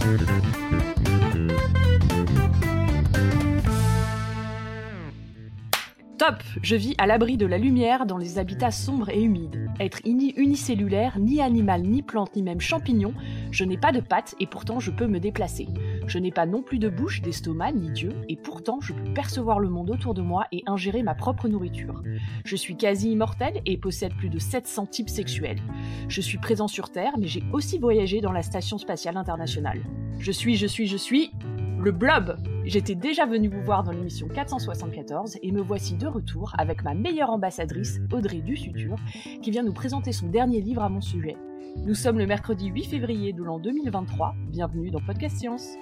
[0.00, 0.08] Top
[6.62, 9.68] Je vis à l'abri de la lumière dans les habitats sombres et humides.
[9.78, 13.12] Être ni unicellulaire, ni animal, ni plante, ni même champignon,
[13.50, 15.68] je n'ai pas de pattes et pourtant je peux me déplacer.
[16.10, 19.60] Je n'ai pas non plus de bouche, d'estomac, ni d'yeux, et pourtant je peux percevoir
[19.60, 22.02] le monde autour de moi et ingérer ma propre nourriture.
[22.44, 25.60] Je suis quasi immortel et possède plus de 700 types sexuels.
[26.08, 29.84] Je suis présent sur Terre, mais j'ai aussi voyagé dans la Station spatiale internationale.
[30.18, 31.30] Je suis, je suis, je suis
[31.78, 36.52] le blob J'étais déjà venu vous voir dans l'émission 474 et me voici de retour
[36.58, 38.96] avec ma meilleure ambassadrice, Audrey Dussutur,
[39.42, 41.36] qui vient nous présenter son dernier livre à mon sujet.
[41.76, 44.34] Nous sommes le mercredi 8 février de l'an 2023.
[44.50, 45.76] Bienvenue dans Podcast Science.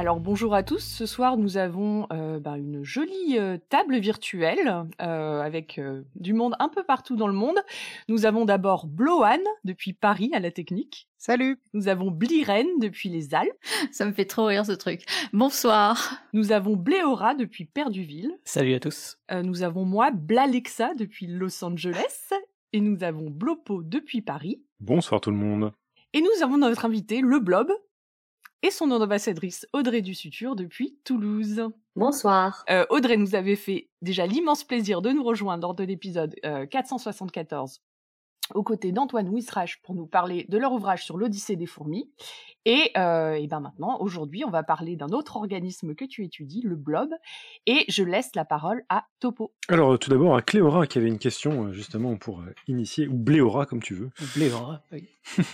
[0.00, 4.86] Alors bonjour à tous, ce soir nous avons euh, ben, une jolie euh, table virtuelle
[5.02, 5.78] euh, avec
[6.14, 7.58] du monde un peu partout dans le monde.
[8.08, 11.06] Nous avons d'abord Bloan depuis Paris à la technique.
[11.18, 13.52] Salut Nous avons Bliren depuis les Alpes.
[13.92, 15.04] Ça me fait trop rire ce truc.
[15.34, 18.32] Bonsoir Nous avons Bléora depuis Perduville.
[18.46, 22.30] Salut à tous Nous avons moi, Blalexa depuis Los Angeles.
[22.72, 24.62] Et nous avons Blopo depuis Paris.
[24.80, 25.74] Bonsoir tout le monde
[26.14, 27.70] Et nous avons notre invité, le Blob,
[28.62, 31.68] et son ambassadrice Audrey Dussutur depuis Toulouse.
[31.96, 32.64] Bonsoir.
[32.70, 36.34] Euh, Audrey nous avait fait déjà l'immense plaisir de nous rejoindre lors de l'épisode
[36.70, 37.80] 474
[38.54, 42.10] aux côtés d'Antoine Wisrach pour nous parler de leur ouvrage sur l'Odyssée des fourmis.
[42.64, 46.62] Et, euh, et ben maintenant, aujourd'hui, on va parler d'un autre organisme que tu étudies,
[46.62, 47.10] le blob.
[47.66, 49.52] Et je laisse la parole à Topo.
[49.68, 53.66] Alors, tout d'abord, à Cléora qui avait une question euh, justement pour initier, ou Bléora
[53.66, 54.10] comme tu veux.
[54.34, 55.08] Bléora, oui.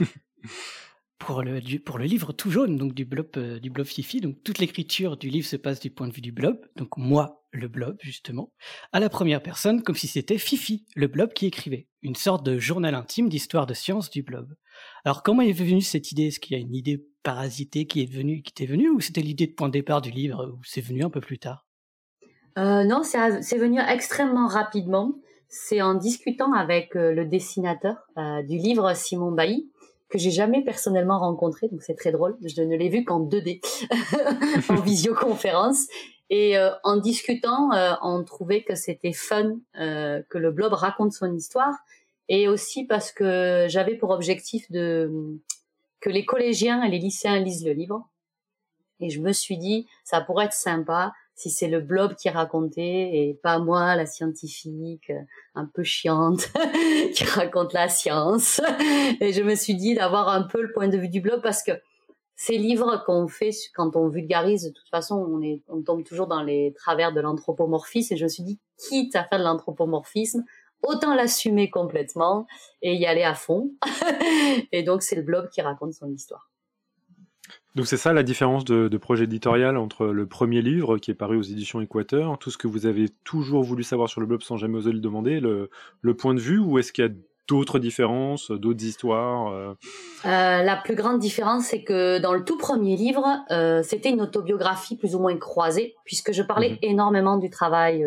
[1.19, 4.21] pour le, livre tout jaune, donc du blob, euh, du blob Fifi.
[4.21, 7.43] Donc toute l'écriture du livre se passe du point de vue du blob, donc moi,
[7.53, 8.53] le blob, justement,
[8.93, 11.89] à la première personne, comme si c'était Fifi, le blob qui écrivait.
[12.03, 14.55] Une sorte de journal intime d'histoire de science du blob.
[15.05, 16.27] Alors comment est venue cette idée?
[16.27, 19.23] Est-ce qu'il y a une idée parasitée qui est venue, qui t'est venue, ou c'était
[19.23, 21.67] l'idée de point de départ du livre, ou c'est venu un peu plus tard?
[22.59, 25.15] Euh, Non, c'est venu extrêmement rapidement.
[25.49, 29.71] C'est en discutant avec euh, le dessinateur du livre, Simon Bailly,
[30.09, 32.37] que j'ai jamais personnellement rencontré, donc c'est très drôle.
[32.45, 33.61] Je ne l'ai vu qu'en 2D,
[34.69, 35.87] en visioconférence.
[36.31, 41.13] Et euh, en discutant, euh, on trouvait que c'était fun euh, que le blob raconte
[41.13, 41.75] son histoire,
[42.29, 45.39] et aussi parce que j'avais pour objectif de
[46.01, 48.09] que les collégiens et les lycéens lisent le livre.
[49.01, 53.11] Et je me suis dit, ça pourrait être sympa si c'est le blob qui racontait
[53.13, 55.21] et pas moi, la scientifique, euh,
[55.55, 56.51] un peu chiante,
[57.15, 58.61] qui raconte la science.
[59.21, 61.63] Et je me suis dit d'avoir un peu le point de vue du blob parce
[61.63, 61.73] que
[62.37, 66.27] ces livres qu'on fait quand on vulgarise, de toute façon, on, est, on tombe toujours
[66.27, 68.15] dans les travers de l'anthropomorphisme.
[68.15, 70.43] Et je me suis dit, quitte à faire de l'anthropomorphisme,
[70.83, 72.47] autant l'assumer complètement
[72.81, 73.73] et y aller à fond.
[74.73, 76.51] et donc, c'est le blob qui raconte son histoire.
[77.77, 81.37] Donc c'est ça la différence de, projet éditorial entre le premier livre qui est paru
[81.37, 84.57] aux éditions Équateur, tout ce que vous avez toujours voulu savoir sur le blog sans
[84.57, 85.69] jamais oser le demander, le,
[86.15, 87.13] point de vue, ou est-ce qu'il y a
[87.49, 89.75] d'autres différences, d'autres histoires euh?
[90.25, 94.23] Euh, La plus grande différence, c'est que dans le tout premier livre, euh, c'était une
[94.23, 96.79] autobiographie plus ou moins croisée, puisque je parlais mhm.
[96.81, 98.03] énormément du travail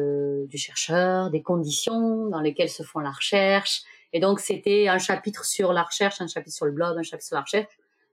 [0.47, 5.45] du chercheur, des conditions dans lesquelles se font la recherche, et donc c'était un chapitre
[5.45, 7.67] sur la recherche, un chapitre sur le blog, un chapitre sur la recherche,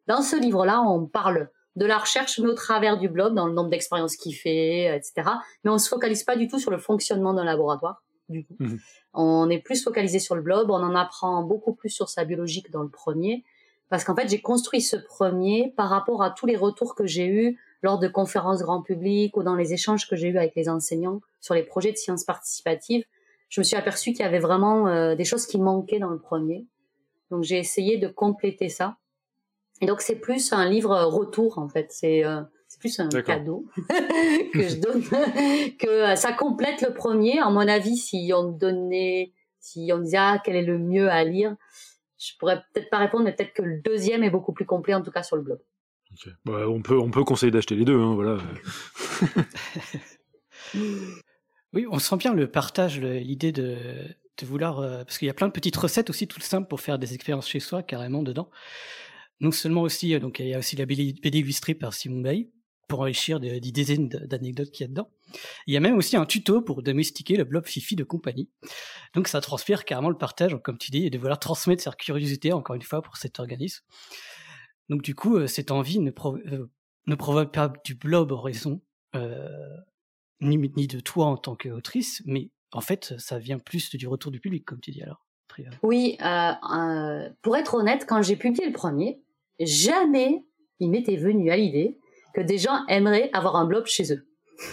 [0.06, 3.52] dans ce livre-là, on parle de la recherche, mais au travers du blog, dans le
[3.52, 5.28] nombre d'expériences qu'il fait, etc.
[5.62, 8.56] Mais on se focalise pas du tout sur le fonctionnement d'un laboratoire, du tout.
[8.58, 8.78] Mhm.
[9.12, 12.70] On est plus focalisé sur le blog, on en apprend beaucoup plus sur sa biologique
[12.70, 13.44] dans le premier,
[13.90, 17.26] parce qu'en fait, j'ai construit ce premier par rapport à tous les retours que j'ai
[17.26, 20.68] eus lors de conférences grand public ou dans les échanges que j'ai eus avec les
[20.68, 23.04] enseignants sur les projets de sciences participatives.
[23.48, 26.18] Je me suis aperçu qu'il y avait vraiment euh, des choses qui manquaient dans le
[26.18, 26.66] premier.
[27.30, 28.96] Donc j'ai essayé de compléter ça
[29.82, 33.66] donc c'est plus un livre retour en fait, c'est euh, c'est plus un cadeau
[34.52, 35.02] que je donne,
[35.78, 37.38] que euh, ça complète le premier.
[37.38, 41.24] À mon avis, si on donnait, si on disait ah, quel est le mieux à
[41.24, 41.56] lire,
[42.18, 45.02] je pourrais peut-être pas répondre, mais peut-être que le deuxième est beaucoup plus complet en
[45.02, 45.58] tout cas sur le blog.
[46.46, 48.38] Bah, on peut on peut conseiller d'acheter les deux, hein, voilà.
[51.74, 53.76] oui, on sent bien le partage, l'idée de
[54.38, 56.80] de vouloir euh, parce qu'il y a plein de petites recettes aussi tout simples pour
[56.80, 58.50] faire des expériences chez soi carrément dedans
[59.40, 62.50] non seulement aussi, euh, donc il y a aussi la BD illustrée par Simon Bay,
[62.88, 65.10] pour enrichir des, dizaines d'anecdotes qu'il y a dedans.
[65.66, 68.48] Il y a même aussi un tuto pour domestiquer le blob Fifi de compagnie.
[69.14, 72.52] Donc ça transpire carrément le partage, comme tu dis, et de vouloir transmettre sa curiosité,
[72.52, 73.84] encore une fois, pour cet organisme.
[74.88, 76.70] Donc du coup, euh, cette envie ne, euh,
[77.06, 78.80] ne provoque pas du blob raison
[80.42, 84.30] ni, ni de toi en tant qu'autrice, mais en fait, ça vient plus du retour
[84.30, 85.26] du public, comme tu dis alors.
[85.82, 86.18] Oui,
[87.42, 89.22] pour être honnête, quand j'ai publié le premier,
[89.60, 90.44] jamais
[90.80, 91.98] il m'était venu à l'idée
[92.34, 94.26] que des gens aimeraient avoir un blob chez eux.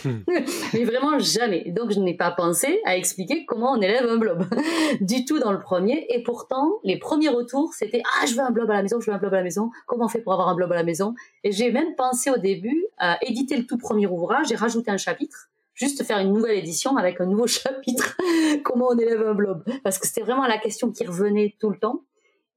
[0.06, 0.20] Hmm.
[0.74, 1.72] mais vraiment jamais.
[1.72, 4.46] Donc je n'ai pas pensé à expliquer comment on élève un blob
[5.02, 6.06] du tout dans le premier.
[6.10, 9.10] Et pourtant, les premiers retours, c'était ah je veux un blob à la maison, je
[9.10, 9.72] veux un blob à la maison.
[9.88, 11.14] Comment on fait pour avoir un blob à la maison?
[11.44, 14.98] Et j'ai même pensé au début à éditer le tout premier ouvrage et rajouter un
[14.98, 18.18] chapitre, juste faire une nouvelle édition avec un nouveau chapitre.
[18.64, 19.64] comment on élève un blob?
[19.84, 22.04] Parce que c'était vraiment la question qui revenait tout le temps.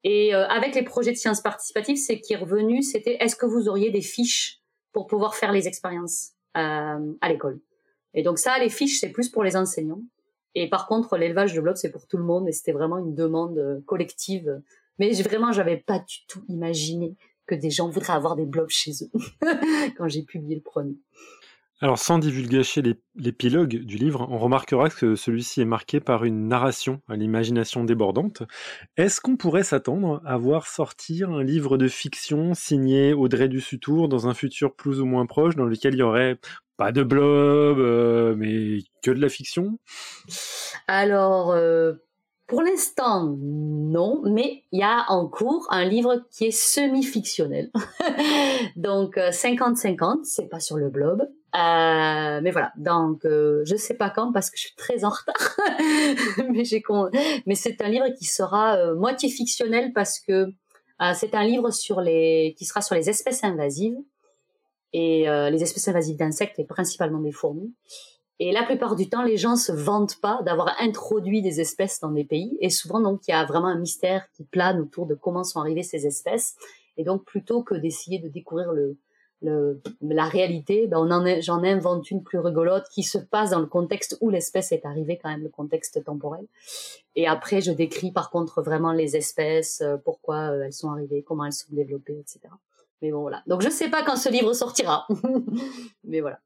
[0.08, 3.44] Et euh, avec les projets de sciences participatives, c'est qui est revenu, c'était est-ce que
[3.44, 4.60] vous auriez des fiches
[4.92, 7.58] pour pouvoir faire les expériences euh, à l'école?
[8.14, 10.02] Et donc ça, les fiches, c'est plus pour les enseignants.
[10.54, 12.48] Et par contre, l'élevage de blocs, c'est pour tout le monde.
[12.48, 14.62] Et c'était vraiment une demande euh, collective.
[15.00, 17.16] Mais vraiment, j'avais pas du tout imaginé
[17.48, 19.10] que des gens voudraient avoir des blogs chez eux
[19.98, 20.94] quand j'ai publié le premier.
[21.82, 22.62] Alors, sans divulguer
[23.16, 28.44] l'épilogue du livre, on remarquera que celui-ci est marqué par une narration à l'imagination débordante.
[28.96, 34.26] Est-ce qu'on pourrait s'attendre à voir sortir un livre de fiction signé Audrey Dussutour dans
[34.26, 36.38] un futur plus ou moins proche dans lequel il y aurait
[36.78, 39.78] pas de blob, euh, mais que de la fiction?
[40.88, 41.92] Alors, euh,
[42.46, 47.70] pour l'instant, non, mais il y a en cours un livre qui est semi-fictionnel.
[48.76, 51.28] Donc, 50-50, euh, c'est pas sur le blob.
[51.56, 55.10] Euh, mais voilà, donc euh, je sais pas quand parce que je suis très en
[55.10, 55.56] retard.
[56.52, 56.82] mais j'ai
[57.46, 61.70] mais c'est un livre qui sera euh, moitié fictionnel parce que euh, c'est un livre
[61.70, 63.96] sur les qui sera sur les espèces invasives
[64.92, 67.74] et les espèces invasives d'insectes et principalement des fourmis.
[68.38, 72.10] Et la plupart du temps, les gens se vantent pas d'avoir introduit des espèces dans
[72.10, 75.14] des pays et souvent donc il y a vraiment un mystère qui plane autour de
[75.14, 76.56] comment sont arrivées ces espèces.
[76.98, 78.96] Et donc plutôt que d'essayer de découvrir le
[79.42, 83.66] le, la réalité, ben en j'en invente une plus rigolote qui se passe dans le
[83.66, 86.46] contexte où l'espèce est arrivée, quand même le contexte temporel.
[87.14, 91.22] Et après, je décris par contre vraiment les espèces, euh, pourquoi euh, elles sont arrivées,
[91.22, 92.40] comment elles sont développées, etc.
[93.02, 93.42] Mais bon voilà.
[93.46, 95.06] Donc je sais pas quand ce livre sortira,
[96.04, 96.40] mais voilà.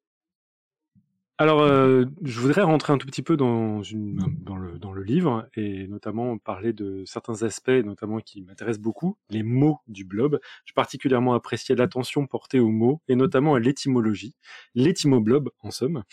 [1.41, 5.03] Alors, euh, je voudrais rentrer un tout petit peu dans, une, dans, le, dans le
[5.03, 10.39] livre et notamment parler de certains aspects, notamment qui m'intéressent beaucoup, les mots du blob.
[10.67, 14.35] J'ai particulièrement apprécié l'attention portée aux mots et notamment à l'étymologie,
[14.75, 16.05] l'étymoblob en somme.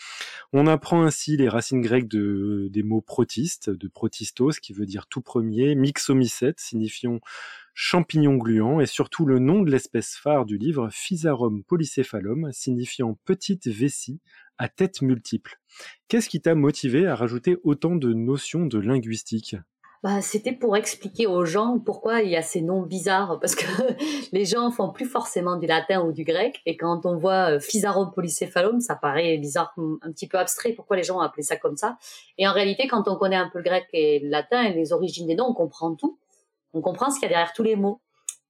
[0.54, 5.08] On apprend ainsi les racines grecques de, des mots protistes, de protistos qui veut dire
[5.08, 7.20] tout premier, mixomycète signifiant
[7.74, 13.68] champignon gluant et surtout le nom de l'espèce phare du livre, Physarum polycéphalum, signifiant petite
[13.68, 14.20] vessie
[14.58, 15.58] à tête multiple.
[16.08, 19.56] Qu'est-ce qui t'a motivé à rajouter autant de notions de linguistique?
[20.04, 23.64] Bah, c'était pour expliquer aux gens pourquoi il y a ces noms bizarres, parce que
[24.32, 27.60] les gens font plus forcément du latin ou du grec, et quand on voit euh,
[27.60, 31.56] Physarum polycéphalum, ça paraît bizarre, un petit peu abstrait, pourquoi les gens ont appelé ça
[31.56, 31.98] comme ça?
[32.36, 34.92] Et en réalité, quand on connaît un peu le grec et le latin et les
[34.92, 36.16] origines des noms, on comprend tout.
[36.74, 38.00] On comprend ce qu'il y a derrière tous les mots.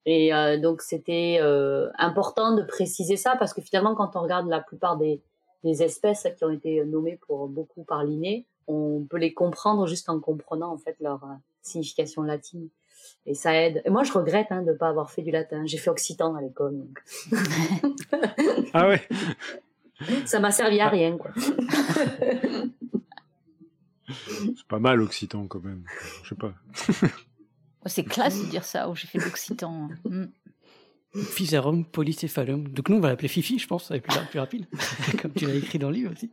[0.04, 4.48] Et euh, donc c'était euh, important de préciser ça, parce que finalement, quand on regarde
[4.48, 5.22] la plupart des,
[5.64, 10.08] des espèces qui ont été nommées pour beaucoup par Linné, on peut les comprendre juste
[10.08, 12.68] en comprenant en fait leur euh, signification latine.
[13.26, 13.82] Et ça aide.
[13.84, 15.64] Et moi, je regrette hein, de ne pas avoir fait du latin.
[15.66, 16.86] J'ai fait occitan à l'école.
[18.72, 19.06] ah ouais
[20.26, 21.30] Ça m'a servi à rien, quoi.
[24.08, 25.84] C'est pas mal occitan quand même.
[26.22, 26.54] Je sais pas.
[27.86, 28.88] C'est classe de dire ça.
[28.88, 29.88] Oh, j'ai fait l'occitan.
[31.14, 32.68] Physarum polycéphalum.
[32.68, 34.66] Donc nous, on va l'appeler Fifi, je pense, ça va être plus, rapide,
[35.22, 36.32] comme tu l'as écrit dans le livre aussi.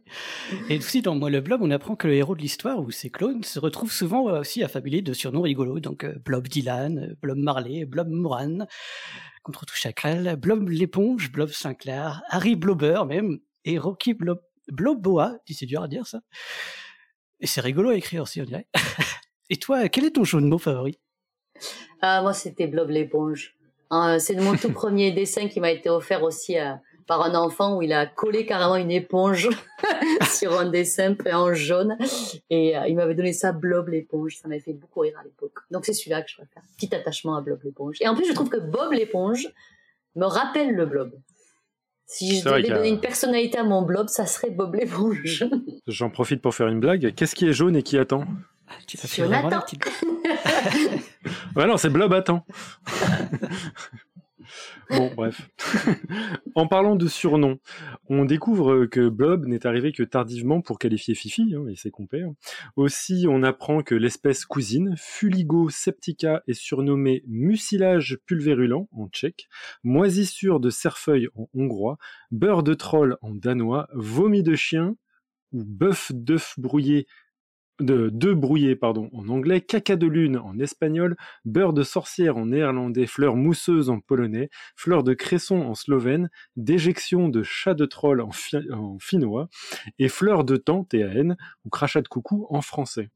[0.69, 3.09] Et aussi, dans Moi le Blob, on apprend que le héros de l'histoire, ou ses
[3.09, 5.79] clones, se retrouve souvent euh, aussi affabulé de surnoms rigolos.
[5.79, 8.67] Donc euh, Blob Dylan, euh, Blob Marley, Blob Moran,
[9.43, 15.65] contre tout chacal, Blob l'éponge, Blob Sinclair, Harry Blobber même, et Rocky Blob, Bloboa, c'est
[15.65, 16.19] dur à dire ça.
[17.39, 18.67] Et c'est rigolo à écrire aussi, on dirait.
[19.49, 20.99] et toi, quel est ton jeu de mots favori?
[22.01, 23.55] Ah, Moi, c'était Blob l'éponge.
[23.91, 26.73] Hein, c'est mon tout premier dessin qui m'a été offert aussi euh,
[27.07, 29.49] par un enfant où il a collé carrément une éponge
[30.29, 31.97] sur un dessin peint en jaune.
[32.49, 34.37] Et euh, il m'avait donné ça Blob l'éponge.
[34.37, 35.59] Ça m'avait fait beaucoup rire à l'époque.
[35.71, 36.63] Donc c'est celui-là que je préfère.
[36.77, 37.97] Petit attachement à Blob l'éponge.
[38.01, 39.47] Et en plus je trouve que Bob l'éponge
[40.15, 41.13] me rappelle le Blob.
[42.07, 45.43] Si je devais donner une personnalité à mon blob, ça serait Bob l'éponge.
[45.87, 47.13] J'en profite pour faire une blague.
[47.15, 48.25] Qu'est-ce qui est jaune et qui attend?
[48.87, 49.59] Tu Jonathan.
[51.55, 52.45] ouais, non, c'est Blob attend.
[54.89, 55.49] Bon, bref.
[56.55, 57.59] en parlant de surnoms,
[58.07, 62.29] on découvre que Blob n'est arrivé que tardivement pour qualifier Fifi hein, et ses compères.
[62.75, 69.47] Aussi, on apprend que l'espèce cousine, Fuligo septica, est surnommée mucilage pulvérulent en tchèque,
[69.83, 71.97] moisissure de cerfeuil en hongrois,
[72.31, 74.95] beurre de troll en danois, vomi de chien
[75.51, 77.07] ou bœuf d'œuf brouillé
[77.79, 82.47] de deux brouillés pardon, en anglais, caca de lune en espagnol, beurre de sorcière en
[82.47, 88.21] néerlandais, fleurs mousseuses en polonais, fleurs de cresson en slovène, déjection de chat de troll
[88.21, 88.31] en,
[88.99, 89.49] finnois,
[89.99, 93.09] et fleurs de temps, TAN, ou crachat de coucou en français.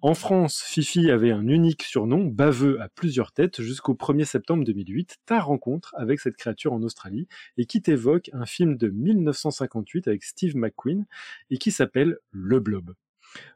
[0.00, 5.18] En France, Fifi avait un unique surnom, baveux à plusieurs têtes, jusqu'au 1er septembre 2008,
[5.26, 10.24] ta rencontre avec cette créature en Australie, et qui t'évoque un film de 1958 avec
[10.24, 11.06] Steve McQueen,
[11.50, 12.94] et qui s'appelle Le Blob.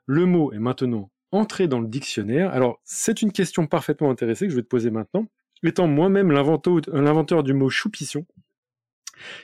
[0.07, 2.53] Le mot est maintenant entré dans le dictionnaire.
[2.53, 5.27] Alors, c'est une question parfaitement intéressée que je vais te poser maintenant.
[5.63, 8.25] Étant moi-même l'inventeur du mot choupisson,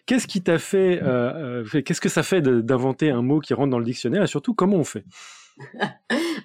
[0.06, 3.70] qu'est-ce qui t'a fait, euh, euh, qu'est-ce que ça fait d'inventer un mot qui rentre
[3.70, 5.04] dans le dictionnaire et surtout comment on fait?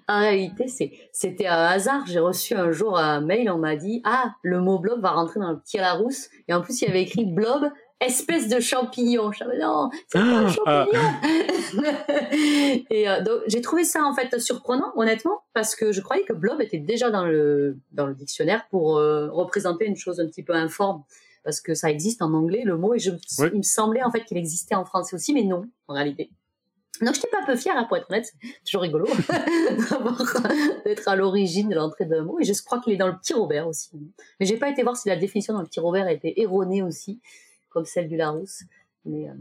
[0.10, 0.68] En réalité,
[1.12, 2.06] c'était un hasard.
[2.08, 5.42] J'ai reçu un jour un mail, on m'a dit Ah, le mot blob va rentrer
[5.42, 6.30] dans le petit Larousse.
[6.48, 9.32] Et en plus, il y avait écrit blob espèce de champignon.
[9.32, 10.86] Je savais, non, c'est pas un ah.
[10.86, 11.02] champignon.
[12.90, 16.34] et euh, donc, j'ai trouvé ça en fait surprenant, honnêtement, parce que je croyais que
[16.34, 20.44] blob était déjà dans le dans le dictionnaire pour euh, représenter une chose un petit
[20.44, 21.04] peu informe,
[21.44, 23.12] parce que ça existe en anglais le mot, et je,
[23.52, 26.30] il me semblait en fait qu'il existait en français aussi, mais non, en réalité.
[27.02, 29.06] Donc j'étais pas un peu fière, hein, pour être honnête, c'est toujours rigolo
[30.86, 32.40] d'être à l'origine de l'entrée d'un mot.
[32.40, 33.92] Et je crois qu'il est dans le petit Robert aussi.
[34.40, 37.22] Mais j'ai pas été voir si la définition dans le petit Robert était erronée aussi
[37.78, 38.64] comme celle du Larousse.
[39.06, 39.34] Mais euh,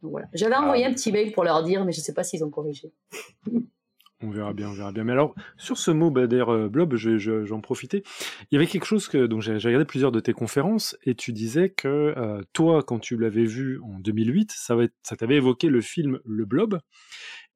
[0.00, 0.28] voilà.
[0.32, 2.44] J'avais ah, envoyé un petit mail pour leur dire, mais je ne sais pas s'ils
[2.44, 2.92] ont corrigé.
[4.22, 5.02] On verra bien, on verra bien.
[5.02, 8.02] Mais alors, sur ce mot, bah, d'ailleurs, euh, Blob, j'en profitais.
[8.50, 11.32] Il y avait quelque chose que, donc j'ai regardé plusieurs de tes conférences et tu
[11.32, 15.80] disais que euh, toi, quand tu l'avais vu en 2008, ça, ça t'avait évoqué le
[15.80, 16.80] film Le Blob.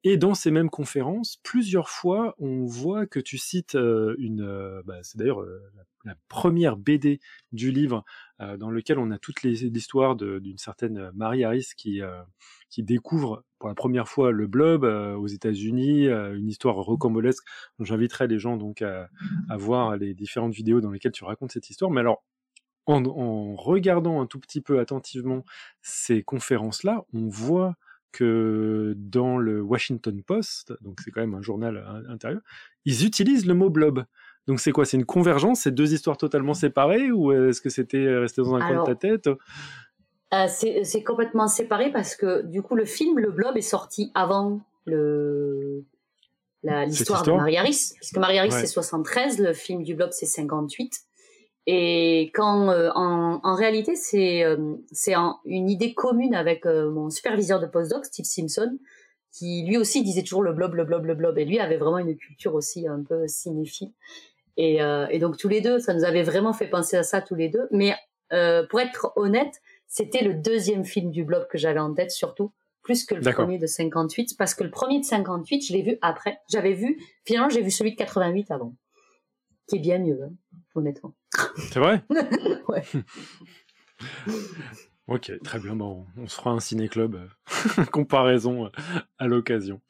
[0.05, 5.19] Et dans ces mêmes conférences, plusieurs fois, on voit que tu cites une, bah, c'est
[5.19, 5.85] d'ailleurs la,
[6.29, 7.21] première BD
[7.53, 8.05] du livre
[8.39, 12.01] dans lequel on a toute l'histoire d'une certaine Marie Harris qui
[12.71, 17.45] qui découvre pour la première fois le blob aux États-Unis, une histoire rocambolesque.
[17.81, 19.09] J'inviterai les gens donc à,
[19.57, 21.91] voir les différentes vidéos dans lesquelles tu racontes cette histoire.
[21.91, 22.25] Mais alors,
[22.87, 25.45] en, en regardant un tout petit peu attentivement
[25.83, 27.77] ces conférences-là, on voit
[28.15, 32.41] que dans le Washington Post, donc c'est quand même un journal intérieur,
[32.85, 34.05] ils utilisent le mot blob.
[34.47, 34.85] Donc c'est quoi?
[34.85, 35.61] C'est une convergence?
[35.61, 37.11] C'est deux histoires totalement séparées?
[37.11, 39.29] Ou est-ce que c'était resté dans un coin de ta tête?
[39.29, 44.61] euh, C'est complètement séparé parce que du coup le film Le Blob est sorti avant
[44.85, 45.85] le
[46.87, 50.93] l'histoire de Marie Harris, puisque Marie Harris c'est 73, le film du Blob c'est 58.
[51.67, 55.15] Et quand, euh, en, en, réalité, c'est euh, c'est
[55.47, 58.79] une idée commune avec euh, mon superviseur de postdoc, Steve Simpson,
[59.33, 61.99] qui lui aussi disait toujours le blob, le blob, le blob, et lui avait vraiment
[61.99, 63.93] une culture aussi un peu cinéphile.
[64.57, 64.79] Et,
[65.11, 67.49] et donc tous les deux, ça nous avait vraiment fait penser à ça tous les
[67.49, 67.67] deux.
[67.71, 67.95] Mais
[68.69, 73.05] pour être honnête, c'était le deuxième film du blob que j'avais en tête surtout, plus
[73.05, 76.39] que le premier de 58, parce que le premier de 58, je l'ai vu après.
[76.49, 78.77] J'avais vu, finalement, j'ai vu celui de 88 avant,
[79.67, 80.33] qui est bien mieux, hein,
[80.75, 81.15] honnêtement.
[81.57, 82.03] C'est vrai?
[82.69, 82.83] Ouais.
[85.07, 85.77] ok, très bien.
[85.77, 88.71] Bon, on se fera un ciné-club euh, comparaison euh,
[89.19, 89.81] à l'occasion.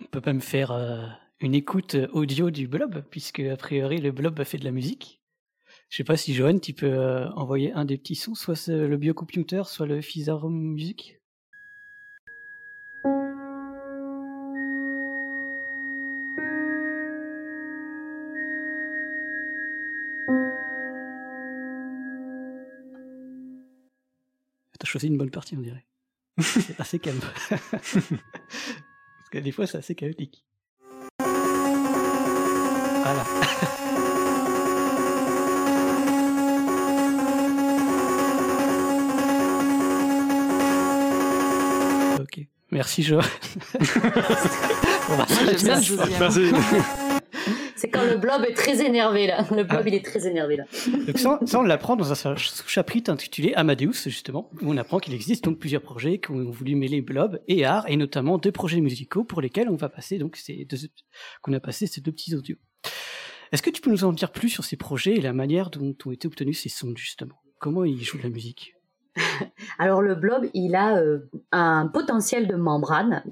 [0.00, 1.06] On peut pas me faire euh,
[1.40, 5.20] une écoute audio du blob, puisque a priori le blob a fait de la musique.
[5.88, 9.62] Je sais pas si Johan, tu peux envoyer un des petits sons, soit le biocomputer,
[9.66, 11.20] soit le Physarum Music.
[24.86, 25.84] choisi une bonne partie, on dirait.
[26.38, 27.20] c'est assez calme.
[27.50, 30.45] Parce que des fois, c'est assez chaotique.
[33.06, 33.22] Voilà.
[42.20, 42.40] ok.
[42.72, 43.16] Merci, Jo.
[45.08, 45.24] on va
[46.18, 46.50] Merci.
[47.76, 49.46] C'est quand le blob est très énervé là.
[49.50, 49.86] Le blob, ah.
[49.86, 50.64] il est très énervé là.
[50.88, 55.44] Donc ça, on l'apprend dans un chapitre intitulé Amadeus, justement, où on apprend qu'il existe
[55.44, 59.22] donc plusieurs projets qui ont voulu mêler blob et art, et notamment deux projets musicaux
[59.22, 60.78] pour lesquels on va passer donc ces deux,
[61.42, 62.56] qu'on a passé ces deux petits audios.
[63.52, 65.94] Est-ce que tu peux nous en dire plus sur ces projets et la manière dont
[66.04, 67.36] ont été obtenus ces sons, justement?
[67.58, 68.74] Comment ils jouent de la musique?
[69.78, 71.20] Alors le blob, il a euh,
[71.52, 73.22] un potentiel de membrane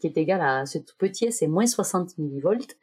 [0.00, 2.76] qui est égal à ce tout petit, c'est moins 60 millivolts,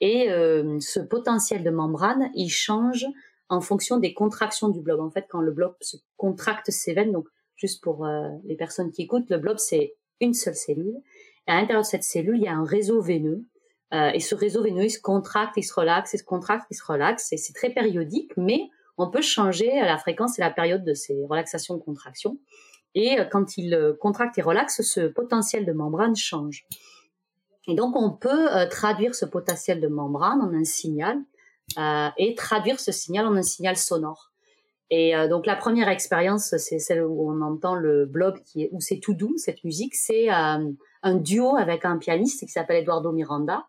[0.00, 3.06] et euh, ce potentiel de membrane, il change
[3.48, 5.00] en fonction des contractions du blob.
[5.00, 8.90] En fait, quand le blob se contracte ses veines, donc juste pour euh, les personnes
[8.90, 10.96] qui écoutent, le blob c'est une seule cellule.
[11.48, 13.44] Et à l'intérieur de cette cellule, il y a un réseau veineux.
[13.94, 16.74] Euh, et ce réseau veineux, il se contracte, il se relaxe, il se contracte, il
[16.74, 17.32] se relaxe.
[17.32, 21.24] Et c'est très périodique, mais on peut changer la fréquence et la période de ces
[21.28, 22.38] relaxations-contractions.
[22.94, 26.66] Et euh, quand il euh, contracte et relaxe, ce potentiel de membrane change.
[27.68, 31.18] Et donc, on peut traduire ce potentiel de membrane en un signal
[32.16, 34.30] et traduire ce signal en un signal sonore.
[34.88, 39.00] Et donc, la première expérience, c'est celle où on entend le blob, qui où c'est
[39.00, 39.96] tout doux, cette musique.
[39.96, 43.66] C'est un duo avec un pianiste qui s'appelle Eduardo Miranda,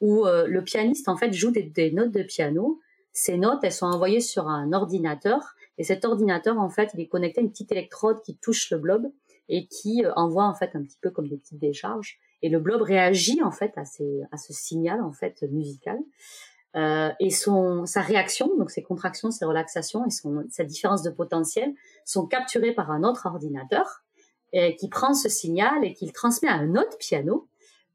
[0.00, 2.80] où le pianiste, en fait, joue des, des notes de piano.
[3.12, 7.08] Ces notes, elles sont envoyées sur un ordinateur et cet ordinateur, en fait, il est
[7.08, 9.10] connecté à une petite électrode qui touche le blob
[9.48, 12.18] et qui euh, envoie en fait un petit peu comme des petites décharges.
[12.42, 15.98] Et le blob réagit en fait à, ces, à ce signal en fait musical.
[16.74, 21.10] Euh, et son, sa réaction, donc ses contractions, ses relaxations et son, sa différence de
[21.10, 21.72] potentiel
[22.04, 24.04] sont capturées par un autre ordinateur
[24.52, 27.48] et qui prend ce signal et qui le transmet à un autre piano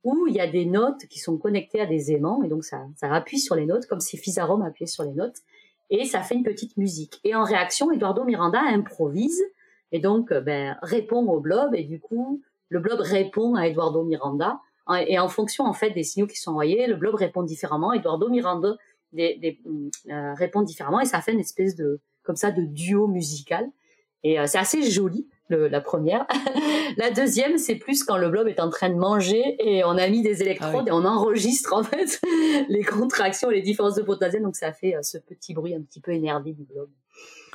[0.03, 2.85] où il y a des notes qui sont connectées à des aimants et donc ça,
[2.95, 5.37] ça appuie sur les notes comme si Fisarom appuyait sur les notes
[5.89, 7.19] et ça fait une petite musique.
[7.23, 9.43] Et en réaction, Eduardo Miranda improvise
[9.91, 14.03] et donc euh, ben, répond au blob et du coup le blob répond à Eduardo
[14.03, 14.59] Miranda
[15.07, 17.93] et en fonction en fait des signaux qui sont envoyés, le blob répond différemment.
[17.93, 18.75] Eduardo Miranda
[19.13, 19.59] des, des,
[20.09, 23.69] euh, répond différemment et ça fait une espèce de comme ça de duo musical
[24.23, 25.27] et euh, c'est assez joli
[25.57, 26.25] la première.
[26.97, 30.07] la deuxième, c'est plus quand le blob est en train de manger et on a
[30.07, 32.21] mis des électrodes ah et on enregistre en fait
[32.69, 36.01] les contractions, les différences de potentiel, donc ça fait euh, ce petit bruit un petit
[36.01, 36.89] peu énervé du blob.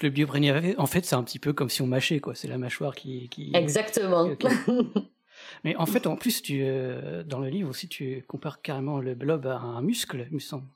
[0.03, 2.35] Le biobrainier, en fait, c'est un petit peu comme si on mâchait, quoi.
[2.35, 3.29] C'est la mâchoire qui.
[3.31, 3.51] qui...
[3.55, 4.29] Exactement.
[5.65, 9.15] Mais en fait, en plus, tu, euh, dans le livre aussi, tu compares carrément le
[9.15, 10.67] blob à un muscle, il me semble.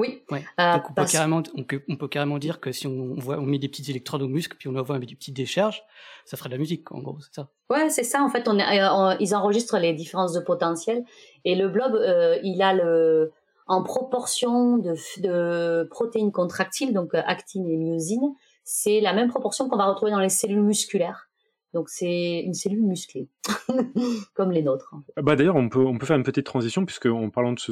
[0.00, 0.22] Oui.
[0.32, 3.68] Euh, on, peut carrément, on, peut, carrément dire que si on, voit, on met des
[3.68, 5.82] petites électrodes au muscle, puis on envoie des petites décharges,
[6.24, 7.48] ça ferait de la musique, en gros, c'est ça.
[7.68, 8.22] Ouais, c'est ça.
[8.22, 11.04] En fait, on, euh, ils enregistrent les différences de potentiel
[11.44, 13.30] et le blob, euh, il a le,
[13.66, 18.34] en proportion de, de protéines contractiles, donc actine et myosine,
[18.64, 21.29] c'est la même proportion qu'on va retrouver dans les cellules musculaires.
[21.72, 23.28] Donc c'est une cellule musclée,
[24.34, 24.94] comme les nôtres.
[25.16, 27.70] Bah d'ailleurs, on peut, on peut faire une petite transition, puisque en parlant de ce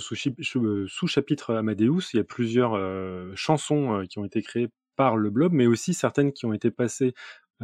[0.58, 5.16] euh, sous-chapitre Amadeus, il y a plusieurs euh, chansons euh, qui ont été créées par
[5.16, 7.14] le blob, mais aussi certaines qui ont été passées,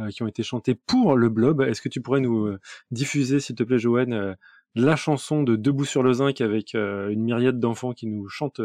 [0.09, 1.61] qui ont été chantées pour le blob.
[1.61, 2.55] Est-ce que tu pourrais nous
[2.91, 4.37] diffuser, s'il te plaît, Joanne,
[4.73, 8.61] la chanson de Debout sur le zinc avec une myriade d'enfants qui nous chantent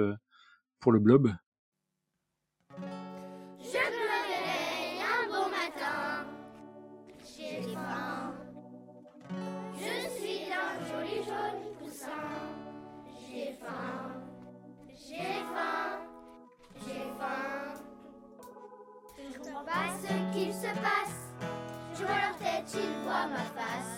[0.78, 1.32] pour le blob?
[23.28, 23.96] Ma face.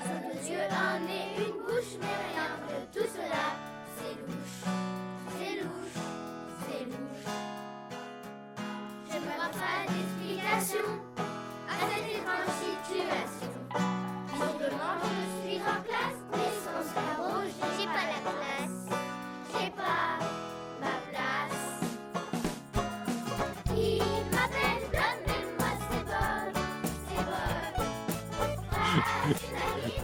[0.00, 3.44] Ils ont deux yeux, un nez, une bouche, mais rien de tout cela.
[3.96, 4.60] C'est louche,
[5.38, 5.98] c'est louche,
[6.64, 7.26] c'est louche.
[9.10, 10.86] Je me rends pas d'explication
[11.68, 13.52] à cette étrange situation.
[14.58, 15.80] Demandé je suis en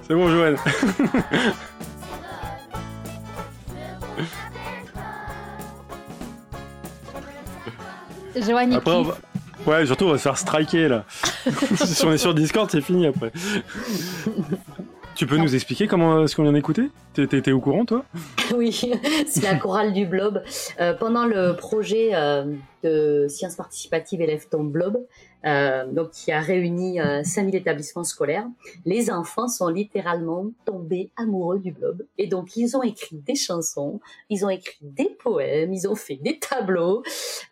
[0.06, 0.56] C'est bon, Joël.
[8.36, 9.02] Joanne, après,
[9.66, 11.04] Ouais, surtout, on va se faire striker là.
[11.76, 13.32] si on est sur Discord, c'est fini après.
[15.14, 16.90] Tu peux nous expliquer comment est-ce qu'on vient d'écouter?
[17.12, 18.04] T'étais au courant, toi?
[18.56, 18.72] Oui,
[19.26, 20.42] c'est la chorale du Blob.
[20.80, 22.44] Euh, pendant le projet euh,
[22.82, 25.06] de sciences participatives Élève ton Blob,
[25.44, 28.46] euh, donc qui a réuni 5000 établissements scolaires,
[28.84, 32.04] les enfants sont littéralement tombés amoureux du Blob.
[32.18, 36.16] Et donc, ils ont écrit des chansons, ils ont écrit des poèmes, ils ont fait
[36.16, 37.02] des tableaux,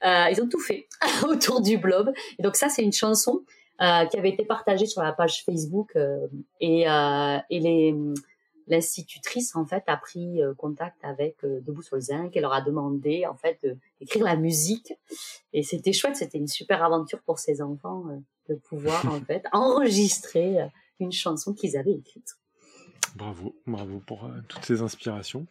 [0.02, 0.86] ils ont tout fait
[1.28, 2.12] autour du Blob.
[2.38, 3.42] Et donc, ça, c'est une chanson
[3.82, 6.26] euh, qui avait été partagé sur la page Facebook euh,
[6.60, 7.94] et, euh, et
[8.66, 13.24] l'institutrice en fait a pris contact avec Debout sur le zinc et leur a demandé
[13.24, 13.66] en fait
[13.98, 14.92] d'écrire la musique
[15.54, 18.04] et c'était chouette c'était une super aventure pour ces enfants
[18.50, 20.58] de pouvoir en fait enregistrer
[21.00, 22.36] une chanson qu'ils avaient écrite
[23.16, 25.48] Bravo, bravo pour toutes ces inspirations.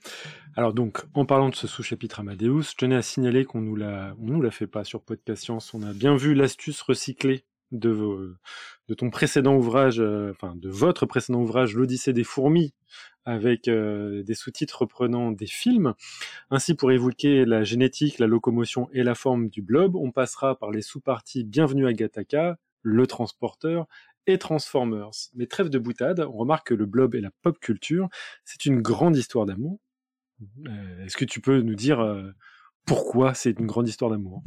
[0.56, 4.15] Alors donc, en parlant de ce sous-chapitre Amadeus, je tenais à signaler qu'on nous l'a,
[4.18, 5.74] on nous l'a fait pas sur Podcast Science.
[5.74, 8.36] On a bien vu l'astuce recyclée de,
[8.88, 12.74] de ton précédent ouvrage, euh, enfin de votre précédent ouvrage, L'Odyssée des fourmis,
[13.26, 15.94] avec euh, des sous-titres reprenant des films.
[16.50, 20.72] Ainsi, pour évoquer la génétique, la locomotion et la forme du blob, on passera par
[20.72, 23.86] les sous-parties Bienvenue à Gattaca, Le Transporteur
[24.26, 25.12] et Transformers.
[25.36, 28.10] Mais trêve de boutade, on remarque que le blob et la pop culture,
[28.46, 29.80] c'est une grande histoire d'amour.
[30.68, 32.34] Euh, Est-ce que tu peux nous dire
[32.86, 34.42] pourquoi c'est une grande histoire d'amour?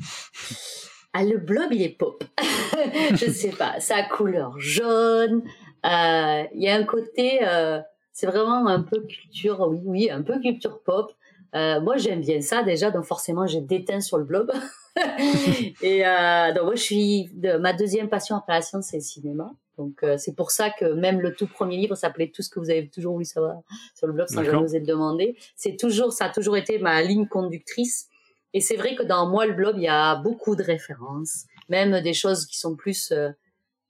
[1.12, 2.24] Ah, le blob, il est pop.
[3.14, 5.42] je sais pas, sa couleur jaune.
[5.84, 7.80] euh, Il y a un côté, euh,
[8.12, 11.12] c'est vraiment un peu culture, oui, oui, un peu culture pop.
[11.54, 14.50] Euh, moi, j'aime bien ça déjà, donc forcément, j'ai déteint sur le blob.
[15.82, 19.02] Et euh, donc moi, je suis de, ma deuxième passion après la science, c'est le
[19.02, 19.52] cinéma.
[19.78, 22.60] Donc euh, c'est pour ça que même le tout premier livre s'appelait Tout ce que
[22.60, 23.56] vous avez toujours voulu savoir
[23.94, 25.36] sur le blog sans jamais oser le demander.
[25.56, 28.08] C'est toujours, ça a toujours été ma ligne conductrice.
[28.54, 32.00] Et c'est vrai que dans moi le blog, il y a beaucoup de références, même
[32.00, 33.30] des choses qui sont plus euh,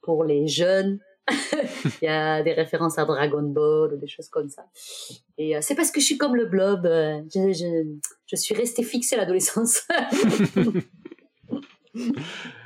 [0.01, 0.99] pour les jeunes.
[2.03, 4.67] il y a des références à Dragon Ball, des choses comme ça.
[5.39, 7.97] Et euh, c'est parce que je suis comme le blob, euh, je,
[8.27, 9.83] je suis restée fixée à l'adolescence.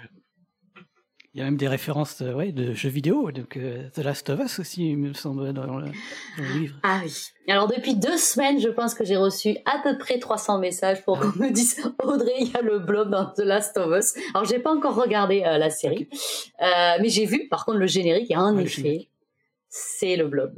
[1.37, 4.31] Il y a même des références euh, ouais, de jeux vidéo, donc euh, The Last
[4.31, 6.77] of Us aussi, il me semble, dans le, dans le livre.
[6.83, 7.13] Ah oui.
[7.47, 11.21] Alors depuis deux semaines, je pense que j'ai reçu à peu près 300 messages pour
[11.21, 14.15] qu'on me dise Audrey, il y a le blob dans The Last of Us.
[14.33, 16.09] Alors j'ai pas encore regardé euh, la série,
[16.63, 19.09] Euh, mais j'ai vu par contre le générique et en Ouais, effet,
[19.69, 20.55] c'est le blob.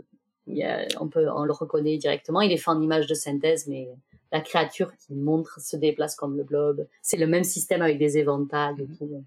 [0.46, 2.40] Il y a- on peut, on le reconnaît directement.
[2.40, 3.88] Il est fait en image de synthèse, mais
[4.30, 6.86] la créature qui montre se déplace comme le blob.
[7.02, 9.24] C'est le même système avec des éventails et tout.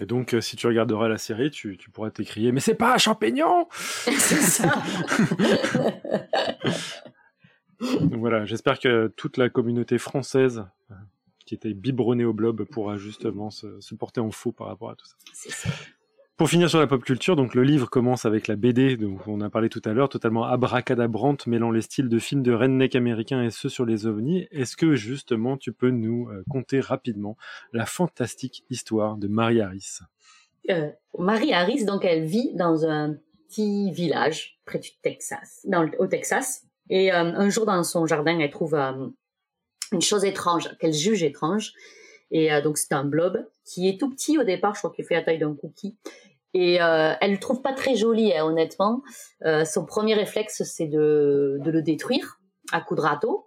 [0.00, 2.98] Et donc, euh, si tu regarderas la série, tu, pourras t'écrier Mais c'est pas un
[2.98, 3.68] champignon
[4.04, 4.82] c'est ça.
[7.80, 10.94] Donc voilà, j'espère que toute la communauté française euh,
[11.44, 14.96] qui était biberonnée au blob pourra justement se, se porter en faux par rapport à
[14.96, 15.16] tout ça.
[15.32, 15.68] c'est ça.
[16.36, 19.40] Pour finir sur la pop culture, donc le livre commence avec la BD, dont on
[19.40, 23.44] a parlé tout à l'heure, totalement abracadabrante, mêlant les styles de films de redneck américains
[23.44, 24.48] et ceux sur les ovnis.
[24.50, 27.36] Est-ce que justement tu peux nous euh, conter rapidement
[27.72, 30.00] la fantastique histoire de Mary Harris?
[30.70, 33.14] Euh, Marie Harris, donc, elle vit dans un
[33.46, 35.64] petit village près du Texas,
[36.00, 36.64] au Texas.
[36.90, 41.74] Et euh, un jour, dans son jardin, elle trouve une chose étrange qu'elle juge étrange.
[42.34, 44.74] Et euh, donc, c'est un blob qui est tout petit au départ.
[44.74, 45.96] Je crois qu'il fait la taille d'un cookie.
[46.52, 49.02] Et euh, elle le trouve pas très joli, hein, honnêtement.
[49.44, 52.38] Euh, son premier réflexe, c'est de, le détruire
[52.72, 53.46] à coups de râteau.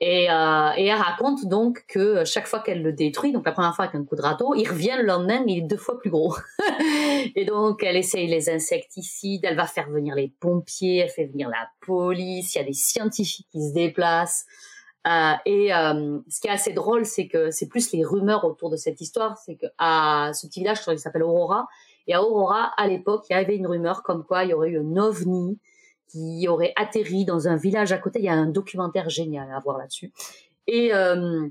[0.00, 3.76] Et, euh, et elle raconte donc que chaque fois qu'elle le détruit, donc la première
[3.76, 6.10] fois avec un coup de râteau, il revient le lendemain, il est deux fois plus
[6.10, 6.34] gros.
[7.36, 11.48] et donc elle essaye les insecticides, elle va faire venir les pompiers, elle fait venir
[11.48, 14.44] la police, il y a des scientifiques qui se déplacent.
[15.06, 18.70] Euh, et euh, ce qui est assez drôle, c'est que c'est plus les rumeurs autour
[18.70, 21.66] de cette histoire, c'est que à ce petit village, qu'il s'appelle Aurora,
[22.06, 24.70] et à Aurora, à l'époque, il y avait une rumeur comme quoi il y aurait
[24.70, 25.58] eu un ovni
[26.08, 28.20] qui aurait atterri dans un village à côté.
[28.20, 30.12] Il y a un documentaire génial à voir là-dessus.
[30.66, 31.48] Et, euh,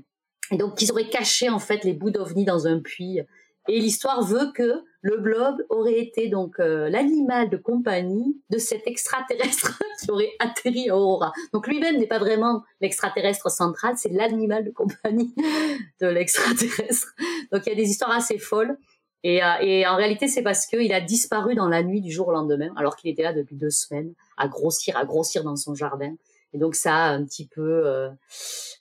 [0.50, 3.20] et donc, ils auraient caché en fait les bouts d'ovni dans un puits.
[3.68, 8.86] Et l'histoire veut que le blob aurait été donc euh, l'animal de compagnie de cet
[8.86, 11.32] extraterrestre qui aurait atterri à Aurora.
[11.52, 15.34] Donc lui-même n'est pas vraiment l'extraterrestre central, c'est l'animal de compagnie
[16.00, 17.14] de l'extraterrestre.
[17.52, 18.78] Donc il y a des histoires assez folles.
[19.24, 22.28] Et, euh, et en réalité, c'est parce qu'il a disparu dans la nuit du jour
[22.28, 25.76] au lendemain, alors qu'il était là depuis deux semaines, à grossir, à grossir dans son
[25.76, 26.14] jardin.
[26.54, 28.10] Et donc ça a un petit peu euh,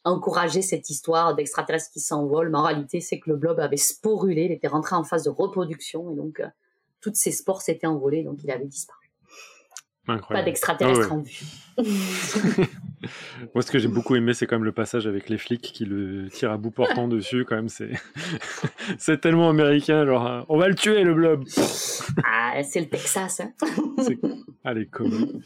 [0.03, 2.49] encouragé cette histoire d'extraterrestre qui s'envole.
[2.49, 5.29] Mais en réalité, c'est que le blob avait sporulé, il était rentré en phase de
[5.29, 6.47] reproduction, et donc euh,
[7.01, 8.97] toutes ses spores s'étaient envolées, donc il avait disparu.
[10.05, 10.45] Pas Incroyable.
[10.45, 11.19] d'extraterrestre Ah ouais.
[11.19, 12.65] en vue.
[13.55, 15.85] Moi, ce que j'ai beaucoup aimé, c'est quand même le passage avec les flics qui
[15.85, 17.45] le tirent à bout portant dessus.
[17.45, 17.91] Quand même, c'est
[18.97, 20.05] c'est tellement américain.
[20.05, 21.43] Genre, hein, on va le tuer, le blob.
[22.25, 23.41] Ah, c'est le Texas.
[23.41, 23.53] Hein.
[24.03, 24.19] C'est-
[24.63, 25.39] Allez, commode.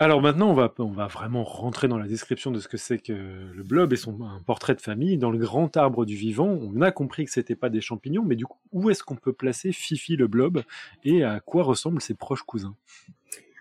[0.00, 3.62] Alors maintenant, on va, vraiment rentrer dans la description de ce que c'est que le
[3.64, 5.18] blob et son portrait de famille.
[5.18, 8.36] Dans le grand arbre du vivant, on a compris que c'était pas des champignons, mais
[8.36, 10.62] du coup, où est-ce qu'on peut placer Fifi le blob
[11.02, 12.76] et à quoi ressemblent ses proches cousins?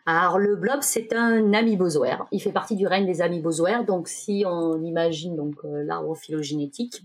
[0.06, 2.28] Alors le blob, c'est un amibozoaire.
[2.32, 3.84] Il fait partie du règne des amibozoaires.
[3.84, 7.04] Donc si on imagine donc euh, l'arbre phylogénétique,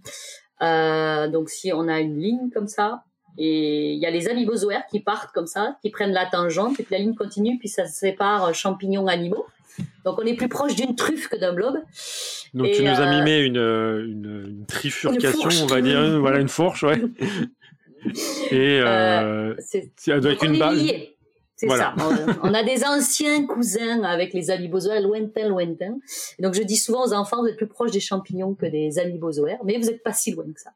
[0.60, 3.02] euh, donc si on a une ligne comme ça,
[3.38, 6.82] et il y a les amibozoaires qui partent comme ça, qui prennent la tangente, et
[6.82, 9.46] puis la ligne continue, puis ça se sépare euh, champignons animaux.
[10.04, 11.76] Donc on est plus proche d'une truffe que d'un blob.
[12.54, 16.20] Donc Et, tu nous as euh, mimé une, euh, une, une trifurcation, on va dire,
[16.20, 17.00] voilà une fourche, ouais.
[18.50, 19.54] Et euh,
[20.08, 20.78] avec Donc, on une balle.
[21.54, 21.94] C'est Voilà.
[21.96, 22.06] ça.
[22.42, 25.96] On, on a des anciens cousins avec les amibozoaires lointains, lointains.
[26.40, 29.60] Donc je dis souvent aux enfants, vous êtes plus proches des champignons que des amibozoaires,
[29.64, 30.70] mais vous n'êtes pas si loin que ça.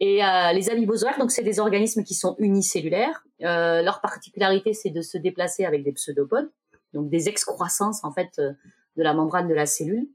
[0.00, 3.24] Et euh, les amoebozoaires, donc c'est des organismes qui sont unicellulaires.
[3.42, 6.50] Euh, leur particularité, c'est de se déplacer avec des pseudopodes,
[6.94, 8.52] donc des excroissances en fait euh,
[8.96, 10.08] de la membrane de la cellule.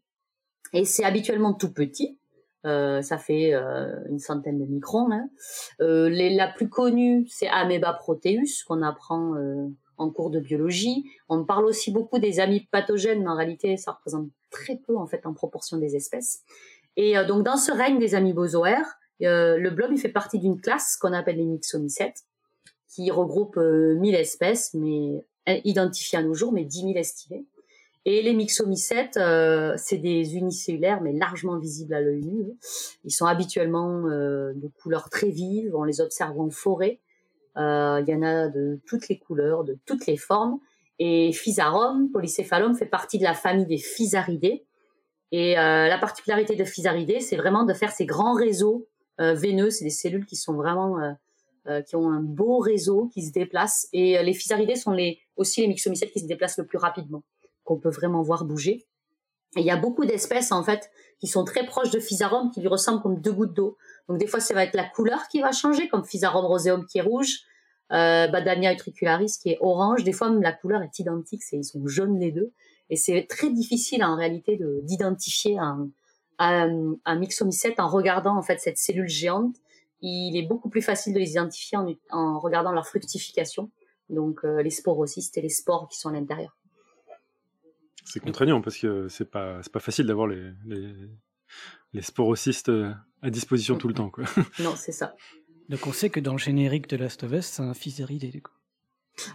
[0.71, 2.17] Et c'est habituellement tout petit.
[2.65, 5.11] Euh, ça fait euh, une centaine de microns.
[5.11, 5.29] Hein.
[5.81, 9.35] Euh, les, la plus connue, c'est Amoeba proteus, qu'on apprend
[9.97, 11.05] en cours de biologie.
[11.29, 15.07] On parle aussi beaucoup des amibes pathogènes, mais en réalité, ça représente très peu en
[15.07, 16.43] fait en proportion des espèces.
[16.95, 21.13] Et donc dans ce règne des amibozoaires, le blob il fait partie d'une classe qu'on
[21.13, 22.23] appelle les myxomycètes,
[22.89, 25.25] qui regroupe 1000 espèces, mais
[25.63, 27.45] identifiées à nos jours, mais 10 000 estimées.
[28.05, 32.57] Et les myxomycètes, euh, c'est des unicellulaires, mais largement visibles à l'œil nu.
[33.05, 36.99] Ils sont habituellement euh, de couleurs très vives, on les observe en forêt.
[37.55, 40.59] Euh, il y en a de toutes les couleurs, de toutes les formes.
[40.99, 44.65] Et Physarum, polycéphalum, fait partie de la famille des Physaridés.
[45.31, 49.69] Et euh, la particularité de Physaridés, c'est vraiment de faire ces grands réseaux euh, veineux.
[49.69, 51.15] C'est des cellules qui sont vraiment
[51.87, 53.87] qui ont un beau réseau, qui se déplacent.
[53.93, 57.23] Et les Physaridés sont les, aussi les myxomycètes qui se déplacent le plus rapidement
[57.63, 58.85] qu'on peut vraiment voir bouger.
[59.55, 62.61] Et il y a beaucoup d'espèces en fait qui sont très proches de Physarum, qui
[62.61, 63.77] lui ressemblent comme deux gouttes d'eau.
[64.09, 66.97] Donc des fois, ça va être la couleur qui va changer, comme Physarum roseum qui
[66.97, 67.41] est rouge,
[67.91, 70.03] euh, Badania utricularis qui est orange.
[70.03, 72.51] Des fois, même la couleur est identique, c'est ils sont jaunes les deux.
[72.89, 75.89] Et c'est très difficile en réalité d'identifier un,
[76.39, 79.55] un, un myxomycète en regardant en fait cette cellule géante.
[80.01, 83.69] Il est beaucoup plus facile de les identifier en, en regardant leur fructification,
[84.09, 86.57] donc euh, les sporocystes et les spores qui sont à l'intérieur.
[88.03, 90.93] C'est contraignant parce que c'est pas c'est pas facile d'avoir les, les,
[91.93, 92.91] les sporocystes euh,
[93.21, 94.25] à disposition tout le temps quoi.
[94.59, 95.15] Non, c'est ça.
[95.69, 98.41] Donc on sait que dans le générique de Last of Us, c'est un physaridé du
[98.41, 98.51] coup.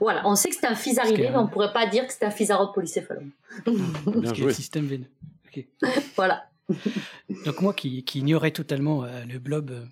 [0.01, 1.33] Voilà, on sait que c'est un physaridé, que...
[1.33, 3.31] mais on pourrait pas dire que c'est un physarode polycéphalum.
[4.07, 4.47] Bien joué.
[4.47, 5.11] Le système veineux.
[5.49, 5.69] Okay.
[6.17, 6.48] voilà.
[7.44, 9.85] Donc moi qui, qui ignorais totalement euh, le blob euh,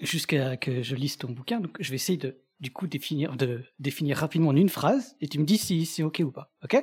[0.00, 3.64] jusqu'à que je lise ton bouquin, donc je vais essayer de du coup définir de
[3.78, 6.52] définir rapidement en une phrase et tu me dis si c'est ok ou pas.
[6.62, 6.76] Ok?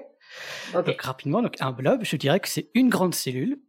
[0.73, 0.91] Okay.
[0.91, 3.61] Donc rapidement, donc un blob, je dirais que c'est une grande cellule,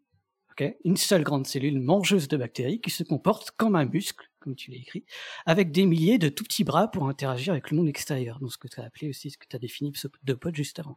[0.52, 4.56] okay une seule grande cellule mangeuse de bactéries qui se comporte comme un muscle, comme
[4.56, 5.04] tu l'as écrit,
[5.46, 8.40] avec des milliers de tout petits bras pour interagir avec le monde extérieur.
[8.40, 10.78] Donc ce que tu as appelé aussi, ce que tu as défini de pod juste
[10.78, 10.96] avant.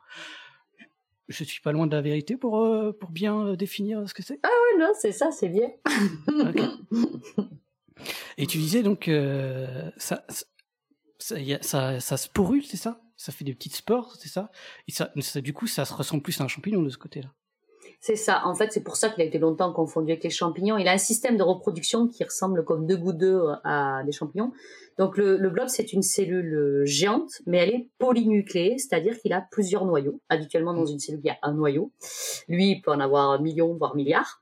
[1.31, 4.39] Je suis pas loin de la vérité pour, euh, pour bien définir ce que c'est.
[4.43, 5.69] Ah oui, non, c'est ça, c'est bien.
[6.27, 6.67] okay.
[8.37, 10.25] Et tu disais donc euh, ça,
[11.19, 13.01] ça, ça, ça sporule, c'est ça?
[13.17, 14.51] Ça fait des petites spores, c'est ça?
[14.87, 17.31] Et ça, ça, du coup, ça se ressemble plus à un champignon de ce côté-là?
[18.03, 18.41] C'est ça.
[18.45, 20.75] En fait, c'est pour ça qu'il a été longtemps confondu avec les champignons.
[20.75, 24.51] Il a un système de reproduction qui ressemble comme deux gouttes d'eau à des champignons.
[24.97, 29.85] Donc, le, blob, c'est une cellule géante, mais elle est polynucléée, c'est-à-dire qu'il a plusieurs
[29.85, 30.19] noyaux.
[30.29, 31.91] Habituellement, dans une cellule, il y a un noyau.
[32.47, 34.41] Lui, il peut en avoir millions, voire milliards.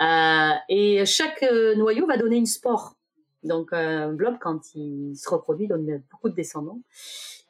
[0.00, 1.44] Euh, et chaque
[1.76, 2.96] noyau va donner une spore.
[3.42, 6.80] Donc, un blob, quand il se reproduit, donne beaucoup de descendants.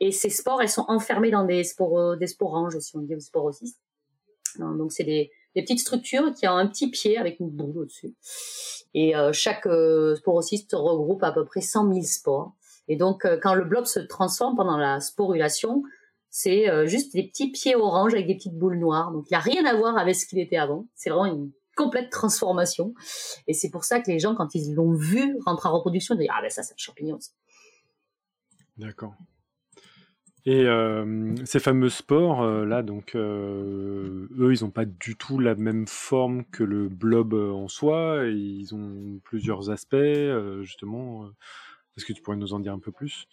[0.00, 3.80] Et ces spores, elles sont enfermées dans des, sporo, des sporanges aussi, on dit sporocystes.
[4.58, 8.14] Donc, c'est des, des, petites structures qui ont un petit pied avec une boule au-dessus.
[8.94, 12.54] Et euh, chaque euh, regroupe à peu près 100 000 spores.
[12.88, 15.82] Et donc, euh, quand le blob se transforme pendant la sporulation,
[16.30, 19.12] c'est euh, juste des petits pieds orange avec des petites boules noires.
[19.12, 20.86] Donc, il n'y a rien à voir avec ce qu'il était avant.
[20.94, 22.94] C'est vraiment une complète transformation.
[23.46, 26.18] Et c'est pour ça que les gens, quand ils l'ont vu rentrer en reproduction, ils
[26.18, 27.18] disent Ah ben ça, c'est un champignon.
[28.76, 29.14] D'accord.
[30.46, 35.38] Et euh, ces fameux spores, euh, là, donc, euh, eux, ils n'ont pas du tout
[35.38, 38.24] la même forme que le blob en soi.
[38.26, 39.96] Ils ont plusieurs aspects,
[40.60, 41.30] justement.
[41.96, 43.26] Est-ce que tu pourrais nous en dire un peu plus?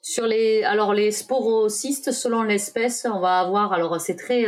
[0.00, 4.46] Sur les, alors les sporocystes, selon l'espèce, on va avoir, alors c'est très,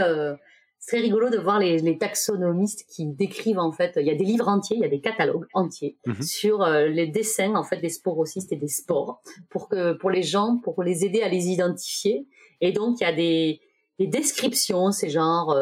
[0.89, 4.25] c'est rigolo de voir les, les, taxonomistes qui décrivent en fait, il y a des
[4.25, 6.15] livres entiers, il y a des catalogues entiers Mhm.
[6.19, 6.23] mmh.
[6.23, 9.21] sur euh, les dessins en fait des sporocystes et des spores
[9.51, 12.27] pour que pour les gens, pour les aider à les identifier.
[12.61, 13.61] Et donc il y a des,
[13.99, 15.53] des descriptions, c'est genre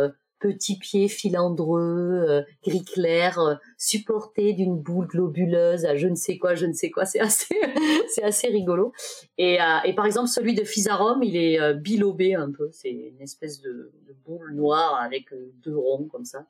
[0.44, 6.14] euh, petit pied filandreux, euh, gris clair, euh, supporté d'une boule globuleuse à je ne
[6.14, 7.06] sais quoi, je ne sais quoi.
[7.06, 7.54] C'est assez,
[8.08, 8.92] c'est assez rigolo.
[9.38, 12.68] Et, euh, et, par exemple, celui de Physarum, il est euh, bilobé un peu.
[12.72, 13.92] C'est une espèce de,
[14.26, 15.26] boule noire avec
[15.62, 16.46] deux ronds comme ça.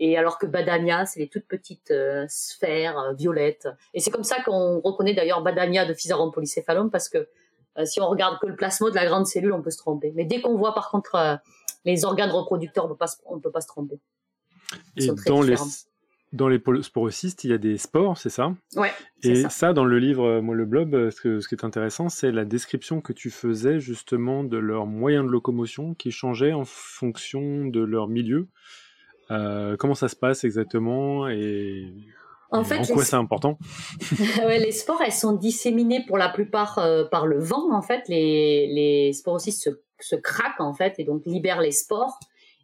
[0.00, 1.92] Et alors que Badania, c'est les toutes petites
[2.26, 3.68] sphères violettes.
[3.92, 7.28] Et c'est comme ça qu'on reconnaît d'ailleurs Badania de Physarum polycéphalum parce que
[7.84, 10.10] si on regarde que le plasmode de la grande cellule, on peut se tromper.
[10.16, 11.38] Mais dès qu'on voit par contre
[11.84, 13.98] les organes reproducteurs, on peut on peut pas se tromper.
[14.96, 15.56] Ils Et dans les,
[16.32, 18.54] dans les sporocystes, il y a des spores, c'est ça?
[18.76, 18.90] Ouais.
[19.22, 19.50] Et ça.
[19.50, 19.72] ça.
[19.72, 23.00] dans le livre, moi, le blob, ce, que, ce qui est intéressant, c'est la description
[23.00, 28.08] que tu faisais justement de leurs moyens de locomotion qui changeaient en fonction de leur
[28.08, 28.48] milieu.
[29.30, 31.28] Euh, comment ça se passe exactement?
[31.28, 31.92] Et
[32.50, 33.58] En Et fait, en les, quoi c'est important?
[34.44, 37.72] Ouais, les spores, elles sont disséminées pour la plupart euh, par le vent.
[37.72, 39.70] En fait, les, les sporocystes se,
[40.04, 42.18] se craquent en fait et donc libèrent les spores.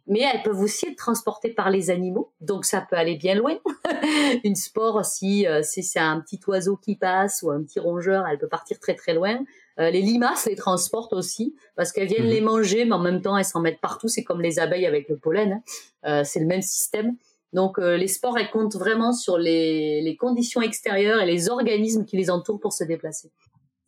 [0.07, 3.59] Mais elles peuvent aussi être transportées par les animaux, donc ça peut aller bien loin.
[4.43, 8.25] Une spore, si, euh, si c'est un petit oiseau qui passe ou un petit rongeur,
[8.25, 9.39] elle peut partir très très loin.
[9.79, 12.31] Euh, les limaces les transportent aussi parce qu'elles viennent Mhm.
[12.31, 14.07] les manger, mais en même temps elles s'en mettent partout.
[14.07, 15.63] C'est comme les abeilles avec le pollen, hein.
[16.05, 17.15] Euh, c'est le même système.
[17.53, 22.05] Donc euh, les spores, elles comptent vraiment sur les, les conditions extérieures et les organismes
[22.05, 23.29] qui les entourent pour se déplacer.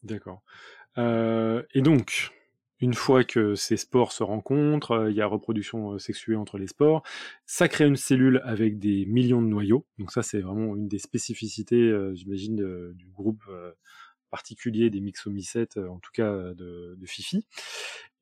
[0.03, 0.41] D'accord.
[0.99, 2.31] Euh, et donc,
[2.81, 6.57] une fois que ces spores se rencontrent, euh, il y a reproduction euh, sexuée entre
[6.57, 7.03] les spores,
[7.45, 9.85] ça crée une cellule avec des millions de noyaux.
[9.99, 13.43] Donc ça, c'est vraiment une des spécificités, euh, j'imagine, du groupe
[14.31, 17.45] particulier des myxomycètes, euh, en tout cas de, Fifi.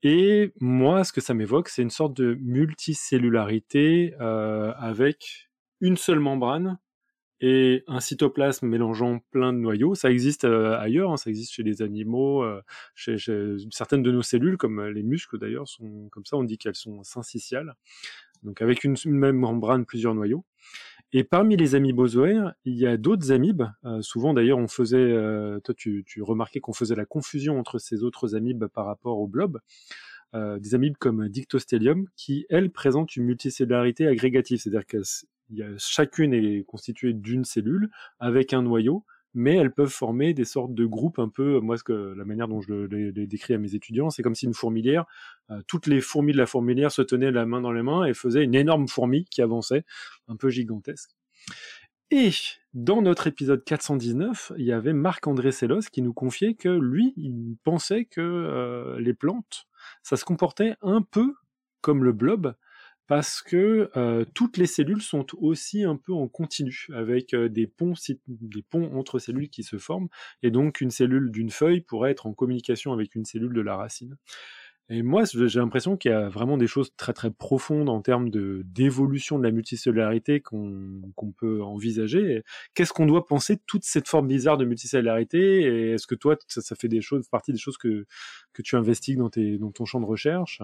[0.02, 5.50] Et moi, ce que ça m'évoque, c'est une sorte de multicellularité avec
[5.82, 6.80] une seule membrane
[7.41, 9.95] et un cytoplasme mélangeant plein de noyaux.
[9.95, 12.62] Ça existe euh, ailleurs, hein, ça existe chez les animaux, euh,
[12.95, 13.17] chez,
[13.71, 15.65] certaines de nos cellules, comme euh, les muscles d'ailleurs,
[16.12, 16.38] comme ça.
[16.38, 17.73] On dit qu'elles sont syncytiales,
[18.43, 20.43] donc avec une, même membrane, plusieurs noyaux.
[21.12, 23.63] Et parmi les amybozoaires, il y a d'autres amibes.
[24.02, 25.12] Souvent d'ailleurs, on faisait,
[25.63, 29.60] toi tu, remarquais qu'on faisait la confusion entre ces autres amibes par rapport aux blobs.
[30.36, 35.38] Euh, des amibes comme Dictostelium, qui elles présentent une multicellularité agrégative, c'est-à-dire que il
[35.77, 40.85] chacune est constituée d'une cellule avec un noyau, mais elles peuvent former des sortes de
[40.85, 44.23] groupes un peu, moi la manière dont je le- les, décris à mes étudiants, c'est
[44.23, 45.05] comme si une fourmilière,
[45.51, 48.13] euh, toutes les fourmis de la fourmilière se tenaient la main dans les mains et
[48.13, 49.83] faisaient une énorme fourmi qui avançait,
[50.27, 51.12] un peu gigantesque.
[52.12, 52.31] Et
[52.73, 57.55] dans notre épisode 419, il y avait Marc-André Sellos qui nous confiait que lui, il
[57.63, 59.67] pensait que euh, les plantes,
[60.01, 61.35] ça se comportait un peu
[61.81, 62.55] comme le blob,
[63.10, 67.65] parce que euh, toutes les cellules sont aussi un peu en continu, avec euh, des,
[67.65, 67.95] ponts,
[68.28, 70.10] des ponts entre cellules qui se forment,
[70.43, 73.76] et donc une cellule d'une feuille pourrait être en communication avec une cellule de la
[73.78, 74.15] racine.
[74.91, 78.30] Et moi, j'ai l'impression qu'il y a vraiment des choses très très profondes en termes
[78.30, 82.43] d'évolution de la multicellularité qu'on peut envisager.
[82.74, 85.62] Qu'est-ce qu'on doit penser de toute cette forme bizarre de multicellularité?
[85.62, 88.06] Et est-ce que toi, ça, fait des choses, partie des choses que
[88.54, 90.62] que tu investigues dans ton champ de recherche?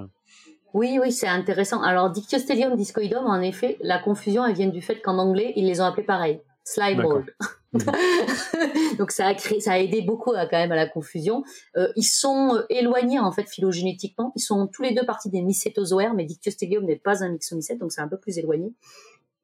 [0.75, 1.81] Oui, oui, c'est intéressant.
[1.81, 5.79] Alors, Dictyostelium discoidum, en effet, la confusion, elle vient du fait qu'en anglais, ils les
[5.79, 6.41] ont appelés pareil.
[6.65, 7.25] Slime ball.
[8.99, 11.45] Donc, ça a créé, ça a aidé beaucoup à, quand même à la confusion.
[11.77, 14.33] Euh, ils sont euh, éloignés, en fait, phylogénétiquement.
[14.35, 17.93] Ils sont tous les deux partis des mycétozoaires, mais Dictyostelium n'est pas un myxomycète, donc
[17.93, 18.73] c'est un peu plus éloigné.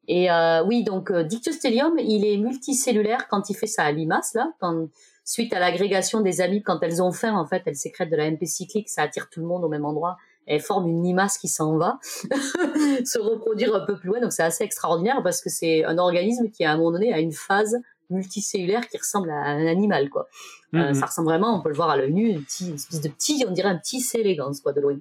[0.08, 4.52] Et euh, oui, donc euh, Dictyostelium, il est multicellulaire quand il fait sa limace, là,
[4.60, 4.88] quand,
[5.24, 8.30] suite à l'agrégation des amibes, quand elles ont faim, en fait, elles sécrètent de la
[8.30, 10.18] MP cyclique, ça attire tout le monde au même endroit.
[10.46, 11.98] Elles forment une limace qui s'en va
[13.04, 14.20] se reproduire un peu plus loin.
[14.20, 17.20] Donc c'est assez extraordinaire parce que c'est un organisme qui, à un moment donné, a
[17.20, 17.76] une phase
[18.10, 20.28] multicellulaire qui ressemble à un animal, quoi.
[20.74, 20.94] Euh, Mhm.
[20.94, 23.08] ça ressemble vraiment, on peut le voir à l'œil nu, une, petite, une espèce de
[23.08, 24.20] petit, on dirait un petit C.
[24.20, 24.98] elegans, quoi, de loin.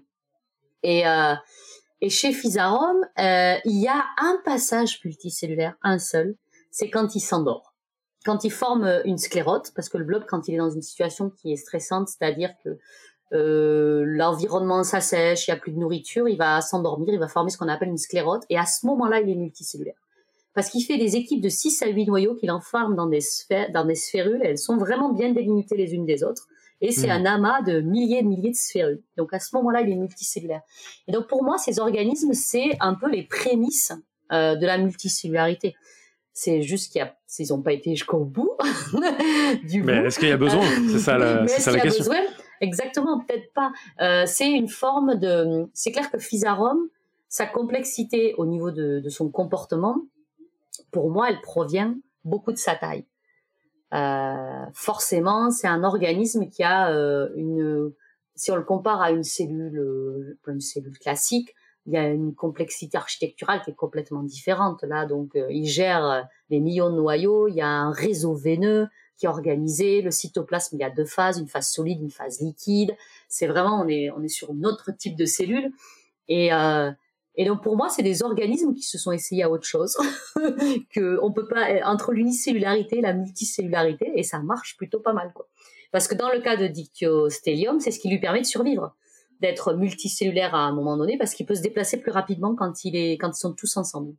[0.84, 1.36] Et, euh,
[2.02, 6.36] et chez Physarum, euh, il y a un passage multicellulaire, un seul,
[6.72, 7.74] c'est quand il s'endort.
[8.26, 11.30] Quand il forme une sclérote, parce que le blob, quand il est dans une situation
[11.30, 12.78] qui est stressante, c'est-à-dire que
[13.34, 17.50] euh, l'environnement s'assèche, il n'y a plus de nourriture, il va s'endormir, il va former
[17.50, 19.96] ce qu'on appelle une sclérote, et à ce moment-là, il est multicellulaire.
[20.54, 23.72] Parce qu'il fait des équipes de 6 à 8 noyaux qu'il enferme dans des, sphères,
[23.72, 26.48] dans des sphérules, elles sont vraiment bien délimitées les unes des autres,
[26.82, 27.26] et c'est Mhm.
[27.28, 29.02] un amas de milliers et de milliers de sphérules.
[29.16, 30.62] Donc à ce moment-là, il est multicellulaire.
[31.08, 33.94] Et donc pour moi, ces organismes, c'est un peu les prémices
[34.34, 35.76] euh, de la multicellularité.
[36.34, 38.52] C'est juste qu'ils n'ont pas été jusqu'au bout
[39.64, 40.64] du Mais est-ce qu'il y a besoin?
[40.90, 42.12] C'est ça la, Mais est-ce ça la qu'il y a question.
[42.14, 42.26] besoin
[42.62, 43.74] Exactement, peut-être pas.
[44.02, 45.68] Euh, c'est une forme de.
[45.74, 46.88] C'est clair que Physarum,
[47.28, 49.98] sa complexité au niveau de, son comportement,
[50.92, 53.06] pour moi, elle provient beaucoup de sa taille.
[53.94, 57.92] Euh, forcément, c'est un organisme qui a euh, une.
[58.36, 61.54] Si on le compare à une cellule, une cellule classique,
[61.88, 64.84] il y a une complexité architecturale qui est complètement différente.
[64.84, 67.48] Là, donc, il gère des millions de noyaux.
[67.48, 68.88] Il y a un réseau veineux
[69.22, 70.02] qui est organisé.
[70.02, 72.96] Le cytoplasme, il y a deux phases, une phase solide, une phase liquide.
[73.30, 75.72] C'est vraiment, on est, on est sur notre type de cellule.
[76.28, 76.92] Et, euh,
[77.36, 79.96] et donc pour moi, c'est des organismes qui se sont essayés à autre chose,
[80.90, 85.32] que on peut pas entre l'unicellularité et la multicellularité, et ça marche plutôt pas mal,
[85.34, 85.48] quoi.
[85.92, 88.96] Parce que dans le cas de Dictyostelium, c'est ce qui lui permet de survivre,
[89.40, 92.96] d'être multicellulaire à un moment donné, parce qu'il peut se déplacer plus rapidement quand il
[92.96, 94.16] est, quand ils sont tous ensemble.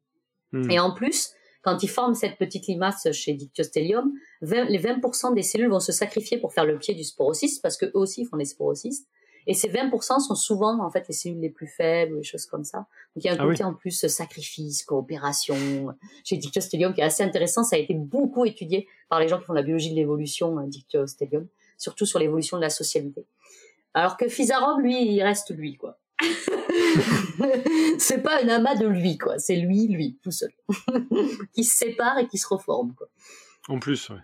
[0.53, 0.70] Hmm.
[0.70, 1.32] Et en plus,
[1.62, 5.92] quand ils forment cette petite limace chez Dictyostelium, 20 les 20% des cellules vont se
[5.92, 9.08] sacrifier pour faire le pied du sporocyste, parce que eux aussi font les sporocystes.
[9.46, 12.64] Et ces 20% sont souvent en fait les cellules les plus faibles, les choses comme
[12.64, 12.78] ça.
[13.14, 15.56] Donc il y a un Ah côté en plus sacrifice, coopération.
[16.24, 17.64] J'ai dictyostelium qui est assez intéressant.
[17.64, 20.66] Ça a été beaucoup étudié par les gens qui font la biologie de l'évolution, hein,
[20.68, 23.26] dictyostelium, surtout sur l'évolution de la socialité.
[23.94, 25.98] Alors que Physarum, lui, il reste lui, quoi.
[27.99, 29.39] c'est pas un amas de lui, quoi.
[29.39, 30.53] C'est lui, lui, tout seul.
[31.55, 33.09] qui se sépare et qui se reforme, quoi.
[33.68, 34.20] En plus, ouais.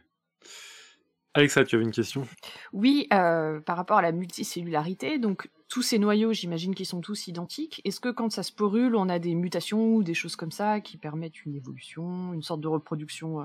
[1.35, 2.27] Alexa, tu avais une question?
[2.73, 7.29] Oui, euh, par rapport à la multicellularité, donc tous ces noyaux, j'imagine qu'ils sont tous
[7.29, 7.81] identiques.
[7.85, 10.81] Est-ce que quand ça se sporule, on a des mutations ou des choses comme ça
[10.81, 13.45] qui permettent une évolution, une sorte de reproduction, euh,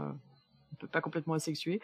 [0.91, 1.81] pas complètement asexuée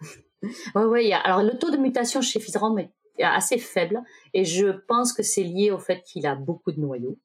[0.74, 2.90] y a- Alors le taux de mutation chez Physarum est
[3.24, 4.02] assez faible
[4.34, 7.18] et je pense que c'est lié au fait qu'il a beaucoup de noyaux.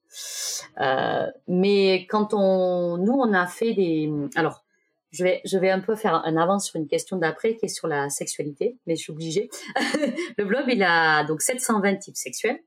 [0.82, 4.64] Euh, mais quand on, nous, on a fait des, alors
[5.12, 7.70] je vais, je vais un peu faire un avance sur une question d'après qui est
[7.70, 9.50] sur la sexualité, mais je suis obligée.
[10.38, 12.60] le blob, il a donc 720 types sexuels.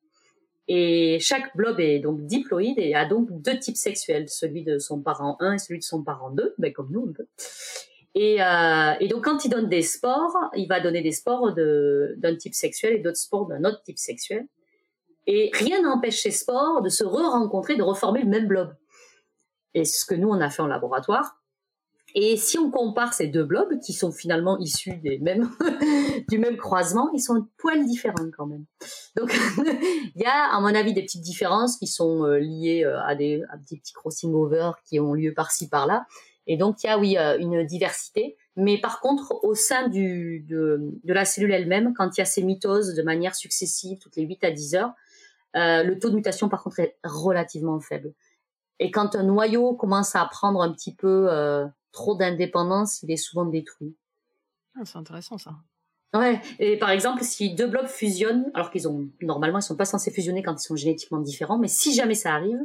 [0.68, 5.00] Et chaque blob est donc diploïde et a donc deux types sexuels, celui de son
[5.00, 7.26] parent 1 et celui de son parent 2, ben comme nous un peu.
[8.18, 12.14] Et, euh, et donc quand il donne des spores, il va donner des spores de-
[12.16, 14.48] d'un type sexuel et d'autres spores d'un autre type sexuel.
[15.26, 18.74] Et rien n'empêche ces spores de se re-rencontrer, de reformer le même blob.
[19.74, 21.42] Et c'est ce que nous, on a fait en laboratoire.
[22.14, 24.94] Et si on compare ces deux blobs, qui sont finalement issus
[26.28, 28.64] du même croisement, ils sont un poil différents quand même.
[29.16, 29.36] Donc,
[30.14, 33.14] il y a, à mon avis, des petites différences qui sont euh, liées euh, à
[33.14, 36.06] des, petits crossing over qui ont lieu par-ci, par-là.
[36.46, 38.36] Et donc, il y a, oui, euh, une diversité.
[38.56, 42.26] Mais par contre, au sein du, de, de la cellule elle-même, quand il y a
[42.26, 44.92] ces mitoses de manière successive, toutes les 8 à 10 heures,
[45.56, 48.12] euh, le taux de mutation, par contre, est relativement faible.
[48.78, 53.16] Et quand un noyau commence à prendre un petit peu euh, trop d'indépendance, il est
[53.16, 53.96] souvent détruit.
[54.78, 55.52] Ah, C'est intéressant ça.
[56.14, 59.84] Ouais, et par exemple, si deux blobs fusionnent, alors qu'ils ont normalement ils sont pas
[59.84, 62.60] censés fusionner quand ils sont génétiquement différents, mais si jamais ça arrive,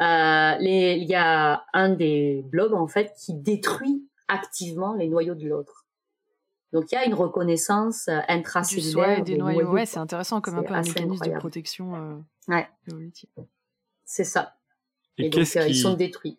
[0.00, 5.46] les- il y a un des blobs en fait qui détruit activement les noyaux de
[5.46, 5.86] l'autre.
[6.72, 9.70] Donc il y a une reconnaissance euh, Du intracellulaire soi et des noyaux.
[9.72, 12.16] Ouais, c'est intéressant comme un peu un mécanisme de protection euh,
[12.48, 12.68] Ouais.
[14.04, 14.54] C'est ça.
[15.18, 16.38] Et, Et, donc euh, qui, ils sont détruits.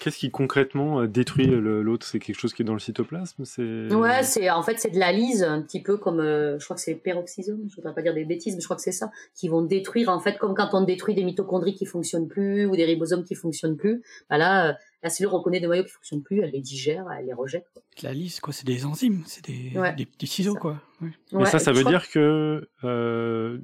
[0.00, 2.06] Qu'est-ce qui concrètement euh, détruit l'autre?
[2.06, 3.44] C'est quelque chose qui est dans le cytoplasme?
[3.44, 6.64] C'est Ouais, c'est en fait c'est de la lyse, un petit peu comme euh, je
[6.64, 8.90] crois que c'est peroxysome, je voudrais pas dire des bêtises, mais je crois que c'est
[8.92, 12.66] ça, qui vont détruire en fait comme quand on détruit des mitochondries qui fonctionnent plus
[12.66, 14.02] ou des ribosomes qui fonctionnent plus.
[14.28, 14.72] Bah là, euh,
[15.02, 17.66] la cellule reconnaît des noyaux qui fonctionnent plus, elle les digère, elle les rejette.
[18.02, 20.58] La lisse, quoi, c'est des enzymes, c'est des, Ouais, des petits ciseaux, ça.
[20.60, 20.82] quoi.
[21.00, 21.08] Ouais.
[21.32, 23.58] Mais Ouais, ça, ça veut dire que euh,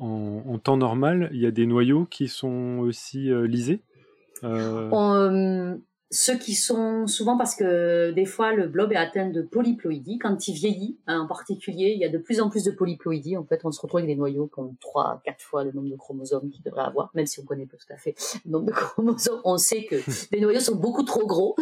[0.00, 3.80] en, en temps normal, il y a des noyaux qui sont aussi euh, lisés?
[4.44, 5.76] Euh, On, euh,
[6.12, 10.48] ceux qui sont souvent parce que des fois le blob est atteint de polyploïdie quand
[10.48, 13.44] il vieillit hein, en particulier il y a de plus en plus de polyploïdie en
[13.44, 15.94] fait on se retrouve avec des noyaux qui ont trois quatre fois le nombre de
[15.94, 18.72] chromosomes qu'ils devraient avoir même si on connaît pas tout à fait le nombre de
[18.72, 19.40] chromosomes.
[19.44, 19.96] On sait que
[20.32, 21.54] les noyaux sont beaucoup trop gros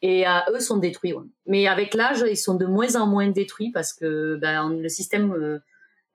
[0.00, 1.24] et euh, eux sont détruits ouais.
[1.46, 5.30] mais avec l'âge ils sont de moins en moins détruits parce que ben, le système
[5.32, 5.58] euh,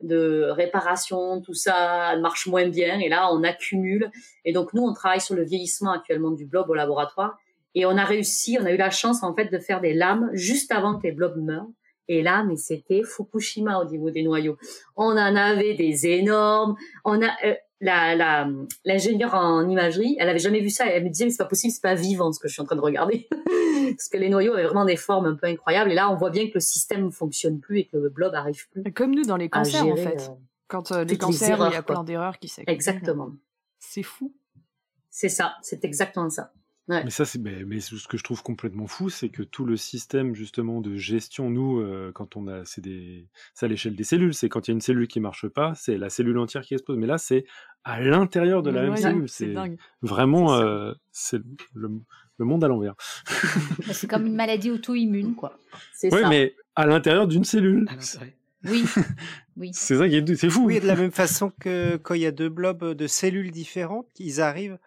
[0.06, 4.12] de réparation, tout ça marche moins bien et là on accumule.
[4.43, 7.38] Et donc nous on travaille sur le vieillissement actuellement du blob au laboratoire
[7.74, 10.30] et on a réussi, on a eu la chance en fait de faire des lames
[10.34, 11.68] juste avant que les blobs meurent.
[12.08, 14.58] Et là mais c'était Fukushima au niveau des noyaux.
[14.95, 18.48] On en avait des énormes, on a euh, la la
[18.86, 21.72] l'ingénieure en imagerie, elle avait jamais vu ça, elle me disait mais c'est pas possible,
[21.74, 23.28] c'est pas vivant ce que je suis en train de regarder
[23.98, 26.30] parce que les noyaux avaient vraiment des formes un peu incroyables et là on voit
[26.30, 29.38] bien que le système fonctionne plus et que le blob arrive plus Comme nous dans
[29.38, 30.30] les cancers en fait.
[30.30, 30.34] euh,
[30.68, 31.96] Quand euh, les cancers, il y a quoi.
[31.96, 32.74] plein d'erreurs qui s'accumulent.
[32.76, 33.32] Exactement.
[33.80, 34.34] C'est fou.
[35.10, 36.54] C'est ça, c'est exactement ça.
[36.88, 37.04] Ouais.
[37.04, 39.76] Mais ça, c'est mais, mais ce que je trouve complètement fou, c'est que tout le
[39.76, 43.28] système justement de gestion, nous, euh, quand on a, c'est des,
[43.62, 45.98] à l'échelle des cellules, c'est quand il y a une cellule qui marche pas, c'est
[45.98, 46.98] la cellule entière qui explose.
[46.98, 47.46] Mais là, c'est
[47.84, 49.30] à l'intérieur de la Ouais, même cellule.
[49.30, 49.56] c'est
[50.04, 51.42] vraiment, C'est euh, c'est
[51.74, 51.90] le,
[52.38, 52.94] le monde à l'envers.
[53.88, 55.58] Bah, C'est comme une maladie auto-immune, quoi.
[55.94, 56.30] C'est Oui, ça.
[56.30, 57.88] mais à l'intérieur d'une cellule.
[59.58, 59.70] Oui.
[59.74, 60.66] C'est ça qui est, c'est fou.
[60.66, 64.08] Oui, de la même façon que quand il y a deux blobs de cellules différentes,
[64.18, 64.80] ils arrivent,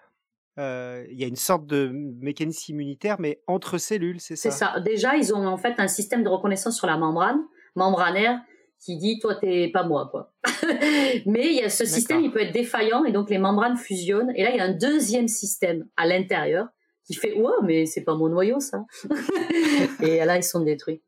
[0.59, 1.90] euh, il y a une sorte de
[2.20, 4.80] mécanisme immunitaire, mais entre cellules, c'est ça C'est ça?
[4.80, 7.40] Déjà, ils ont en fait un système de reconnaissance sur la membrane,
[7.76, 8.40] membranaire,
[8.80, 10.32] qui dit toi t'es pas moi quoi.
[11.26, 14.32] Mais il y a ce système, il peut être défaillant et donc les membranes fusionnent.
[14.36, 16.68] Et là, il y a un deuxième système à l'intérieur
[17.04, 18.84] qui fait ouais mais c'est pas mon noyau ça.
[20.02, 21.02] et là, ils sont détruits.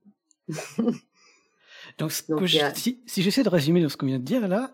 [1.99, 3.97] Donc, ce Donc, que il je- y a- si, si j'essaie de résumer dans ce
[3.97, 4.73] qu'on vient de dire là,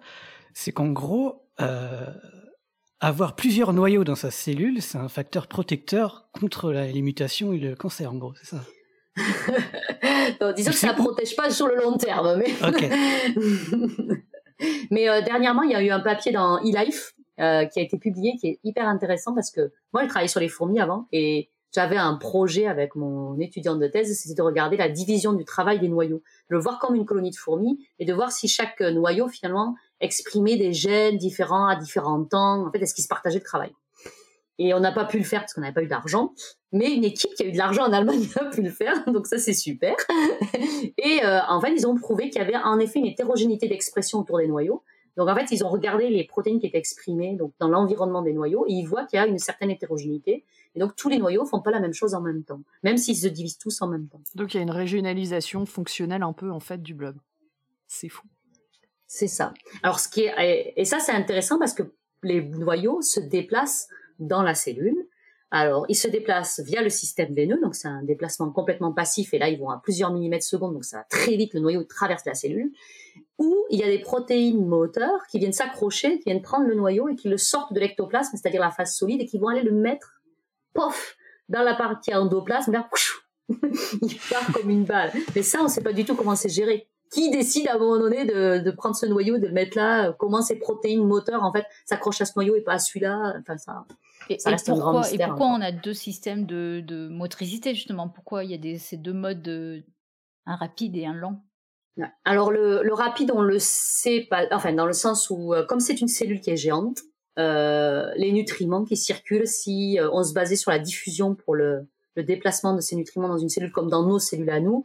[0.55, 2.07] c'est qu'en gros, euh,
[3.01, 7.59] avoir plusieurs noyaux dans sa cellule, c'est un facteur protecteur contre la- les mutations et
[7.59, 8.62] le cancer, en gros, c'est ça?
[10.57, 11.03] Disons que ça où?
[11.03, 12.53] protège pas sur le long terme, mais.
[14.90, 17.99] Mais euh, dernièrement, il y a eu un papier dans eLife euh, qui a été
[17.99, 21.51] publié, qui est hyper intéressant parce que moi, j'ai travaillé sur les fourmis avant et
[21.74, 25.78] j'avais un projet avec mon étudiante de thèse, c'était de regarder la division du travail
[25.78, 28.80] des noyaux, de le voir comme une colonie de fourmis et de voir si chaque
[28.80, 32.66] noyau finalement exprimait des gènes différents à différents temps.
[32.66, 33.72] En fait, est-ce qu'ils se partageaient le travail?
[34.59, 36.32] Et on n'a pas pu le faire parce qu'on n'avait pas eu d'argent.
[36.72, 39.26] Mais une équipe qui a eu de l'argent en Allemagne a pu le faire, donc
[39.26, 39.94] ça c'est super.
[40.99, 44.20] et euh, en fait, ils ont prouvé qu'il y avait en effet une hétérogénéité d'expression
[44.20, 44.82] autour des noyaux.
[45.16, 48.34] Donc en fait, ils ont regardé les protéines qui étaient exprimées donc dans l'environnement des
[48.34, 50.44] noyaux et ils voient qu'il y a une certaine hétérogénéité.
[50.74, 53.16] Et donc tous les noyaux font pas la même chose en même temps, même s'ils
[53.16, 54.20] se divisent tous en même temps.
[54.34, 57.16] Donc il y a une régionalisation fonctionnelle un peu en fait du blob.
[57.86, 58.26] C'est fou.
[59.07, 59.55] C'est ça.
[59.83, 61.85] Alors ce qui est et ça c'est intéressant parce que
[62.23, 63.89] les noyaux se déplacent
[64.19, 65.07] dans la cellule.
[65.53, 69.39] Alors, ils se déplacent via le système veineux, donc c'est un déplacement complètement passif, et
[69.39, 72.25] là, ils vont à plusieurs millimètres secondes, donc ça va très vite, le noyau traverse
[72.27, 72.73] la cellule,
[73.39, 77.09] où il y a des protéines moteurs qui viennent s'accrocher, qui viennent prendre le noyau
[77.09, 79.71] et qui le sortent de l'ectoplasme, c'est-à-dire la phase solide, et qui vont aller le
[79.71, 80.21] mettre,
[80.75, 81.17] pof,
[81.49, 82.91] dans la partie endoplasme, là,
[83.49, 85.13] il part comme une balle.
[85.37, 87.79] Mais ça, on ne sait pas du tout comment c'est géré qui décide à un
[87.79, 91.45] moment donné de, de, prendre ce noyau, de le mettre là Comment ces protéines moteurs
[91.45, 93.85] en fait s'accrochent à ce noyau et pas à celui-là Enfin ça.
[94.29, 97.09] Et, ça reste pourquoi, un grand mystère, et pourquoi on a deux systèmes de, de,
[97.09, 98.09] motricité justement?
[98.09, 99.85] Pourquoi il y a des, ces deux modes, de,
[100.47, 101.43] un rapide et un lent?
[102.25, 104.45] Alors le, le, rapide, on le sait pas.
[104.53, 107.01] Enfin, dans le sens où, euh, comme c'est une cellule qui est géante,
[107.39, 111.87] euh, les nutriments qui circulent, si euh, on se basait sur la diffusion pour le,
[112.15, 114.85] le déplacement de ces nutriments dans une cellule comme dans nos cellules à nous,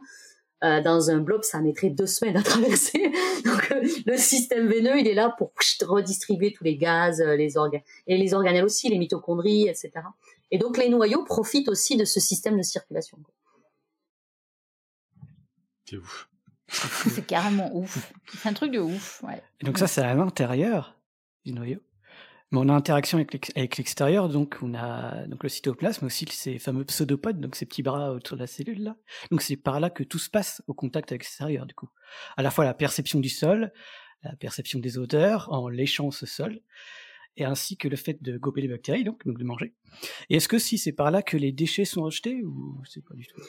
[0.62, 3.12] euh, dans un blob, ça mettrait deux semaines à traverser.
[3.44, 5.52] Donc euh, le système veineux, il est là pour
[5.82, 9.90] redistribuer tous les gaz, euh, les organes et les organelles aussi, les mitochondries, etc.
[10.50, 13.18] Et donc les noyaux profitent aussi de ce système de circulation.
[15.88, 16.28] C'est ouf.
[16.68, 18.12] C'est carrément ouf.
[18.40, 19.22] C'est un truc de ouf.
[19.22, 19.42] Ouais.
[19.60, 20.96] Et donc ça, c'est à l'intérieur
[21.44, 21.80] du noyau.
[22.54, 27.40] On a interaction avec l'extérieur, donc on a donc le cytoplasme, aussi ces fameux pseudopodes,
[27.40, 28.96] donc ces petits bras autour de la cellule là.
[29.30, 31.88] Donc c'est par là que tout se passe au contact avec l'extérieur du coup.
[32.36, 33.72] À la fois la perception du sol,
[34.22, 36.60] la perception des odeurs en léchant ce sol,
[37.38, 39.74] et ainsi que le fait de gober les bactéries, donc, donc de manger.
[40.28, 43.14] Et est-ce que si c'est par là que les déchets sont rejetés ou c'est pas
[43.14, 43.40] du tout?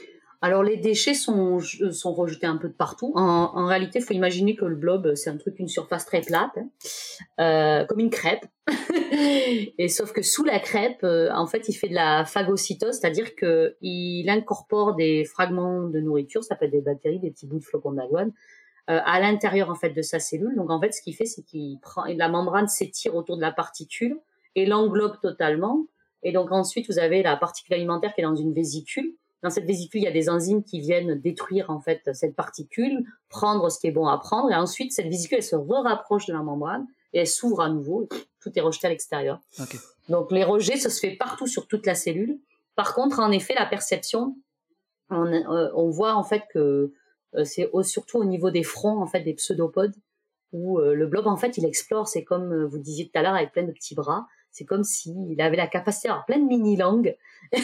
[0.44, 3.14] Alors les déchets sont, sont rejetés un peu de partout.
[3.16, 6.52] En, réalité, il faut imaginer que le blob, c'est un truc, une surface très plate,
[6.58, 6.68] hein.
[7.40, 8.46] euh, comme une crêpe.
[9.78, 13.36] et sauf que sous la crêpe, euh, en fait, il fait de la phagocytose, c'est-à-dire
[13.36, 17.60] que il incorpore des fragments de nourriture, ça peut être des bactéries, des petits bouts
[17.60, 18.34] de flocons d'avoine,
[18.90, 20.58] euh, à l'intérieur en fait de sa cellule.
[20.58, 23.54] Donc en fait, ce qu'il fait, c'est qu'il prend la membrane s'étire autour de la
[23.54, 24.20] particule
[24.56, 25.86] et l'englobe totalement.
[26.22, 29.66] Et donc ensuite, vous avez la particule alimentaire qui est dans une vésicule dans cette
[29.66, 33.78] vésicule, il y a des enzymes qui viennent détruire en fait cette particule, prendre ce
[33.78, 36.88] qui est bon à prendre, et ensuite cette vésicule elle se rapproche de la membrane
[37.12, 38.08] et elle s'ouvre à nouveau.
[38.40, 39.40] tout est rejeté à l'extérieur.
[40.10, 42.40] Donc les rejets, ça se fait partout sur toute la cellule.
[42.76, 44.36] Par contre, en effet, la perception,
[45.10, 46.94] on, euh, on voit en fait que
[47.36, 49.96] euh, c'est surtout au niveau des fronts en fait des pseudopodes
[50.52, 52.08] où euh, le blob en fait il explore.
[52.08, 54.26] C'est comme vous disiez tout à l'heure avec plein de petits bras.
[54.54, 57.18] C'est comme s'il avait la capacité d'avoir plein de mini-langues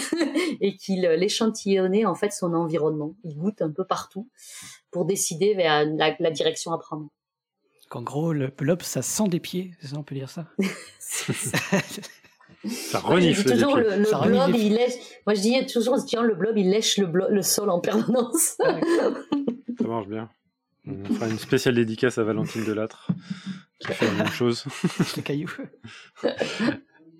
[0.59, 3.15] et qu'il l'échantillonnait en fait son environnement.
[3.23, 4.27] Il goûte un peu partout
[4.89, 7.07] pour décider vers la, direction à prendre.
[7.91, 10.47] En gros, le blob, ça sent des pieds, ça, on peut dire ça?
[12.65, 14.93] ça renifle toujours le, le blob, il lèche.
[15.27, 18.57] Moi, je dis toujours, le blob, il lèche le, le sol en permanence.
[18.57, 20.27] ça marche bien.
[20.87, 23.11] On fera une spéciale dédicace à Valentine Delattre
[23.79, 24.65] qui fait la même chose.
[25.17, 25.49] Le caillou.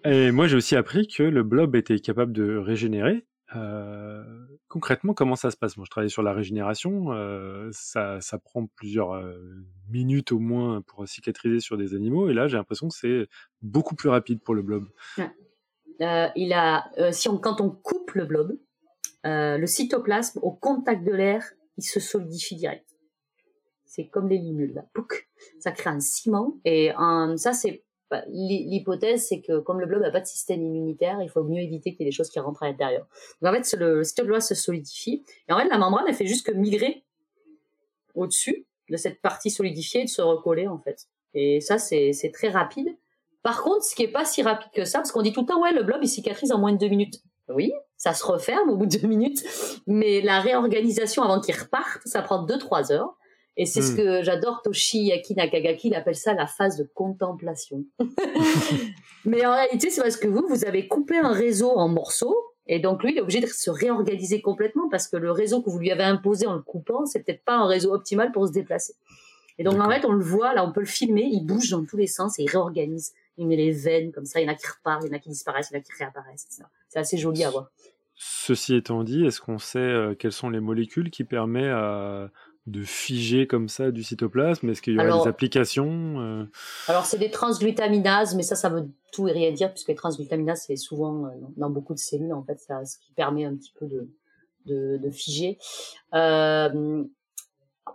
[0.05, 3.26] Et moi, j'ai aussi appris que le blob était capable de régénérer.
[3.55, 4.24] Euh,
[4.68, 5.76] concrètement, comment ça se passe?
[5.76, 7.12] Moi, je travaille sur la régénération.
[7.12, 9.39] Euh, ça, ça, prend plusieurs euh,
[9.89, 12.30] minutes au moins pour cicatriser sur des animaux.
[12.30, 13.28] Et là, j'ai l'impression que c'est
[13.62, 14.88] beaucoup plus rapide pour le blob.
[15.99, 18.57] il a, si on, quand on coupe le blob,
[19.24, 21.43] le cytoplasme, au contact de l'air,
[21.78, 22.89] il se solidifie direct.
[23.90, 24.86] C'est comme les limules.
[25.60, 26.58] Ça crée un ciment.
[26.64, 26.92] Et
[27.36, 31.30] ça, c'est bah, l'hypothèse, c'est que comme le blob n'a pas de système immunitaire, il
[31.30, 33.08] faut mieux éviter qu'il y ait des choses qui rentrent à l'intérieur.
[33.42, 35.24] Donc en fait, le cytoplasme se solidifie.
[35.48, 37.04] Et en fait, la membrane, elle fait juste que migrer
[38.14, 41.08] au-dessus de cette partie solidifiée et de se recoller, en fait.
[41.34, 42.96] Et ça, c'est très rapide.
[43.42, 45.48] Par contre, ce qui est pas si rapide que ça, parce qu'on dit tout le
[45.48, 47.22] temps, ouais, le blob, il cicatrise en moins de deux minutes.
[47.48, 49.44] Oui, ça se referme au bout de deux minutes,
[49.88, 53.16] mais la réorganisation avant qu'il reparte, ça prend deux, trois heures.
[53.58, 53.97] Et c'est ce hmm.
[53.97, 57.84] que j'adore, Toshi Yaki Nakagaki, il appelle ça la phase de contemplation.
[59.26, 62.38] Mais en réalité, c'est parce que vous, vous avez coupé un réseau en morceaux,
[62.72, 65.72] et donc lui, il est obligé de se réorganiser complètement parce que le réseau que
[65.72, 68.52] vous lui avez imposé en le coupant, c'est peut-être pas un réseau optimal pour se
[68.52, 68.93] déplacer.
[69.58, 71.84] Et donc, en fait, on le voit, là, on peut le filmer, il bouge dans
[71.84, 73.14] tous les sens et il réorganise.
[73.38, 75.16] Il met les veines comme ça, il y en a qui repartent, il y en
[75.16, 76.47] a qui disparaissent, il y en a qui réapparaissent.
[76.88, 77.72] C'est assez joli à voir.
[78.14, 81.74] Ceci étant dit, est-ce qu'on sait euh, quelles sont les molécules qui permettent
[82.70, 84.70] de figer comme ça du cytoplasme?
[84.70, 86.45] Est-ce qu'il y aura des applications euh?
[86.88, 90.63] Alors, c'est des transglutaminases, mais ça, ça veut tout et rien dire, puisque les transglutaminases,
[90.67, 93.74] c'est souvent euh, dans beaucoup de cellules, en fait, ça, ce qui permet un petit
[93.78, 94.07] peu de,
[94.65, 95.57] de, de figer.
[96.13, 97.03] Euh,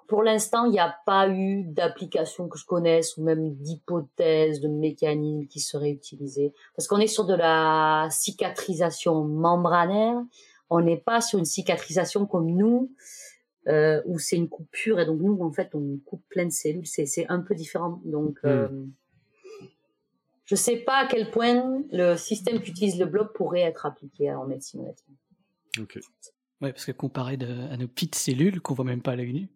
[0.09, 4.69] pour l'instant, il n'y a pas eu d'application que je connaisse ou même d'hypothèse de
[4.69, 6.53] mécanisme qui serait utilisé.
[6.77, 10.21] Parce qu'on est sur de la cicatrisation membranaire.
[10.71, 12.91] On n'est pas sur une cicatrisation comme nous,
[13.69, 16.87] euh, où c'est une coupure et donc nous, en fait, on coupe plein de cellules.
[16.87, 18.01] C'est un peu différent.
[18.05, 18.49] Donc, hmm.
[18.49, 18.69] euh,
[20.45, 24.33] je ne sais pas à quel point le système qu'utilise le blob pourrait être appliqué
[24.33, 25.15] en médecine, honnêtement.
[25.81, 25.99] Ok.
[26.61, 27.37] Ouais, parce que comparé
[27.71, 29.49] à nos petites cellules qu'on voit même pas à l'œil nu,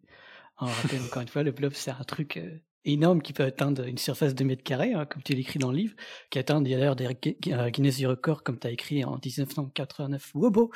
[0.61, 3.87] on rappelle encore une fois, le blob, c'est un truc euh, énorme qui peut atteindre
[3.87, 5.95] une surface de mètres carrés, hein, comme tu l'écris dans le livre,
[6.31, 10.33] qui atteint d'ailleurs des euh, Guinness du record, comme tu as écrit en 1989.
[10.35, 10.73] Wobo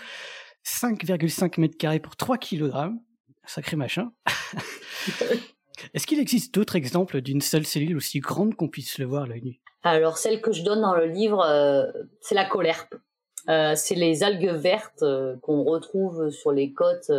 [0.64, 2.70] 5,5 mètres carrés pour 3 kg.
[3.46, 4.12] Sacré machin.
[5.94, 9.26] Est-ce qu'il existe d'autres exemples d'une seule cellule aussi grande qu'on puisse le voir à
[9.26, 9.60] l'œil nu?
[9.82, 11.90] Alors, celle que je donne dans le livre, euh,
[12.20, 12.94] c'est la colerpe.
[13.48, 17.10] Euh, c'est les algues vertes euh, qu'on retrouve sur les côtes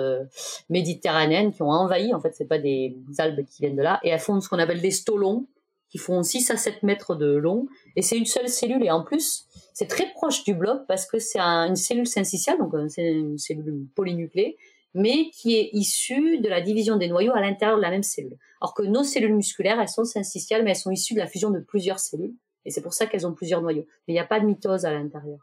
[0.69, 2.13] méditerranéennes qui ont envahi.
[2.13, 3.99] En fait, c'est pas des algues qui viennent de là.
[4.03, 5.47] Et elles font ce qu'on appelle des stolons,
[5.89, 7.67] qui font 6 à 7 mètres de long.
[7.97, 8.83] Et c'est une seule cellule.
[8.83, 12.73] Et en plus, c'est très proche du blob parce que c'est une cellule syncytiale, donc
[12.89, 14.57] c'est une cellule polynucléée,
[14.93, 18.37] mais qui est issue de la division des noyaux à l'intérieur de la même cellule.
[18.61, 21.49] Alors que nos cellules musculaires, elles sont syncytiales, mais elles sont issues de la fusion
[21.49, 22.35] de plusieurs cellules.
[22.65, 23.85] Et c'est pour ça qu'elles ont plusieurs noyaux.
[24.07, 25.39] Mais il n'y a pas de mitose à l'intérieur.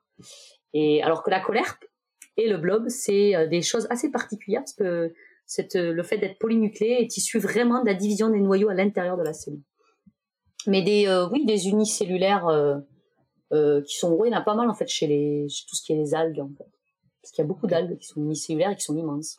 [0.73, 1.79] Et alors que la colère
[2.37, 5.13] et le blob, c'est euh, des choses assez particulières parce que
[5.51, 8.75] cette, euh, le fait d'être polynucléé est issu vraiment de la division des noyaux à
[8.75, 9.63] l'intérieur de la cellule.
[10.69, 12.47] Mais des, euh, oui, des unicellulaires
[13.53, 15.67] euh, qui sont, oui, il y en a pas mal en fait chez, les, chez
[15.69, 16.71] tout ce qui est les algues en fait.
[17.23, 19.39] Parce qu'il y a beaucoup d'algues qui sont unicellulaires et qui sont immenses.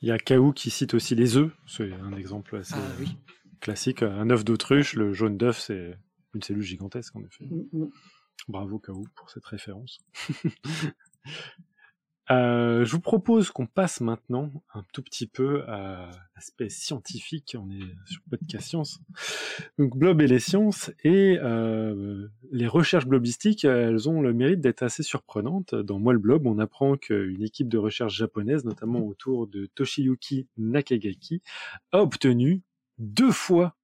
[0.00, 3.04] Il y a Kaou qui cite aussi les œufs, c'est un exemple assez ah
[3.60, 4.02] classique.
[4.02, 5.98] Un œuf d'autruche, le jaune d'œuf, c'est
[6.34, 7.46] une cellule gigantesque en effet.
[7.46, 7.90] Mm, mm.
[8.46, 9.98] Bravo Kaou pour cette référence.
[12.30, 17.56] Euh, je vous propose qu'on passe maintenant un tout petit peu à l'aspect scientifique.
[17.58, 19.00] On est sur Podcast Science.
[19.78, 24.82] Donc Blob et les sciences et euh, les recherches blobistiques, elles ont le mérite d'être
[24.82, 25.74] assez surprenantes.
[25.74, 30.48] Dans Moi le Blob, on apprend qu'une équipe de recherche japonaise, notamment autour de Toshiyuki
[30.58, 31.42] Nakagaki,
[31.92, 32.62] a obtenu
[32.98, 33.74] deux fois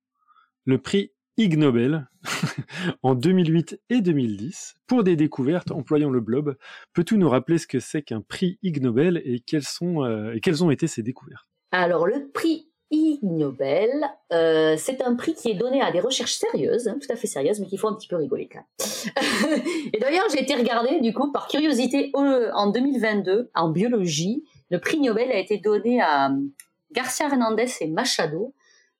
[0.66, 2.06] le prix Ig Nobel
[3.02, 6.56] en 2008 et 2010 pour des découvertes employant le blob.
[6.92, 10.40] Peux-tu nous rappeler ce que c'est qu'un prix Ig Nobel et quelles, sont, euh, et
[10.40, 11.46] quelles ont été ces découvertes?
[11.72, 13.90] Alors le prix Ig Nobel,
[14.32, 17.26] euh, c'est un prix qui est donné à des recherches sérieuses, hein, tout à fait
[17.26, 18.48] sérieuses, mais qui font un petit peu rigoler
[19.92, 24.44] et d'ailleurs, j'ai été regarder du coup par curiosité en 2022 en biologie.
[24.70, 26.30] Le prix Nobel a été donné à
[26.92, 28.54] Garcia Hernandez et Machado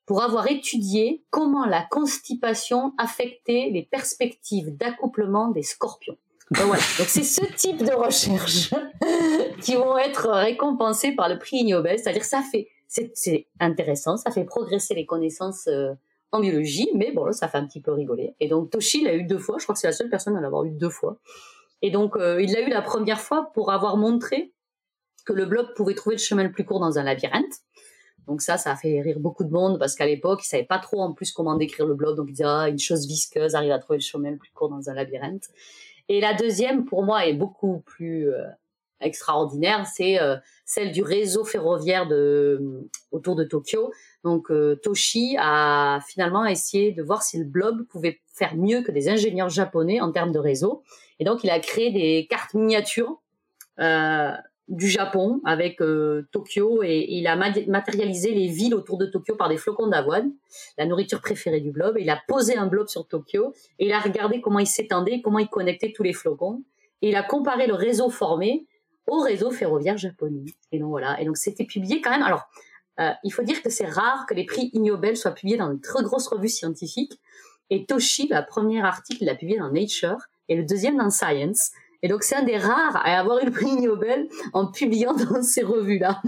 [0.07, 6.17] pour avoir étudié comment la constipation affectait les perspectives d'accouplement des scorpions.
[6.51, 6.83] Voilà.
[6.99, 8.71] Donc c'est ce type de recherche
[9.63, 14.45] qui vont être récompensées par le prix Nobel, c'est-à-dire ça fait c'est intéressant, ça fait
[14.45, 15.95] progresser les connaissances euh,
[16.31, 18.35] en biologie, mais bon, ça fait un petit peu rigoler.
[18.39, 20.41] Et donc Toshi l'a eu deux fois, je crois que c'est la seule personne à
[20.41, 21.19] l'avoir eu deux fois.
[21.83, 24.53] Et donc euh, il l'a eu la première fois pour avoir montré
[25.25, 27.55] que le blob pouvait trouver le chemin le plus court dans un labyrinthe.
[28.27, 30.79] Donc ça, ça a fait rire beaucoup de monde parce qu'à l'époque, ils savaient pas
[30.79, 32.17] trop en plus comment décrire le blob.
[32.17, 34.69] Donc ils disaient, ah, une chose visqueuse arrive à trouver le chemin le plus court
[34.69, 35.49] dans un labyrinthe.
[36.09, 38.45] Et la deuxième, pour moi, est beaucoup plus euh,
[39.01, 39.87] extraordinaire.
[39.87, 43.93] C'est euh, celle du réseau ferroviaire de, autour de Tokyo.
[44.23, 48.91] Donc euh, Toshi a finalement essayé de voir si le blob pouvait faire mieux que
[48.91, 50.83] des ingénieurs japonais en termes de réseau.
[51.19, 53.21] Et donc il a créé des cartes miniatures
[54.69, 59.49] du Japon avec euh, Tokyo et, il a matérialisé les villes autour de Tokyo par
[59.49, 60.33] des flocons d'avoine,
[60.79, 61.97] la nourriture préférée du blob.
[61.99, 65.39] il a posé un blob sur Tokyo et il a regardé comment il s'étendait, comment
[65.39, 66.63] il connectait tous les flocons.
[67.03, 68.67] Et il a comparé le réseau formé
[69.07, 70.47] au réseau ferroviaire japonais.
[70.73, 71.21] Et donc voilà.
[71.21, 72.23] Et donc c'était publié quand même.
[72.23, 72.49] Alors
[73.01, 75.81] euh, il faut dire que c'est rare que les prix Nobel soient publiés dans une
[75.81, 77.21] très grosse revue scientifique.
[77.71, 81.73] Et Toshi, le premier article, l'a publié dans Nature et le deuxième dans Science.
[82.05, 85.43] Et donc, c'est un des rares à avoir eu le prix Nobel en publiant dans
[85.43, 86.21] ces revues-là.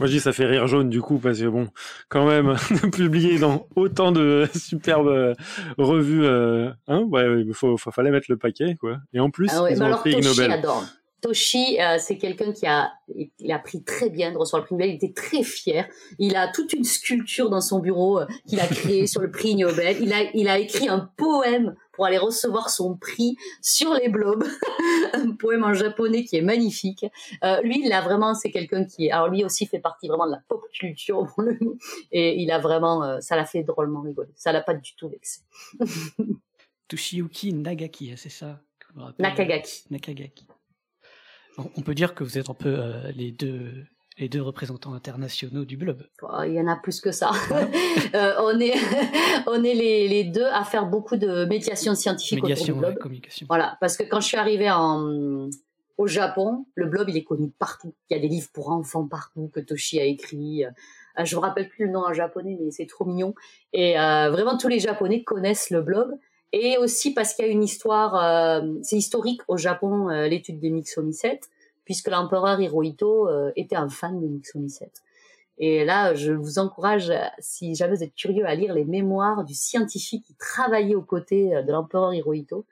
[0.00, 1.68] Moi, je dis ça fait rire jaune du coup, parce que bon,
[2.08, 2.56] quand même,
[2.92, 5.34] publier dans autant de superbes
[5.76, 7.52] revues, euh, hein, ouais, il
[7.92, 9.00] fallait mettre le paquet, quoi.
[9.12, 10.62] Et en plus, ah ils ont le prix Nobel.
[11.22, 12.92] Toshi, euh, c'est quelqu'un qui a,
[13.38, 14.90] il a pris très bien de recevoir le prix Nobel.
[14.90, 15.88] Il était très fier.
[16.18, 19.54] Il a toute une sculpture dans son bureau euh, qu'il a créée sur le prix
[19.54, 19.98] Nobel.
[20.00, 24.44] Il a, il a écrit un poème pour aller recevoir son prix sur les blobs.
[25.12, 27.06] un poème en japonais qui est magnifique.
[27.44, 30.26] Euh, lui, il a vraiment, c'est quelqu'un qui est, alors lui aussi fait partie vraiment
[30.26, 31.32] de la pop culture,
[32.10, 34.32] et il a vraiment, ça l'a fait drôlement rigoler.
[34.34, 35.42] Ça l'a pas du tout vexé.
[36.88, 38.60] Toshiyuki Nagaki, hein, c'est ça
[39.18, 39.84] Nakagaki.
[39.90, 40.46] Nakagaki.
[41.58, 43.84] On peut dire que vous êtes un peu euh, les deux
[44.18, 46.02] les deux représentants internationaux du blob.
[46.44, 47.30] Il y en a plus que ça.
[48.14, 48.74] euh, on est,
[49.46, 53.02] on est les, les, deux à faire beaucoup de médiation scientifique médiation, autour du blob.
[53.02, 53.46] communication.
[53.48, 55.48] Voilà, parce que quand je suis arrivée en,
[55.98, 57.94] au Japon, le blob il est connu partout.
[58.10, 60.64] Il y a des livres pour enfants partout que Toshi a écrit.
[60.64, 63.34] Euh, je me rappelle plus le nom en japonais, mais c'est trop mignon.
[63.72, 66.12] Et euh, vraiment tous les Japonais connaissent le blob.
[66.52, 70.60] Et aussi parce qu'il y a une histoire, euh, c'est historique au Japon, euh, l'étude
[70.60, 71.48] des myxomycètes,
[71.84, 75.02] puisque l'empereur Hirohito euh, était un fan des myxomycètes.
[75.58, 79.54] Et là, je vous encourage, si jamais vous êtes curieux, à lire les mémoires du
[79.54, 82.64] scientifique qui travaillait aux côtés de l'empereur Hirohito.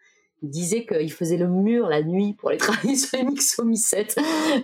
[0.43, 4.17] Disait qu'il faisait le mur la nuit pour aller travailler sur les myxomycètes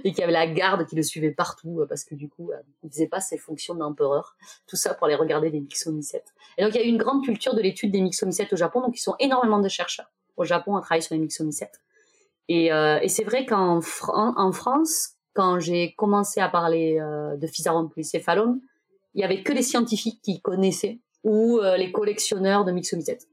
[0.04, 2.50] et qu'il y avait la garde qui le suivait partout parce que du coup,
[2.82, 4.36] il faisait pas ses fonctions d'empereur.
[4.66, 6.32] Tout ça pour aller regarder les myxomycètes.
[6.56, 8.80] Et donc, il y a une grande culture de l'étude des myxomycètes au Japon.
[8.80, 11.80] Donc, ils sont énormément de chercheurs au Japon à travailler sur les myxomycètes.
[12.48, 17.46] Et, euh, et c'est vrai qu'en en France, quand j'ai commencé à parler euh, de
[17.46, 18.60] Physarum polycéphalum,
[19.14, 23.28] il y avait que les scientifiques qui connaissaient ou euh, les collectionneurs de myxomycètes.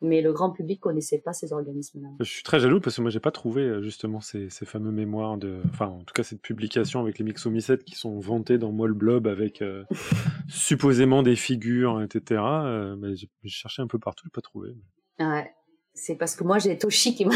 [0.00, 2.08] Mais le grand public connaissait pas ces organismes-là.
[2.20, 4.92] Je suis très jaloux parce que moi j'ai pas trouvé euh, justement ces, ces, fameux
[4.92, 8.70] mémoires de, enfin en tout cas cette publication avec les myxomycètes qui sont vantés dans
[8.70, 9.84] Moll Blob avec euh,
[10.48, 12.40] supposément des figures, etc.
[12.44, 14.70] Euh, mais j'ai cherché un peu partout, j'ai pas trouvé.
[15.18, 15.52] Ouais.
[15.94, 17.34] C'est parce que moi j'ai Toshi qui m'a.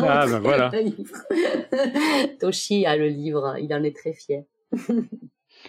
[0.00, 0.72] ah ben voilà.
[2.40, 4.42] Toshi a le livre, il en est très fier.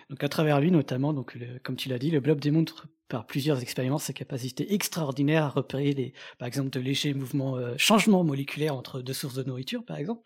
[0.10, 3.62] Donc à travers lui notamment, donc comme tu l'as dit, le blob démontre par plusieurs
[3.62, 8.76] expériences sa capacité extraordinaire à repérer des, par exemple, de légers mouvements, euh, changements moléculaires
[8.76, 10.24] entre deux sources de nourriture, par exemple,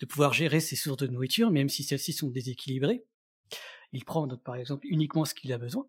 [0.00, 3.04] de pouvoir gérer ces sources de nourriture, même si celles-ci sont déséquilibrées.
[3.92, 5.86] Il prend donc par exemple uniquement ce qu'il a besoin.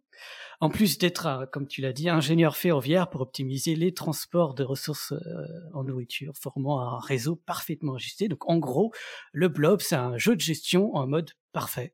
[0.62, 5.12] En plus d'être, comme tu l'as dit, ingénieur ferroviaire pour optimiser les transports de ressources
[5.12, 8.30] euh, en nourriture, formant un réseau parfaitement ajusté.
[8.30, 8.94] Donc en gros,
[9.34, 11.94] le blob, c'est un jeu de gestion en mode parfait.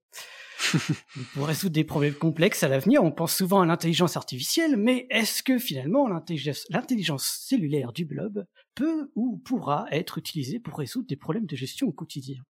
[1.33, 5.43] pour résoudre des problèmes complexes à l'avenir, on pense souvent à l'intelligence artificielle, mais est-ce
[5.43, 11.45] que finalement l'intelligence cellulaire du blob peut ou pourra être utilisée pour résoudre des problèmes
[11.45, 12.41] de gestion au quotidien?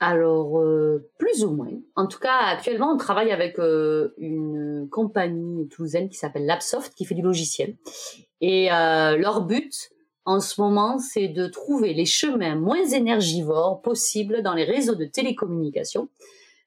[0.00, 1.72] Alors, euh, plus ou moins.
[1.96, 7.04] En tout cas, actuellement, on travaille avec euh, une compagnie toulousaine qui s'appelle Labsoft, qui
[7.04, 7.76] fait du logiciel.
[8.40, 9.90] Et euh, leur but,
[10.24, 15.04] en ce moment, c'est de trouver les chemins moins énergivores possibles dans les réseaux de
[15.04, 16.08] télécommunications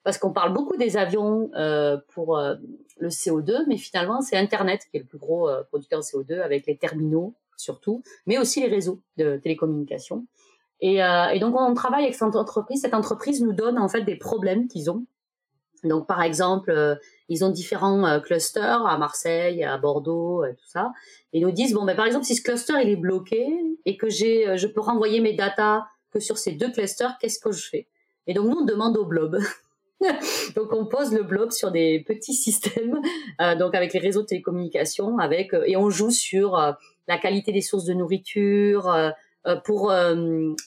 [0.04, 2.56] parce qu'on parle beaucoup des avions euh, pour euh,
[2.98, 6.40] le CO2, mais finalement c'est Internet qui est le plus gros euh, producteur de CO2
[6.40, 10.26] avec les terminaux surtout, mais aussi les réseaux de télécommunications.
[10.82, 12.82] Et, euh, et, donc on travaille avec cette entreprise.
[12.82, 15.06] Cette entreprise nous donne en fait des problèmes qu'ils ont.
[15.84, 16.96] Donc par exemple, euh,
[17.28, 20.92] ils ont différents clusters à Marseille, à Bordeaux, et tout ça.
[21.32, 23.48] Ils nous disent bon ben par exemple si ce cluster il est bloqué
[23.86, 27.52] et que j'ai, je peux renvoyer mes datas que sur ces deux clusters, qu'est-ce que
[27.52, 27.88] je fais?
[28.26, 29.38] Et donc nous on demande au blob
[30.56, 33.00] donc on pose le blob sur des petits systèmes,
[33.40, 36.72] euh, donc avec les réseaux de télécommunications, avec euh, et on joue sur euh,
[37.08, 39.12] la qualité des sources de nourriture, euh, euh,
[39.64, 39.92] pour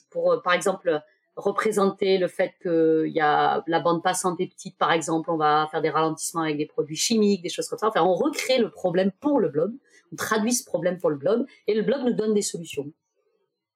[0.09, 1.01] pour par exemple
[1.36, 5.67] représenter le fait qu'il y a la bande passante est petite, par exemple, on va
[5.69, 7.89] faire des ralentissements avec des produits chimiques, des choses comme ça.
[7.89, 9.73] Enfin, on recrée le problème pour le blob,
[10.13, 12.91] on traduit ce problème pour le blob, et le blob nous donne des solutions.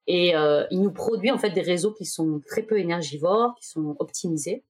[0.06, 3.68] Et euh, il nous produit en fait des réseaux qui sont très peu énergivores, qui
[3.68, 4.64] sont optimisés.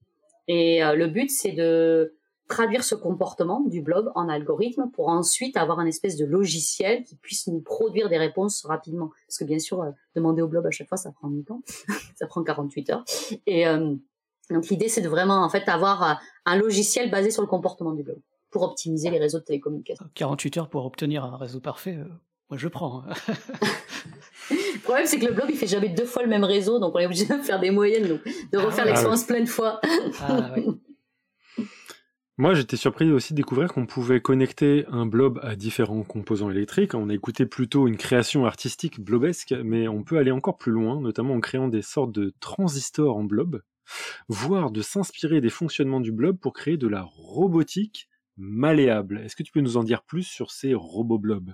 [0.47, 2.13] Et euh, le but, c'est de
[2.51, 7.15] traduire ce comportement du blob en algorithme pour ensuite avoir un espèce de logiciel qui
[7.15, 9.09] puisse nous produire des réponses rapidement.
[9.27, 11.61] Parce que bien sûr, euh, demander au blob à chaque fois, ça prend du temps.
[12.15, 13.05] ça prend 48 heures.
[13.47, 13.95] Et euh,
[14.51, 16.13] donc l'idée, c'est de vraiment en fait avoir euh,
[16.45, 20.05] un logiciel basé sur le comportement du blob pour optimiser les réseaux de télécommunications.
[20.13, 22.07] 48 heures pour obtenir un réseau parfait, euh,
[22.49, 23.03] moi je prends.
[23.07, 23.13] Hein.
[24.51, 26.93] le problème, c'est que le blog, il fait jamais deux fois le même réseau, donc
[26.95, 29.79] on est obligé de faire des moyennes, donc de Ah refaire l'expérience plein de fois.
[30.21, 30.65] Ah, ouais.
[32.41, 36.95] Moi, j'étais surpris aussi de découvrir qu'on pouvait connecter un blob à différents composants électriques.
[36.95, 40.99] On a écouté plutôt une création artistique blobesque, mais on peut aller encore plus loin,
[40.99, 43.61] notamment en créant des sortes de transistors en blob,
[44.27, 49.21] voire de s'inspirer des fonctionnements du blob pour créer de la robotique malléable.
[49.23, 51.53] Est-ce que tu peux nous en dire plus sur ces robots blobs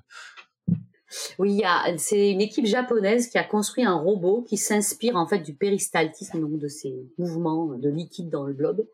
[1.40, 1.62] Oui,
[1.98, 6.42] c'est une équipe japonaise qui a construit un robot qui s'inspire en fait du péristaltisme,
[6.42, 8.86] donc de ces mouvements de liquide dans le blob.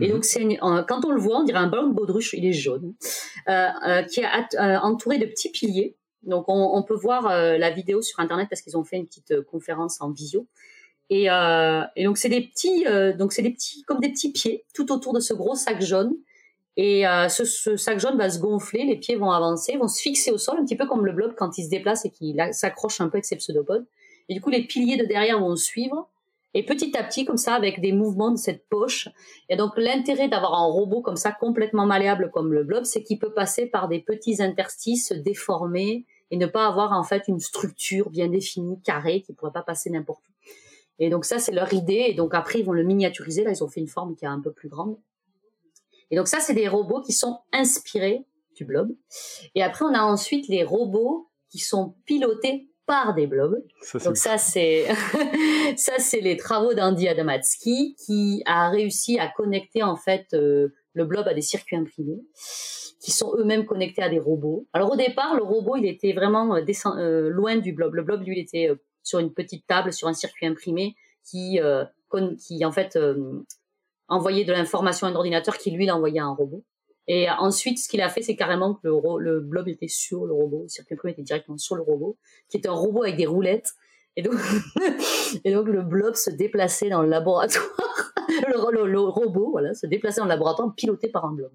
[0.00, 0.14] Et mhm.
[0.14, 2.94] donc c'est quand on le voit, on dirait un ballon de baudruche, il est jaune,
[3.48, 4.26] euh, euh, qui est
[4.58, 5.96] euh, entouré de petits piliers.
[6.22, 9.06] Donc on, on peut voir euh, la vidéo sur internet parce qu'ils ont fait une
[9.06, 10.46] petite conférence en visio.
[11.12, 12.84] Et, et donc c'est des petits,
[13.18, 16.14] donc c'est des petits comme des petits pieds tout autour de ce gros sac jaune
[16.76, 20.00] et euh, ce, ce, sac jaune va se gonfler, les pieds vont avancer, vont se
[20.00, 22.40] fixer au sol, un petit peu comme le blob quand il se déplace et qu'il
[22.52, 23.86] s'accroche un peu avec ses pseudopodes.
[24.28, 26.08] Et du coup, les piliers de derrière vont suivre.
[26.52, 29.08] Et petit à petit, comme ça, avec des mouvements de cette poche.
[29.48, 33.20] Et donc, l'intérêt d'avoir un robot comme ça, complètement malléable comme le blob, c'est qu'il
[33.20, 38.10] peut passer par des petits interstices déformés et ne pas avoir en fait une structure
[38.10, 40.32] bien définie, carrée, qui pourrait pas passer n'importe où.
[40.98, 42.06] Et donc ça, c'est leur idée.
[42.08, 43.44] Et donc après, ils vont le miniaturiser.
[43.44, 44.96] Là, ils ont fait une forme qui est un peu plus grande.
[46.10, 48.24] Et donc ça, c'est des robots qui sont inspirés
[48.56, 48.90] du blob.
[49.54, 53.62] Et après, on a ensuite les robots qui sont pilotés par des blobs.
[54.04, 54.88] donc ça, c'est
[55.76, 61.04] ça, c'est les travaux d'Andy Adamatsky qui a réussi à connecter en fait euh, le
[61.04, 62.20] blob à des circuits imprimés
[63.00, 64.66] qui sont eux-mêmes connectés à des robots.
[64.72, 66.64] Alors au départ, le robot, il était vraiment euh,
[66.96, 67.94] euh, loin du blob.
[67.94, 68.70] Le blob, lui, il était
[69.04, 71.60] sur une petite table, sur un circuit imprimé qui,
[72.38, 72.98] qui en fait
[74.10, 76.64] envoyer de l'information à un ordinateur qui lui l'a envoyé à un robot.
[77.06, 80.62] Et ensuite, ce qu'il a fait, c'est carrément que le, blob était sur le robot,
[80.62, 83.72] le circuit était directement sur le robot, qui est un robot avec des roulettes.
[84.16, 84.34] Et donc,
[85.44, 87.64] et donc le blob se déplaçait dans le laboratoire,
[88.28, 91.52] le, le, robot, voilà, se déplaçait dans le laboratoire piloté par un blob.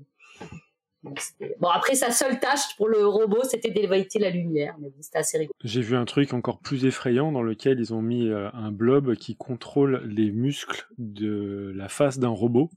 [1.60, 5.54] Bon, après, sa seule tâche pour le robot, c'était d'éviter la lumière, c'était assez rigolo.
[5.64, 9.16] J'ai vu un truc encore plus effrayant dans lequel ils ont mis euh, un blob
[9.16, 12.70] qui contrôle les muscles de la face d'un robot,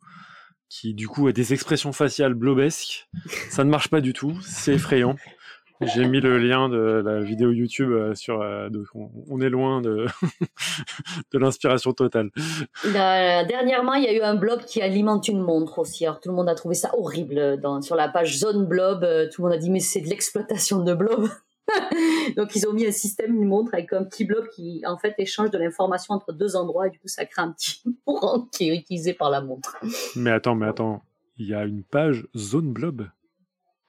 [0.68, 3.08] qui du coup a des expressions faciales blobesques.
[3.50, 5.16] Ça ne marche pas du tout, c'est effrayant.
[5.80, 8.42] J'ai mis le lien de la vidéo YouTube euh, sur.
[8.42, 8.68] Euh,
[9.28, 10.06] on, est loin de,
[11.32, 12.30] de l'inspiration totale.
[12.84, 16.04] dernièrement, il y a eu un blob qui alimente une montre aussi.
[16.04, 17.60] Alors tout le monde a trouvé ça horrible.
[17.60, 20.08] Dans, sur la page Zone Blob, euh, tout le monde a dit mais c'est de
[20.08, 21.28] l'exploitation de blob.
[22.36, 25.14] Donc ils ont mis un système, une montre avec un petit blob qui en fait
[25.18, 28.70] échange de l'information entre deux endroits et du coup ça crée un petit courant qui
[28.70, 29.76] est utilisé par la montre.
[30.16, 31.02] Mais attends, mais attends,
[31.36, 33.06] il y a une page Zone Blob?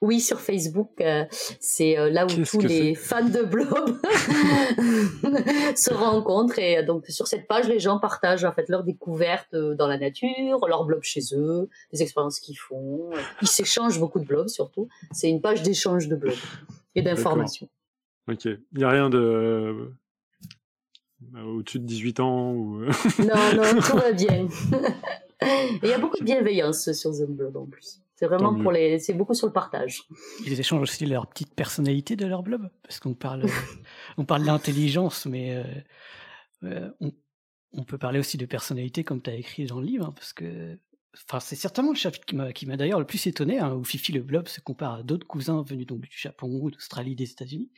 [0.02, 1.26] Oui, sur Facebook, euh,
[1.60, 4.00] c'est euh, là où tous les fans de Blob
[5.76, 9.54] se rencontrent et euh, donc sur cette page, les gens partagent en fait leurs découvertes
[9.54, 13.10] dans la nature, leurs blobs chez eux, les expériences qu'ils font.
[13.42, 14.88] Ils s'échangent beaucoup de blobs surtout.
[15.12, 16.32] C'est une page d'échange de blobs
[16.94, 17.68] et d'informations.
[18.26, 19.92] Ok, il n'y a rien de
[21.36, 22.84] au-dessus de 18 ans ou...
[23.18, 24.48] non, non, tout va bien.
[25.82, 27.99] Il y a beaucoup de bienveillance sur Blob en plus.
[28.20, 30.02] C'est vraiment pour les, c'est beaucoup sur le partage.
[30.44, 33.46] Ils échangent aussi leur petite personnalité de leur blob, parce qu'on parle,
[34.18, 35.64] on parle d'intelligence, mais euh,
[36.64, 37.12] euh, on,
[37.72, 40.34] on, peut parler aussi de personnalité comme tu as écrit dans le livre, hein, parce
[40.34, 40.78] que,
[41.26, 43.84] enfin, c'est certainement le chapitre qui m'a, qui m'a d'ailleurs le plus étonné, hein, où
[43.84, 47.70] Fifi le blob se compare à d'autres cousins venus donc du Japon, d'Australie, des États-Unis.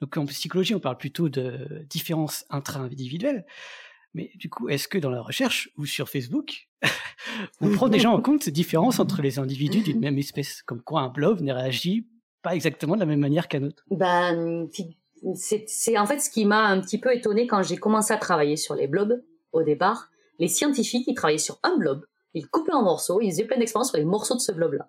[0.00, 3.44] Donc en psychologie, on parle plutôt de différences intra-individuelles.
[4.16, 6.68] Mais du coup, est-ce que dans la recherche ou sur Facebook,
[7.60, 10.62] on prend déjà en compte ces différences entre les individus d'une même espèce?
[10.62, 12.08] Comme quoi un blob ne réagit
[12.40, 14.68] pas exactement de la même manière qu'un autre ben,
[15.34, 18.56] C'est en fait ce qui m'a un petit peu étonné quand j'ai commencé à travailler
[18.56, 20.08] sur les blobs au départ.
[20.38, 23.90] Les scientifiques, ils travaillaient sur un blob, ils coupaient en morceaux, ils faisaient plein d'expériences
[23.90, 24.88] sur les morceaux de ce blob-là.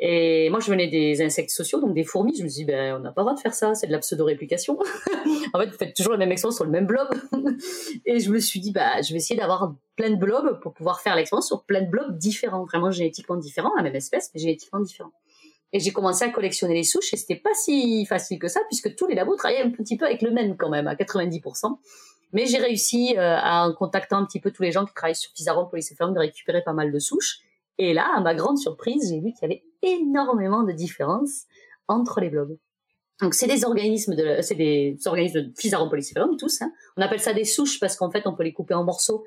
[0.00, 2.36] Et moi, je venais des insectes sociaux, donc des fourmis.
[2.36, 3.92] Je me suis dit, ben, on n'a pas le droit de faire ça, c'est de
[3.92, 4.78] la pseudo-réplication.
[5.52, 7.08] en fait, vous faites toujours la même expérience sur le même blob.
[8.06, 11.00] et je me suis dit, bah, je vais essayer d'avoir plein de blobs pour pouvoir
[11.00, 14.80] faire l'expérience sur plein de blobs différents, vraiment génétiquement différents, la même espèce, mais génétiquement
[14.80, 15.12] différents.
[15.72, 18.94] Et j'ai commencé à collectionner les souches et c'était pas si facile que ça puisque
[18.94, 21.76] tous les labos travaillaient un petit peu avec le même quand même, à 90%.
[22.32, 25.30] Mais j'ai réussi, euh, en contactant un petit peu tous les gens qui travaillent sur
[25.34, 27.40] Physarum Polycephalum, de récupérer pas mal de souches.
[27.78, 31.44] Et là, à ma grande surprise, j'ai vu qu'il y avait énormément de différences
[31.86, 32.56] entre les blobs.
[33.20, 36.62] Donc c'est des organismes de, c'est des organismes de Physarum polycephalum tous.
[36.62, 36.72] Hein.
[36.96, 39.24] On appelle ça des souches parce qu'en fait on peut les couper en morceaux.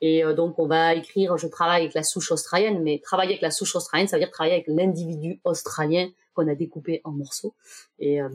[0.00, 3.42] Et euh, donc on va écrire, je travaille avec la souche australienne, mais travailler avec
[3.42, 7.54] la souche australienne, ça veut dire travailler avec l'individu australien qu'on a découpé en morceaux.
[7.98, 8.28] Et, euh,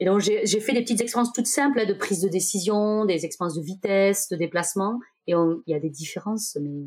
[0.00, 3.56] donc j'ai fait des petites expériences toutes simples hein, de prise de décision, des expériences
[3.56, 6.86] de vitesse, de déplacement, et il y a des différences mais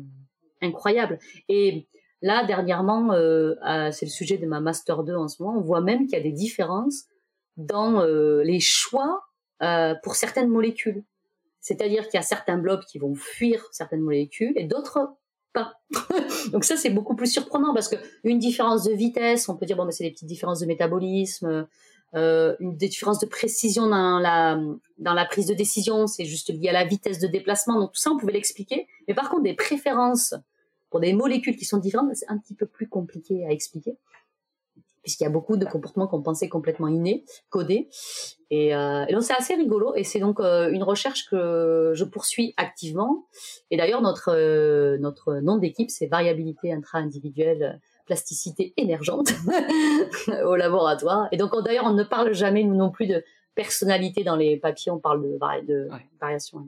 [0.62, 1.18] incroyables.
[1.50, 1.86] Et
[2.22, 3.54] Là, dernièrement, euh,
[3.90, 6.20] c'est le sujet de ma Master 2 en ce moment, on voit même qu'il y
[6.20, 7.06] a des différences
[7.56, 9.24] dans euh, les choix
[9.62, 11.02] euh, pour certaines molécules.
[11.60, 15.14] C'est-à-dire qu'il y a certains blobs qui vont fuir certaines molécules et d'autres
[15.52, 15.74] pas.
[16.52, 19.76] Donc ça, c'est beaucoup plus surprenant parce que une différence de vitesse, on peut dire,
[19.76, 21.66] bon, mais c'est des petites différences de métabolisme.
[22.14, 24.60] euh, une différence de précision dans la,
[24.98, 27.80] dans la prise de décision, c'est juste lié à la vitesse de déplacement.
[27.80, 28.86] Donc tout ça, on pouvait l'expliquer.
[29.08, 30.34] Mais par contre, des préférences
[30.92, 33.96] pour des molécules qui sont différentes, c'est un petit peu plus compliqué à expliquer
[35.02, 37.88] puisqu'il y a beaucoup de comportements qu'on pensait complètement innés, codés.
[38.50, 42.04] Et, euh, et donc c'est assez rigolo et c'est donc euh, une recherche que je
[42.04, 43.26] poursuis activement.
[43.70, 49.32] Et d'ailleurs notre euh, notre nom d'équipe c'est variabilité intra-individuelle, plasticité émergente
[50.44, 51.26] au laboratoire.
[51.32, 53.24] Et donc d'ailleurs on ne parle jamais nous non plus de
[53.54, 56.06] personnalité dans les papiers, on parle de, de Ouais.
[56.20, 56.64] variation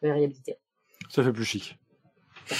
[0.00, 0.58] variabilité.
[1.08, 1.76] Ça fait plus chic.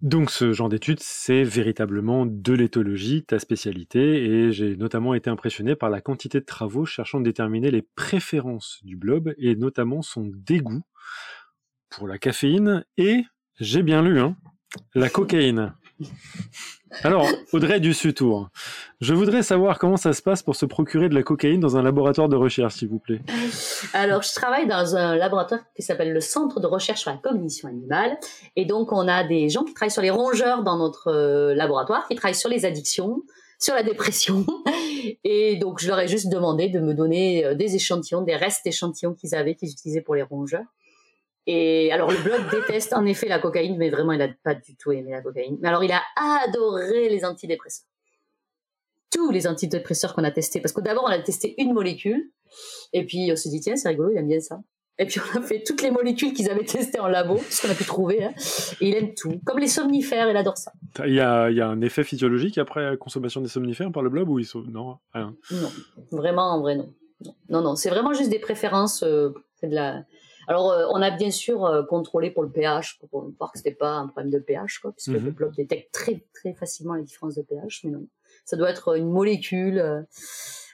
[0.00, 5.74] Donc ce genre d'études, c'est véritablement de l'éthologie, ta spécialité, et j'ai notamment été impressionné
[5.74, 10.30] par la quantité de travaux cherchant à déterminer les préférences du blob, et notamment son
[10.32, 10.82] dégoût
[11.90, 13.24] pour la caféine, et,
[13.58, 14.36] j'ai bien lu, hein,
[14.94, 15.74] la cocaïne.
[17.02, 18.48] Alors, Audrey Dussutour,
[19.00, 21.82] je voudrais savoir comment ça se passe pour se procurer de la cocaïne dans un
[21.82, 23.20] laboratoire de recherche, s'il vous plaît.
[23.92, 27.68] Alors, je travaille dans un laboratoire qui s'appelle le Centre de recherche sur la cognition
[27.68, 28.16] animale.
[28.56, 32.06] Et donc, on a des gens qui travaillent sur les rongeurs dans notre euh, laboratoire,
[32.08, 33.22] qui travaillent sur les addictions,
[33.58, 34.46] sur la dépression.
[35.24, 38.64] Et donc, je leur ai juste demandé de me donner euh, des échantillons, des restes
[38.64, 40.66] d'échantillons qu'ils avaient, qu'ils utilisaient pour les rongeurs.
[41.50, 44.76] Et alors, le blog déteste en effet la cocaïne, mais vraiment, il n'a pas du
[44.76, 45.56] tout aimé la cocaïne.
[45.62, 46.02] Mais alors, il a
[46.44, 47.86] adoré les antidépresseurs.
[49.10, 50.60] Tous les antidépresseurs qu'on a testés.
[50.60, 52.30] Parce que d'abord, on a testé une molécule.
[52.92, 54.60] Et puis, on s'est dit, tiens, c'est rigolo, il aime bien ça.
[54.98, 57.72] Et puis, on a fait toutes les molécules qu'ils avaient testées en labo, ce qu'on
[57.72, 58.24] a pu trouver.
[58.24, 58.34] hein.
[58.82, 59.40] Et il aime tout.
[59.46, 60.72] Comme les somnifères, il adore ça.
[61.06, 64.02] Il y a, il y a un effet physiologique après la consommation des somnifères par
[64.02, 64.60] le blob ou ils sont...
[64.68, 65.34] Non, rien?
[65.50, 65.70] Non,
[66.10, 66.92] vraiment, en vrai, non.
[67.24, 69.02] Non, non, non, c'est vraiment juste des préférences.
[69.02, 70.04] euh, c'est de la...
[70.48, 73.70] Alors, euh, on a bien sûr euh, contrôlé pour le pH, pour, voir que c'était
[73.70, 75.26] pas un problème de pH, quoi, puisque Mhm.
[75.26, 78.06] le bloc détecte très, très facilement les différences de pH, mais non.
[78.46, 80.00] Ça doit être une molécule, euh,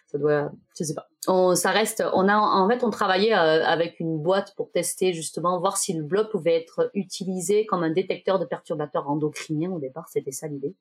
[0.06, 1.08] ça doit, je sais pas.
[1.26, 5.12] On, ça reste, on a, en fait, on travaillait euh, avec une boîte pour tester
[5.12, 9.80] justement, voir si le bloc pouvait être utilisé comme un détecteur de perturbateurs endocriniens au
[9.80, 10.76] départ, c'était ça l'idée.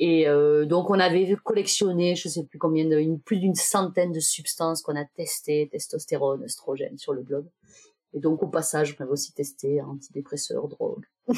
[0.00, 4.12] Et euh, donc on avait collectionné, je sais plus combien, de, une, plus d'une centaine
[4.12, 7.46] de substances qu'on a testées, testostérone, oestrogène sur le globe.
[8.14, 11.04] Et donc au passage, on avait aussi testé antidépresseurs, drogue.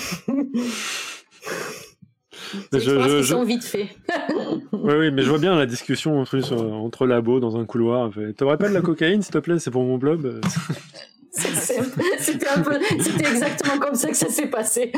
[2.72, 3.88] Mais C'est je- je- je- sont vite fait.
[4.72, 8.10] Oui, oui, mais je vois bien la discussion entre, entre labos dans un couloir.
[8.36, 10.40] T'aurais pas de la cocaïne, s'il te plaît, c'est pour mon blob.
[11.32, 12.62] C'était un
[13.20, 14.90] exactement comme ça que ça s'est passé.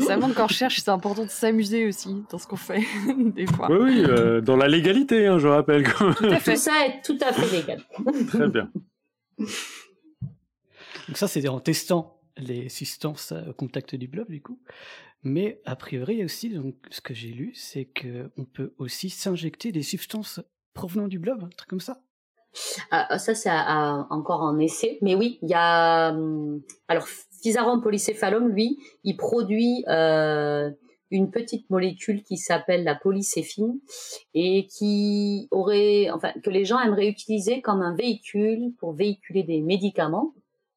[0.00, 2.82] Ça montre qu'en recherche, c'est important de s'amuser aussi dans ce qu'on fait,
[3.34, 3.68] des fois.
[3.70, 5.84] Oui, oui, euh, dans la légalité, hein, je rappelle.
[5.84, 6.56] Tout à Tout fait.
[6.56, 7.80] ça est tout à fait légal.
[8.28, 8.70] Très bien.
[11.10, 14.60] Donc ça, c'est en testant les substances au contact du blob, du coup.
[15.24, 18.44] Mais a priori, il y a aussi, donc, ce que j'ai lu, c'est que on
[18.44, 20.40] peut aussi s'injecter des substances
[20.72, 22.00] provenant du blob, un truc comme ça.
[22.92, 24.98] Ah, ça, c'est encore en essai.
[25.02, 26.10] Mais oui, il y a...
[26.12, 27.08] hum, Alors,
[27.42, 30.70] Physarum polycéphalum, lui, il produit euh,
[31.10, 33.80] une petite molécule qui s'appelle la polycéphine
[34.32, 36.08] et qui aurait...
[36.10, 40.34] Enfin, que les gens aimeraient utiliser comme un véhicule pour véhiculer des médicaments.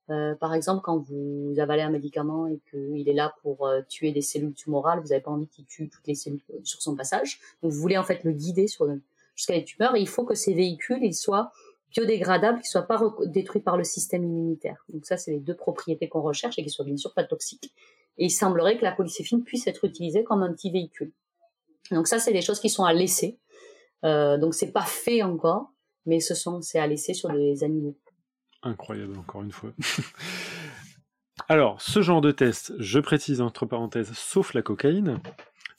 [0.10, 4.12] Euh, par exemple, quand vous avalez un médicament et qu'il est là pour euh, tuer
[4.12, 6.96] des cellules tumorales, vous n'avez pas envie qu'il tue toutes les cellules euh, sur son
[6.96, 7.40] passage.
[7.62, 9.02] Donc, vous voulez en fait le guider sur le-
[9.36, 9.96] jusqu'à les tumeurs.
[9.96, 11.52] Et il faut que ces véhicules, ils soient
[11.92, 14.84] biodégradables, qui soient pas détruits par le système immunitaire.
[14.90, 17.72] Donc ça, c'est les deux propriétés qu'on recherche et qui soient bien sûr pas toxiques.
[18.18, 21.12] Et il semblerait que la polycéphine puisse être utilisée comme un petit véhicule.
[21.92, 23.38] Donc ça, c'est des choses qui sont à laisser.
[24.06, 25.72] Euh, donc c'est pas fait encore,
[26.06, 27.96] mais ce sont c'est à laisser sur des animaux.
[28.64, 29.72] Incroyable, encore une fois.
[31.50, 35.20] Alors, ce genre de test, je précise entre parenthèses, sauf la cocaïne,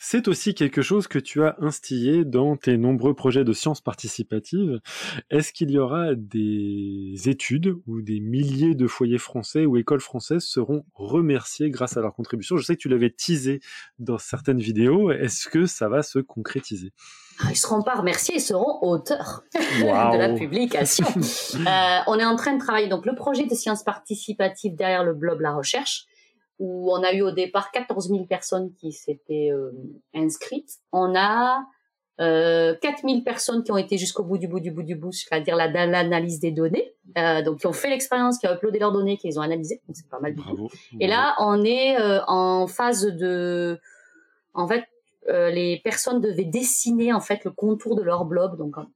[0.07, 4.80] c'est aussi quelque chose que tu as instillé dans tes nombreux projets de sciences participatives.
[5.30, 10.45] Est-ce qu'il y aura des études où des milliers de foyers français ou écoles françaises
[10.45, 12.59] seront remerciés grâce à leur contribution?
[12.59, 13.61] Je sais que tu l'avais teasé
[13.99, 15.11] dans certaines vidéos.
[15.11, 16.93] Est-ce que ça va se concrétiser?
[17.51, 19.43] Ils seront pas remerciés, ils seront auteurs
[20.12, 21.07] de la publication.
[21.55, 25.14] Euh, on est en train de travailler donc le projet de sciences participatives derrière le
[25.14, 26.05] blog La Recherche,
[26.59, 29.70] où on a eu au départ 14 000 personnes qui s'étaient euh,
[30.14, 30.70] inscrites.
[30.93, 31.64] On a
[32.20, 35.11] euh, 4 000 personnes qui ont été jusqu'au bout du bout du bout du bout,
[35.12, 38.93] c'est-à-dire la- l'analyse des données, euh, donc qui ont fait l'expérience, qui ont uploadé leurs
[38.93, 40.35] données, qui les ont analysées, donc c'est pas mal.
[40.35, 40.68] Bravo.
[41.01, 43.80] Et là, on est euh, en phase de,
[44.55, 44.85] en fait,
[45.29, 48.57] euh, les personnes devaient dessiner en fait le contour de leur blob.
[48.59, 48.89] Donc, hein,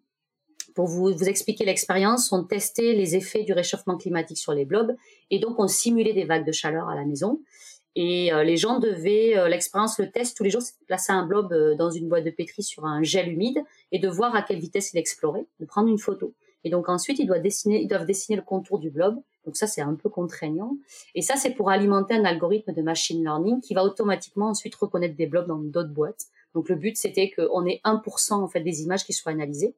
[0.74, 4.94] pour vous, expliquer l'expérience, on testait les effets du réchauffement climatique sur les blobs
[5.30, 7.40] et donc on simulait des vagues de chaleur à la maison.
[7.96, 11.52] Et les gens devaient, l'expérience, le test tous les jours, c'est de placer un blob
[11.76, 13.58] dans une boîte de pétri sur un gel humide
[13.90, 16.32] et de voir à quelle vitesse il explorait, de prendre une photo.
[16.64, 19.16] Et donc ensuite, ils doivent dessiner, ils doivent dessiner le contour du blob.
[19.48, 20.76] Donc ça, c'est un peu contraignant.
[21.14, 25.16] Et ça, c'est pour alimenter un algorithme de machine learning qui va automatiquement ensuite reconnaître
[25.16, 26.26] des blobs dans d'autres boîtes.
[26.52, 29.74] Donc le but, c'était qu'on ait 1% en fait des images qui soient analysées.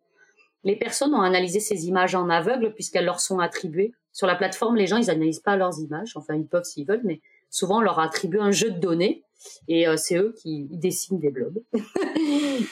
[0.65, 3.93] Les personnes ont analysé ces images en aveugle puisqu'elles leur sont attribuées.
[4.11, 6.17] Sur la plateforme, les gens, ils analysent pas leurs images.
[6.17, 9.23] Enfin, ils peuvent s'ils veulent, mais souvent, on leur attribue un jeu de données
[9.69, 11.63] et euh, c'est eux qui dessinent des blobs.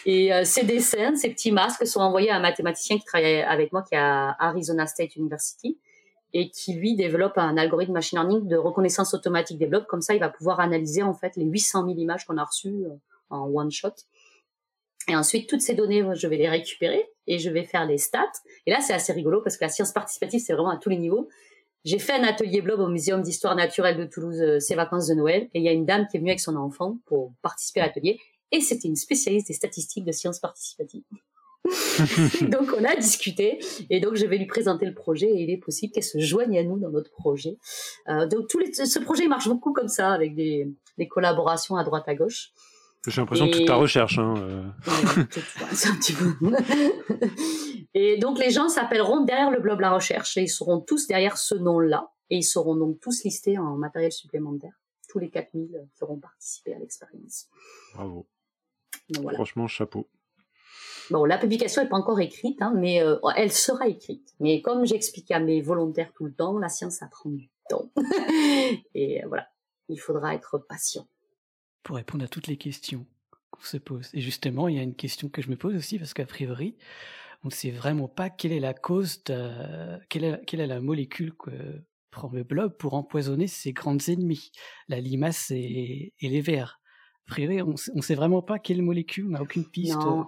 [0.04, 3.72] et euh, ces dessins, ces petits masques sont envoyés à un mathématicien qui travaille avec
[3.72, 5.78] moi, qui est à Arizona State University,
[6.34, 9.86] et qui lui développe un algorithme machine learning de reconnaissance automatique des blobs.
[9.86, 12.84] Comme ça, il va pouvoir analyser en fait les 800 000 images qu'on a reçues
[12.84, 12.94] euh,
[13.30, 13.94] en one shot.
[15.08, 18.32] Et ensuite, toutes ces données, je vais les récupérer et je vais faire les stats.
[18.66, 20.98] Et là, c'est assez rigolo parce que la science participative, c'est vraiment à tous les
[20.98, 21.28] niveaux.
[21.84, 25.14] J'ai fait un atelier blob au Muséum d'histoire naturelle de Toulouse euh, ces vacances de
[25.14, 27.80] Noël et il y a une dame qui est venue avec son enfant pour participer
[27.80, 28.18] à l'atelier
[28.50, 31.04] et c'était une spécialiste des statistiques de sciences participatives.
[32.48, 33.58] donc on a discuté
[33.90, 36.58] et donc je vais lui présenter le projet et il est possible qu'elle se joigne
[36.58, 37.58] à nous dans notre projet.
[38.08, 41.84] Euh, donc tous les, ce projet marche beaucoup comme ça avec des, des collaborations à
[41.84, 42.52] droite à gauche.
[43.06, 44.18] J'ai l'impression de toute ta recherche.
[44.18, 44.64] Hein, euh.
[47.94, 51.38] et donc les gens s'appelleront derrière le blog La Recherche et ils seront tous derrière
[51.38, 54.72] ce nom-là et ils seront donc tous listés en matériel supplémentaire.
[55.08, 57.46] Tous les 4000 feront participer à l'expérience.
[57.94, 58.26] Bravo.
[59.32, 60.06] Franchement, chapeau.
[61.10, 64.34] Bon, la publication n'est pas encore écrite, hein, mais euh, elle sera écrite.
[64.40, 67.90] Mais comme j'explique à mes volontaires tout le temps, la science, ça prend du temps.
[68.94, 69.48] et euh, voilà,
[69.88, 71.06] il faudra être patient
[71.88, 73.06] pour répondre à toutes les questions
[73.50, 74.10] qu'on se pose.
[74.12, 76.76] Et justement, il y a une question que je me pose aussi, parce qu'a priori,
[77.44, 80.82] on ne sait vraiment pas quelle est la cause, de, quelle, est, quelle est la
[80.82, 81.50] molécule que
[82.10, 84.50] prend le blob pour empoisonner ses grandes ennemis,
[84.88, 86.78] la limace et, les vers.
[87.26, 89.94] A priori, on ne sait vraiment pas quelle molécule, on n'a aucune piste.
[89.94, 90.26] Non,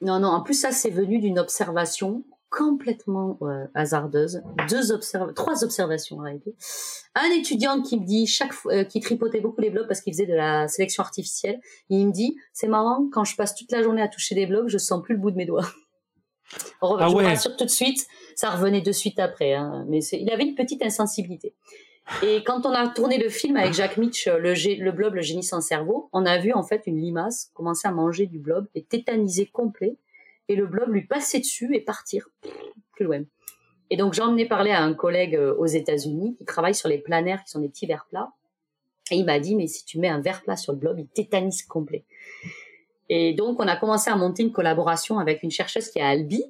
[0.00, 4.42] non, non, en plus ça c'est venu d'une observation complètement euh, hasardeuse.
[4.70, 6.54] Deux observ trois observations en réalité.
[7.16, 10.12] Un étudiant qui me dit chaque fois, euh, qui tripotait beaucoup les blocs parce qu'il
[10.12, 13.82] faisait de la sélection artificielle, il me dit c'est marrant quand je passe toute la
[13.82, 15.66] journée à toucher des blocs, je sens plus le bout de mes doigts.
[16.82, 17.34] ah je ouais.
[17.58, 21.56] tout de suite, ça revenait de suite après, hein, mais il avait une petite insensibilité.
[22.22, 25.42] Et quand on a tourné le film avec Jack Mitch, le, le blob, le génie
[25.42, 28.82] sans cerveau, on a vu en fait une limace commencer à manger du blob et
[28.82, 29.96] tétaniser complet
[30.48, 32.28] et le blob lui passer dessus et partir
[32.92, 33.22] plus loin.
[33.90, 36.98] Et donc j'en ai parlé à un collègue euh, aux États-Unis qui travaille sur les
[36.98, 38.32] planaires qui sont des petits verres plats.
[39.10, 41.06] Et il m'a dit, mais si tu mets un verre plat sur le blob, il
[41.06, 42.04] tétanise complet.
[43.08, 46.08] Et donc on a commencé à monter une collaboration avec une chercheuse qui est à
[46.08, 46.42] Albi,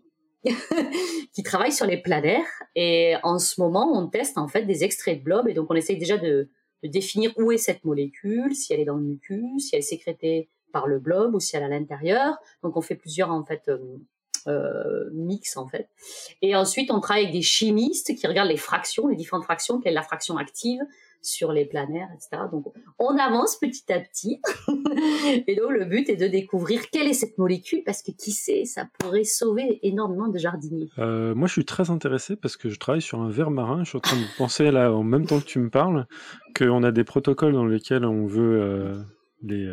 [1.32, 2.46] qui travaille sur les planaires.
[2.74, 5.48] Et en ce moment, on teste en fait des extraits de blob.
[5.48, 6.48] Et donc on essaye déjà de,
[6.82, 9.82] de définir où est cette molécule, si elle est dans le mucus, si elle est
[9.82, 12.36] sécrétée par le blob ou si elle est à l'intérieur.
[12.62, 13.78] Donc on fait plusieurs en fait euh,
[14.46, 15.88] euh, mix en fait.
[16.42, 19.92] Et ensuite on travaille avec des chimistes qui regardent les fractions, les différentes fractions, quelle
[19.92, 20.80] est la fraction active
[21.26, 22.42] sur les planaires, etc.
[22.50, 22.66] Donc
[22.98, 24.40] on avance petit à petit.
[25.46, 28.64] et donc le but est de découvrir quelle est cette molécule parce que qui sait,
[28.64, 30.88] ça pourrait sauver énormément de jardiniers.
[30.98, 33.84] Euh, moi je suis très intéressé parce que je travaille sur un ver marin.
[33.84, 36.06] Je suis en train de penser là en même temps que tu me parles
[36.56, 38.92] qu'on a des protocoles dans lesquels on veut
[39.42, 39.66] les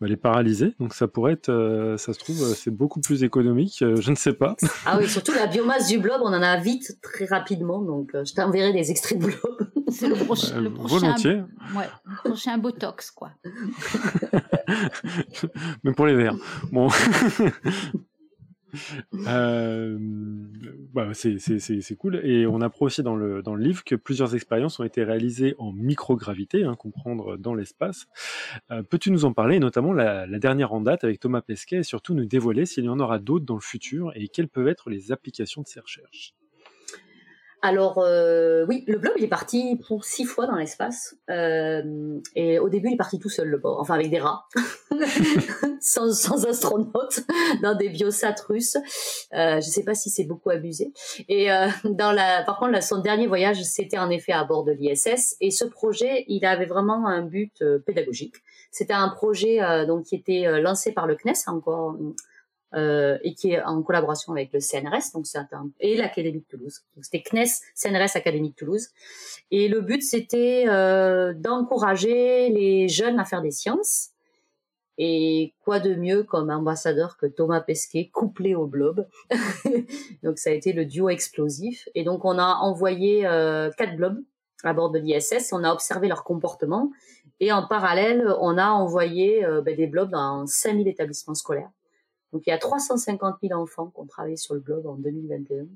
[0.00, 0.74] bah, les paralyser.
[0.80, 3.82] Donc ça pourrait être, euh, ça se trouve, euh, c'est beaucoup plus économique.
[3.82, 4.56] Euh, je ne sais pas.
[4.86, 7.82] Ah oui, surtout la biomasse du blob, on en a vite très rapidement.
[7.82, 9.70] Donc je t'enverrai des extraits de blob.
[9.88, 11.00] C'est le, prochain, le prochain.
[11.00, 11.42] Volontiers.
[11.76, 13.30] Ouais, le prochain botox, quoi.
[15.84, 16.36] Mais pour les verts.
[16.72, 16.88] Bon.
[19.26, 19.98] Euh,
[20.92, 22.20] bah, c'est cool.
[22.24, 26.64] Et on apprend aussi dans le, livre que plusieurs expériences ont été réalisées en microgravité,
[26.64, 28.06] hein, comprendre dans l'espace.
[28.70, 32.14] Euh, peux-tu nous en parler, notamment la, dernière en date avec Thomas Pesquet, et surtout
[32.14, 35.12] nous dévoiler s'il y en aura d'autres dans le futur et quelles peuvent être les
[35.12, 36.34] applications de ces recherches?
[37.62, 42.58] Alors euh, oui, le blob il est parti pour six fois dans l'espace euh, et
[42.58, 44.46] au début il est parti tout seul le bord, enfin avec des rats,
[45.80, 47.20] sans, sans astronautes,
[47.62, 48.76] dans des biosats russes.
[49.34, 50.92] Euh, je sais pas si c'est beaucoup abusé.
[51.28, 54.72] Et euh, dans la, par contre, son dernier voyage c'était en effet à bord de
[54.72, 58.36] l'ISS et ce projet il avait vraiment un but euh, pédagogique.
[58.70, 61.96] C'était un projet euh, donc qui était lancé par le CNES encore
[62.74, 66.44] euh, et qui est en collaboration avec le CNRS, donc c'est un, et l'Académie de
[66.44, 66.82] Toulouse.
[66.94, 68.88] Donc c'était CNES, CNRS, Académie de Toulouse.
[69.50, 74.10] Et le but c'était euh, d'encourager les jeunes à faire des sciences.
[75.02, 79.06] Et quoi de mieux comme ambassadeur que Thomas Pesquet couplé au blob?
[80.22, 81.88] donc ça a été le duo explosif.
[81.94, 84.22] Et donc on a envoyé euh, quatre blobs
[84.62, 85.52] à bord de l'ISS.
[85.52, 86.90] On a observé leur comportement
[87.40, 91.70] et en parallèle, on a envoyé euh, ben, des blobs dans 5000 établissements scolaires.
[92.32, 95.66] Donc il y a 350 000 enfants qui ont travaillé sur le blob en 2021.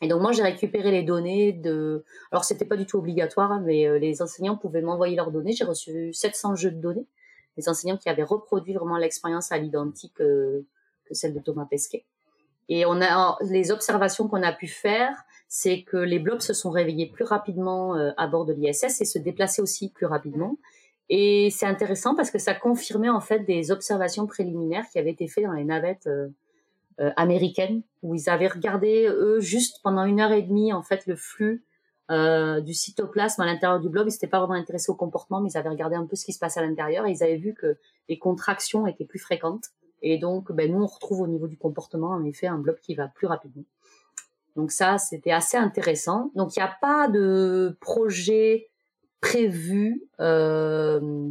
[0.00, 2.04] Et donc moi j'ai récupéré les données de.
[2.30, 5.52] Alors c'était pas du tout obligatoire, hein, mais euh, les enseignants pouvaient m'envoyer leurs données.
[5.52, 7.06] J'ai reçu 700 jeux de données,
[7.56, 10.66] des enseignants qui avaient reproduit vraiment l'expérience à l'identique euh,
[11.04, 12.04] que celle de Thomas Pesquet.
[12.68, 16.70] Et on a les observations qu'on a pu faire, c'est que les blobs se sont
[16.70, 20.58] réveillés plus rapidement euh, à bord de l'ISS et se déplaçaient aussi plus rapidement.
[21.10, 25.26] Et c'est intéressant parce que ça confirmait en fait des observations préliminaires qui avaient été
[25.26, 26.28] faites dans les navettes euh,
[27.00, 31.06] euh, américaines où ils avaient regardé eux juste pendant une heure et demie en fait
[31.06, 31.64] le flux
[32.10, 34.06] du cytoplasme à l'intérieur du blob.
[34.08, 36.32] Ils s'étaient pas vraiment intéressés au comportement, mais ils avaient regardé un peu ce qui
[36.32, 37.76] se passait à l'intérieur et ils avaient vu que
[38.08, 39.66] les contractions étaient plus fréquentes.
[40.02, 42.94] Et donc, ben, nous, on retrouve au niveau du comportement, en effet, un blob qui
[42.94, 43.64] va plus rapidement.
[44.56, 46.30] Donc ça, c'était assez intéressant.
[46.34, 48.67] Donc, il n'y a pas de projet
[49.20, 51.30] prévu euh,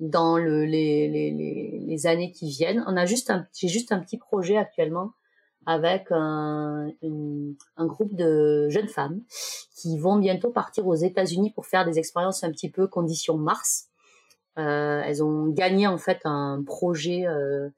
[0.00, 2.84] dans le, les, les, les, années qui viennent.
[2.86, 5.12] On a juste un, j'ai juste un petit projet actuellement
[5.66, 6.90] avec un,
[7.76, 9.22] un groupe de jeunes femmes
[9.74, 13.88] qui vont bientôt partir aux États-Unis pour faire des expériences un petit peu conditions Mars.
[14.58, 17.68] Euh, elles ont gagné en fait un projet euh,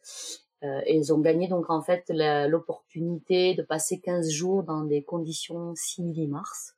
[0.62, 5.74] euh, elles ont gagné donc en fait l'opportunité de passer 15 jours dans des conditions
[5.74, 6.75] simili-Mars.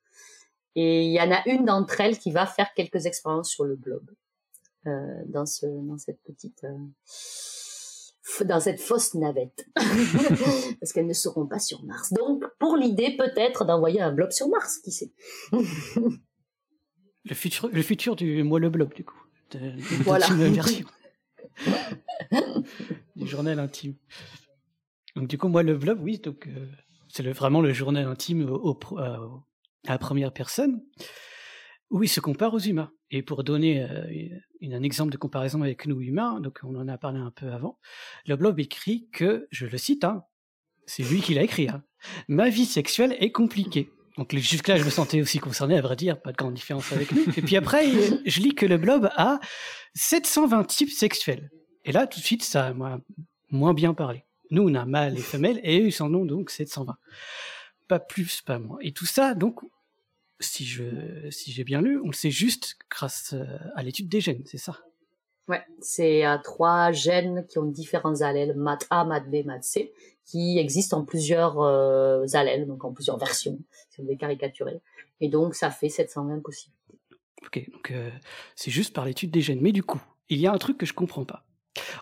[0.75, 3.77] Et il y en a une d'entre elles qui va faire quelques expériences sur le
[3.77, 4.11] globe
[4.87, 6.77] euh, dans, ce, dans cette petite euh,
[8.45, 9.67] dans cette fausse navette
[10.81, 12.13] parce qu'elles ne seront pas sur Mars.
[12.13, 15.13] Donc pour l'idée peut-être d'envoyer un blob sur Mars, qui sait.
[15.51, 19.21] le futur le futur du moi le blob du coup
[19.51, 19.73] de,
[20.05, 20.27] voilà.
[20.31, 20.87] version
[23.17, 23.95] du journal intime.
[25.17, 26.67] Donc du coup, moi, le vlog, oui, donc euh,
[27.09, 29.29] c'est vraiment le journal intime au, euh,
[29.87, 30.83] à la première personne,
[31.91, 32.93] où il se compare aux humains.
[33.11, 34.29] Et pour donner euh,
[34.63, 37.79] un exemple de comparaison avec nous humains, donc on en a parlé un peu avant,
[38.27, 40.25] le blog écrit que, je le cite, hein,
[40.87, 41.83] c'est lui qui l'a écrit, hein,
[42.29, 43.91] ma vie sexuelle est compliquée.
[44.19, 47.13] Donc jusque-là, je me sentais aussi concerné, à vrai dire, pas de grande différence avec
[47.13, 47.25] lui.
[47.37, 47.87] Et puis après,
[48.27, 49.39] je lis que le blob a
[49.95, 51.51] 720 types sexuels.
[51.85, 52.99] Et là, tout de suite, ça m'a
[53.51, 54.25] moins bien parlé.
[54.51, 56.97] Nous, on a mâle et femelle, et eux, ils en ont donc 720.
[57.89, 58.79] Pas plus, pas moins.
[58.81, 59.61] Et tout ça, donc,
[60.41, 63.45] si je, si j'ai bien lu, on le sait juste grâce euh,
[63.75, 64.79] à l'étude des gènes, c'est ça?
[65.49, 69.93] Ouais, c'est à trois gènes qui ont différents allèles, MAT-A, MAT-B, MAT-C,
[70.27, 73.59] qui existent en plusieurs euh, allèles, donc en plusieurs versions,
[73.89, 74.83] si on veut caricaturer.
[75.21, 76.99] Et donc, ça fait 720 possibilités.
[77.47, 78.11] Ok, donc euh,
[78.55, 79.61] c'est juste par l'étude des gènes.
[79.63, 81.45] Mais du coup, il y a un truc que je comprends pas.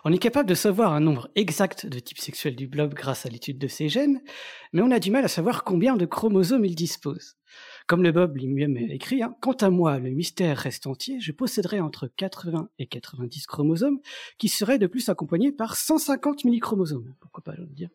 [0.05, 3.29] On est capable de savoir un nombre exact de types sexuels du blob grâce à
[3.29, 4.21] l'étude de ces gènes,
[4.73, 7.35] mais on a du mal à savoir combien de chromosomes il dispose.
[7.87, 11.79] Comme le Bob lui-même écrit, hein, quant à moi, le mystère reste entier, je posséderais
[11.79, 13.99] entre 80 et 90 chromosomes
[14.37, 17.13] qui seraient de plus accompagnés par 150 millichromosomes.
[17.21, 17.89] Pourquoi pas, veux dire?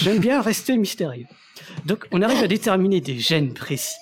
[0.00, 1.26] J'aime bien rester mystérieux.
[1.84, 3.96] Donc, on arrive à déterminer des gènes précis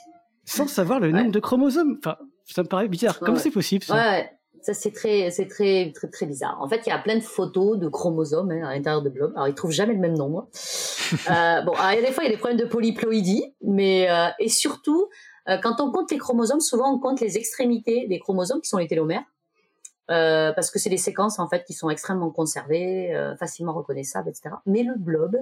[0.46, 1.96] sans savoir le nombre de chromosomes.
[1.98, 3.18] Enfin, ça me paraît bizarre.
[3.18, 3.94] Comment c'est possible ça?
[3.94, 4.30] Ouais.
[4.64, 6.56] Ça, c'est très, c'est très, très, très bizarre.
[6.60, 9.32] En fait, il y a plein de photos de chromosomes hein, à l'intérieur de Blob.
[9.36, 10.48] Alors, ils trouvent jamais le même nombre.
[11.30, 13.54] euh, bon, alors, il y a des fois, il y a des problèmes de polyploïdie,
[13.62, 15.10] mais euh, et surtout,
[15.48, 18.78] euh, quand on compte les chromosomes, souvent on compte les extrémités des chromosomes qui sont
[18.78, 19.24] les télomères,
[20.10, 24.28] euh, parce que c'est des séquences en fait qui sont extrêmement conservées, euh, facilement reconnaissables,
[24.28, 24.56] etc.
[24.66, 25.36] Mais le blob,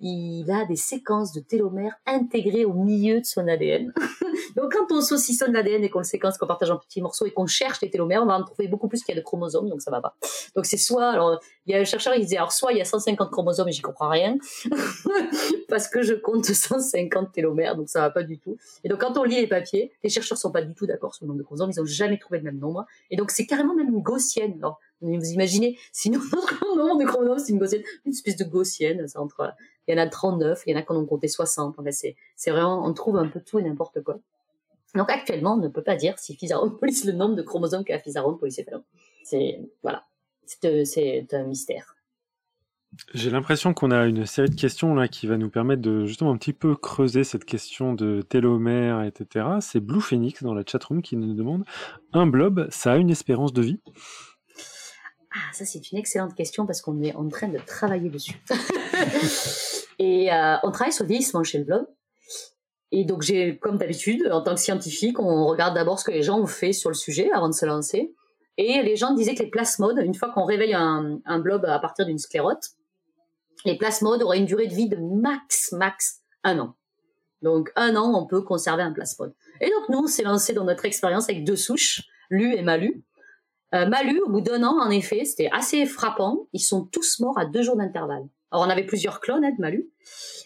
[0.00, 3.92] il a des séquences de télomères intégrées au milieu de son ADN.
[4.56, 7.32] donc, quand on saucissonne l'ADN et qu'on le séquence, qu'on partage en petits morceaux et
[7.32, 9.68] qu'on cherche les télomères, on va en trouver beaucoup plus qu'il y a de chromosomes,
[9.68, 10.14] donc ça va pas.
[10.54, 12.80] Donc, c'est soit, alors, il y a un chercheur qui disait, alors, soit il y
[12.80, 14.36] a 150 chromosomes et j'y comprends rien,
[15.68, 18.56] parce que je compte 150 télomères, donc ça va pas du tout.
[18.84, 21.24] Et donc, quand on lit les papiers, les chercheurs sont pas du tout d'accord sur
[21.24, 22.86] le nombre de chromosomes, ils ont jamais trouvé le même nombre.
[23.10, 24.54] Et donc, c'est carrément même une gaussienne.
[24.58, 29.06] Alors, vous imaginez, sinon notre nombre de chromosomes, c'est une gaussienne, une espèce de gaussienne,
[29.06, 29.52] c'est entre,
[29.88, 31.78] il y en a 39, il y en a qui en compté 60.
[31.78, 34.18] En fait, c'est, vraiment, on trouve un peu tout et n'importe quoi.
[34.94, 38.60] Donc actuellement, on ne peut pas dire si Physaropolis le nombre de chromosomes qu'a Physaropolis
[39.24, 40.04] C'est, voilà,
[40.46, 41.96] c'est, c'est un mystère.
[43.14, 46.32] J'ai l'impression qu'on a une série de questions là qui va nous permettre de justement
[46.32, 49.46] un petit peu creuser cette question de télomère, etc.
[49.60, 51.64] C'est Blue Phoenix dans la chatroom qui nous demande
[52.12, 53.80] un blob, ça a une espérance de vie?
[55.38, 58.42] Ah, ça c'est une excellente question parce qu'on est en train de travailler dessus.
[59.98, 61.86] et euh, on travaille sur le vieillissement chez le blob.
[62.90, 66.22] Et donc j'ai, comme d'habitude, en tant que scientifique, on regarde d'abord ce que les
[66.22, 68.14] gens ont fait sur le sujet avant de se lancer.
[68.56, 71.78] Et les gens disaient que les plasmodes, une fois qu'on réveille un, un blob à
[71.78, 72.70] partir d'une sclérote,
[73.64, 76.74] les plasmodes auraient une durée de vie de max, max un an.
[77.42, 79.34] Donc un an, on peut conserver un plasmode.
[79.60, 83.04] Et donc nous, on s'est lancé dans notre expérience avec deux souches, Lu et Malu.
[83.74, 86.46] Euh, Malu, au bout d'un an, en effet, c'était assez frappant.
[86.52, 88.26] Ils sont tous morts à deux jours d'intervalle.
[88.50, 89.90] Alors on avait plusieurs clones hein, de Malu.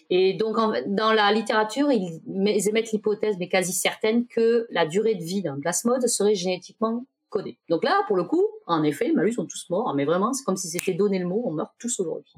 [0.09, 2.21] Et donc dans la littérature, ils,
[2.67, 7.57] émettent l'hypothèse, mais quasi certaine, que la durée de vie d'un plasmode serait génétiquement codée.
[7.69, 10.57] Donc là, pour le coup, en effet, Malu sont tous morts, mais vraiment, c'est comme
[10.57, 12.33] si c'était donné le mot, on meurt tous aujourd'hui.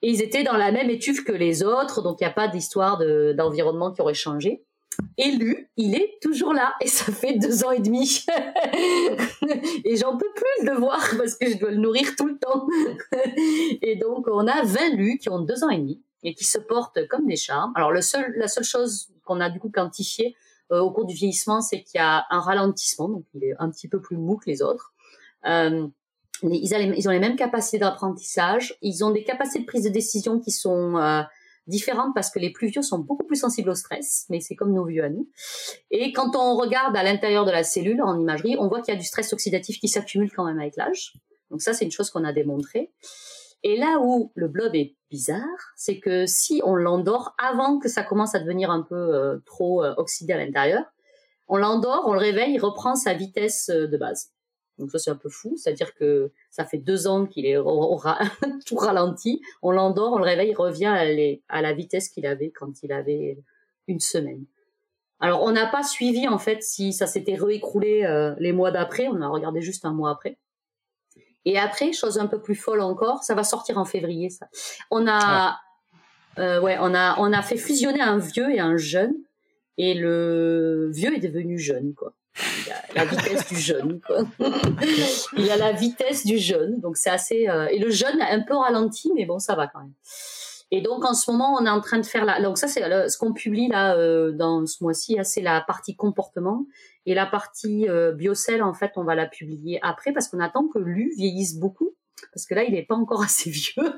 [0.00, 2.48] Et ils étaient dans la même étuve que les autres, donc il n'y a pas
[2.48, 2.98] d'histoire
[3.34, 4.64] d'environnement qui aurait changé
[5.16, 8.24] élu, il est toujours là et ça fait deux ans et demi.
[9.84, 12.38] et j'en peux plus de le voir parce que je dois le nourrir tout le
[12.38, 12.66] temps.
[13.82, 16.58] et donc on a 20 lus qui ont deux ans et demi et qui se
[16.58, 17.72] portent comme des charmes.
[17.74, 20.36] Alors la seule chose qu'on a du coup quantifiée
[20.70, 23.70] euh, au cours du vieillissement, c'est qu'il y a un ralentissement, donc il est un
[23.70, 24.92] petit peu plus mou que les autres.
[25.46, 25.86] Euh,
[26.42, 29.84] ils, ont les, ils, ont les, mêmes capacités d'apprentissage, ils ont des capacités de prise
[29.84, 31.22] de décision qui sont euh,
[31.68, 34.72] différentes parce que les plus vieux sont beaucoup plus sensibles au stress, mais c'est comme
[34.72, 35.28] nos vieux à nous.
[35.90, 38.96] Et quand on regarde à l'intérieur de la cellule en imagerie, on voit qu'il y
[38.96, 41.14] a du stress oxydatif qui s'accumule quand même avec l'âge.
[41.50, 42.90] Donc ça, c'est une chose qu'on a démontré.
[43.62, 45.42] Et là où le blob est bizarre,
[45.76, 49.82] c'est que si on l'endort avant que ça commence à devenir un peu euh, trop
[49.82, 50.84] euh, oxydé à l'intérieur,
[51.48, 54.30] on l'endort, on le réveille, il reprend sa vitesse euh, de base.
[54.78, 57.56] Donc ça c'est un peu fou, c'est-à-dire que ça fait deux ans qu'il est
[58.66, 60.86] tout ralenti, on l'endort, on le réveille, il revient
[61.48, 63.38] à, la vitesse qu'il avait quand il avait
[63.88, 64.44] une semaine.
[65.20, 69.08] Alors on n'a pas suivi en fait si ça s'était réécroulé euh, les mois d'après,
[69.08, 70.38] on a regardé juste un mois après.
[71.44, 74.48] Et après, chose un peu plus folle encore, ça va sortir en février ça.
[74.90, 75.60] On a, ah.
[76.38, 79.14] euh, ouais, on a, on a fait fusionner un vieux et un jeune,
[79.78, 82.12] et le vieux est devenu jeune quoi.
[82.64, 84.00] Il a la vitesse du jeune.
[84.06, 84.24] Quoi.
[85.36, 87.48] il a la vitesse du jeune, donc c'est assez.
[87.48, 89.92] Euh, et le jeune a un peu ralenti, mais bon, ça va quand même.
[90.70, 92.40] Et donc en ce moment, on est en train de faire la.
[92.40, 95.18] Donc ça, c'est ce qu'on publie là euh, dans ce mois-ci.
[95.18, 96.66] Hein, c'est la partie comportement
[97.06, 98.62] et la partie euh, biocell.
[98.62, 101.94] En fait, on va la publier après parce qu'on attend que l'U vieillisse beaucoup
[102.32, 103.94] parce que là, il n'est pas encore assez vieux.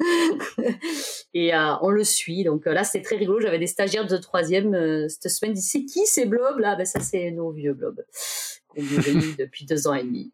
[1.34, 2.44] et euh, on le suit.
[2.44, 3.40] Donc euh, là, c'est très rigolo.
[3.40, 5.56] J'avais des stagiaires de troisième euh, cette semaine.
[5.56, 6.76] Ils c'est qui ces blobs là?
[6.76, 8.04] Ben ça, c'est nos vieux blobs
[8.68, 10.32] qu'on vit depuis deux ans et demi.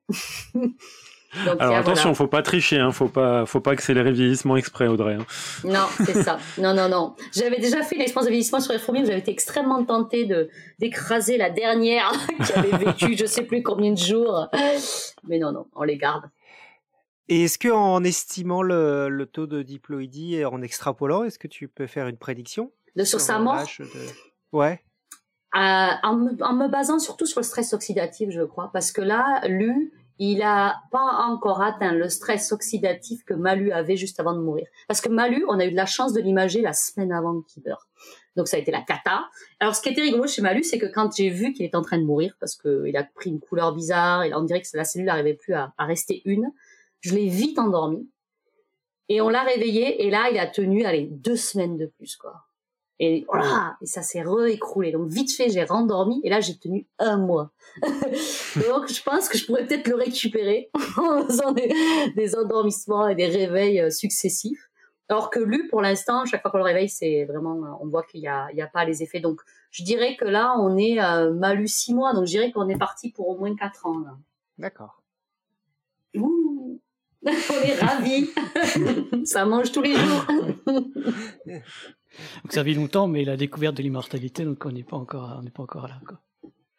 [1.58, 5.14] Alors attention, faut pas tricher, hein, faut pas, faut pas accélérer le vieillissement exprès, Audrey.
[5.14, 5.26] Hein.
[5.64, 6.38] Non, c'est ça.
[6.58, 7.14] Non, non, non.
[7.34, 10.48] J'avais déjà fait l'expérience de vieillissement sur les fourmis, j'avais été extrêmement tentée de
[10.78, 12.12] d'écraser la dernière
[12.44, 14.48] qui avait vécu, je sais plus combien de jours.
[15.28, 16.24] Mais non, non, on les garde.
[17.28, 21.66] Et est-ce que en estimant le, taux de diploïdie et en extrapolant, est-ce que tu
[21.66, 23.66] peux faire une prédiction de sur, sa mort
[24.52, 24.80] Ouais.
[25.54, 29.92] Euh, en, me, basant surtout sur le stress oxydatif, je crois, parce que là, Lu,
[30.18, 34.66] il a pas encore atteint le stress oxydatif que Malu avait juste avant de mourir.
[34.86, 37.62] Parce que Malu, on a eu de la chance de l'imager la semaine avant qu'il
[37.64, 37.88] meure.
[38.36, 39.24] Donc ça a été la cata.
[39.60, 41.82] Alors ce qui était rigolo chez Malu, c'est que quand j'ai vu qu'il était en
[41.82, 44.84] train de mourir, parce qu'il a pris une couleur bizarre, et on dirait que la
[44.84, 46.52] cellule n'arrivait plus à rester une,
[47.06, 48.08] je l'ai vite endormi.
[49.08, 52.42] Et on l'a réveillé, et là, il a tenu, allez, deux semaines de plus, quoi.
[52.98, 53.26] Et
[53.82, 54.90] et ça s'est réécroulé.
[54.90, 57.52] Donc vite fait, j'ai rendormi, et là, j'ai tenu un mois.
[57.82, 63.26] Donc je pense que je pourrais peut-être le récupérer en faisant des, endormissements et des
[63.26, 64.70] réveils euh, successifs.
[65.08, 68.02] Alors que lui, pour l'instant, chaque fois qu'on le réveille, c'est vraiment, euh, on voit
[68.02, 69.20] qu'il n'y a, y a pas les effets.
[69.20, 72.68] Donc je dirais que là, on est euh, malus six mois, donc je dirais qu'on
[72.68, 74.02] est parti pour au moins quatre ans.
[74.58, 75.02] D'accord.
[77.50, 78.30] On est ravis.
[79.24, 80.26] ça mange tous les jours.
[80.66, 81.62] donc
[82.50, 85.50] ça vit longtemps, mais la découverte de l'immortalité, donc on n'est pas encore, on n'est
[85.50, 86.00] pas encore là.
[86.06, 86.18] Quoi.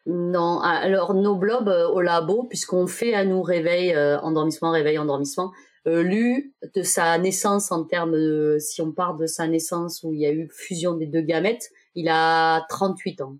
[0.08, 4.96] Non, alors nos blobs euh, au labo, puisqu'on fait à nous réveil, euh, endormissement, réveil,
[4.98, 5.52] endormissement,
[5.86, 10.14] euh, lu de sa naissance en termes de, si on part de sa naissance où
[10.14, 13.36] il y a eu fusion des deux gamètes, il a 38 ans.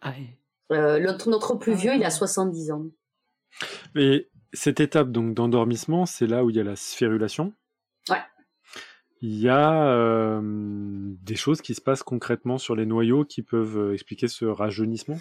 [0.00, 0.14] Ah
[0.70, 2.86] notre, notre, plus vieux, il a 70 ans.
[3.94, 4.26] Mais
[4.56, 7.52] cette étape donc d'endormissement, c'est là où il y a la sphérulation.
[8.08, 8.22] Ouais.
[9.22, 13.78] Il y a euh, des choses qui se passent concrètement sur les noyaux qui peuvent
[13.78, 15.18] euh, expliquer ce rajeunissement?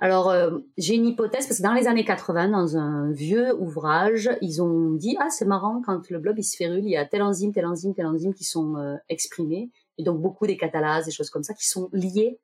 [0.00, 4.30] Alors, euh, j'ai une hypothèse parce que dans les années 80, dans un vieux ouvrage,
[4.42, 7.22] ils ont dit ah c'est marrant quand le blob il sphérule, il y a tel
[7.22, 8.76] enzyme, tel enzyme, tel enzyme qui sont
[9.08, 12.38] exprimés et donc beaucoup des catalases, des choses comme ça qui sont liées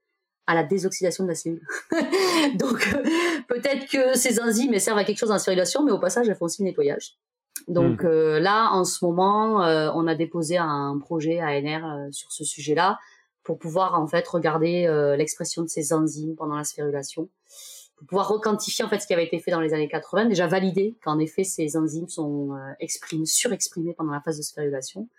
[0.47, 1.67] à la désoxydation de la cellule.
[2.57, 3.03] Donc euh,
[3.49, 6.37] peut-être que ces enzymes servent à quelque chose dans la sphérulation, mais au passage elles
[6.37, 7.17] font aussi le nettoyage.
[7.69, 8.07] Donc hmm.
[8.07, 12.99] euh, là, en ce moment, euh, on a déposé un projet ANR sur ce sujet-là
[13.43, 14.87] pour pouvoir en fait regarder
[15.19, 17.29] l'expression de ces enzymes pendant la sphérulation,
[17.95, 20.47] pour pouvoir requantifier en fait ce qui avait été fait dans les années 80, déjà
[20.47, 25.11] valider qu'en effet ces enzymes sont exprimées, surexprimées pendant la phase de sphérulation,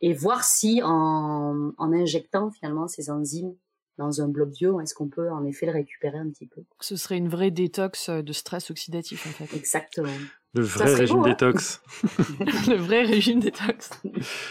[0.00, 3.56] et voir si en, en injectant finalement ces enzymes
[3.98, 6.62] dans un blob vieux, est-ce qu'on peut en effet le récupérer un petit peu?
[6.80, 9.56] Ce serait une vraie détox de stress oxidatif en fait.
[9.56, 10.12] Exactement.
[10.54, 11.28] Le vrai régime hein.
[11.28, 11.82] détox.
[12.68, 13.90] le vrai régime détox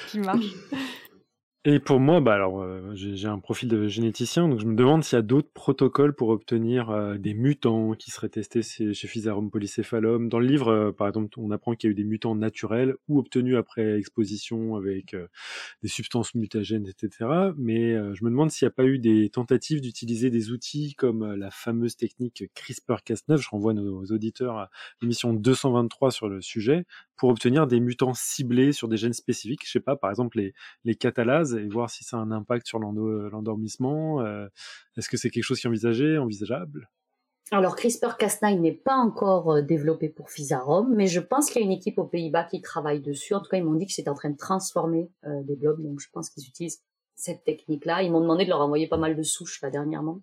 [0.07, 0.45] qui marche.
[1.65, 5.01] Et pour moi, bah alors, euh, j'ai un profil de généticien, donc je me demande
[5.01, 9.49] s'il y a d'autres protocoles pour obtenir euh, des mutants qui seraient testés chez, Physarum
[9.49, 10.27] polycéphalum.
[10.27, 12.95] Dans le livre, euh, par exemple, on apprend qu'il y a eu des mutants naturels
[13.07, 15.15] ou obtenus après exposition avec
[15.81, 17.29] des substances mutagènes, etc.
[17.55, 21.33] Mais je me demande s'il n'y a pas eu des tentatives d'utiliser des outils comme
[21.35, 23.37] la fameuse technique CRISPR-Cas9.
[23.37, 24.69] Je renvoie nos auditeurs à
[25.01, 26.85] l'émission 223 sur le sujet
[27.15, 29.65] pour obtenir des mutants ciblés sur des gènes spécifiques.
[29.65, 30.53] Je sais pas, par exemple les,
[30.83, 34.21] les catalases et voir si ça a un impact sur l'endormissement.
[34.21, 34.47] Euh,
[34.97, 36.89] est-ce que c'est quelque chose qui est envisagé, envisageable?
[37.51, 41.65] Alors CRISPR-Cas9 n'est pas encore euh, développé pour Physarum, mais je pense qu'il y a
[41.65, 43.33] une équipe aux Pays-Bas qui travaille dessus.
[43.33, 45.81] En tout cas, ils m'ont dit que c'était en train de transformer euh, des blobs,
[45.81, 46.81] donc je pense qu'ils utilisent
[47.15, 48.01] cette technique-là.
[48.01, 50.21] Ils m'ont demandé de leur envoyer pas mal de souches là dernièrement.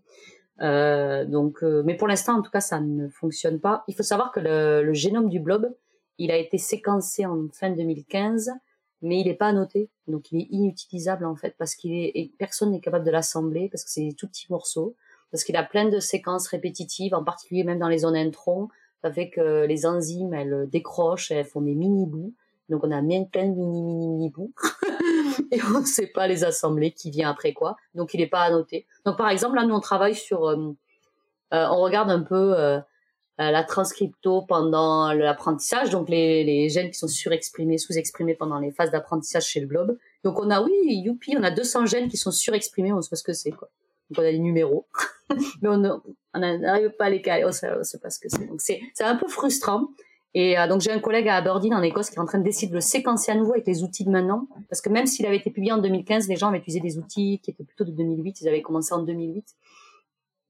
[0.59, 3.85] donc, mais pour l'instant, en tout cas, ça ne fonctionne pas.
[3.87, 5.73] Il faut savoir que le, le génome du blob,
[6.19, 8.51] il a été séquencé en fin 2015
[9.03, 12.71] mais il n'est pas annoté, donc il est inutilisable en fait parce qu'il est personne
[12.73, 14.95] n'est capable de l'assembler parce que c'est des tout petits morceaux,
[15.31, 18.69] parce qu'il a plein de séquences répétitives, en particulier même dans les zones introns,
[19.03, 22.35] avec que les enzymes elles décrochent, elles font des mini bouts,
[22.69, 24.53] donc on a plein de mini mini mini bouts.
[25.53, 28.43] Et on ne sait pas les assembler, qui vient après quoi, donc il n'est pas
[28.43, 28.87] annoté.
[29.05, 30.73] Donc par exemple là nous on travaille sur, euh,
[31.53, 32.81] euh, on regarde un peu euh, euh,
[33.51, 39.47] la transcripto pendant l'apprentissage, donc les, gènes qui sont surexprimés, sous-exprimés pendant les phases d'apprentissage
[39.47, 39.97] chez le globe.
[40.25, 43.17] Donc on a, oui, youpi, on a 200 gènes qui sont surexprimés, on sait pas
[43.17, 43.71] ce que c'est, quoi.
[44.11, 44.87] Donc on a des numéros,
[45.63, 45.79] mais on
[46.35, 48.47] n'arrive pas à les caler, on sait, sait pas ce que c'est.
[48.47, 49.89] Donc c'est un peu frustrant.
[50.35, 52.69] Et euh, donc j'ai un collègue à Aberdeen en Écosse qui est en train d'essayer
[52.69, 55.39] de le séquencer à nouveau avec les outils de maintenant, parce que même s'il avait
[55.39, 58.43] été publié en 2015, les gens avaient utilisé des outils qui étaient plutôt de 2008,
[58.43, 59.45] ils avaient commencé en 2008.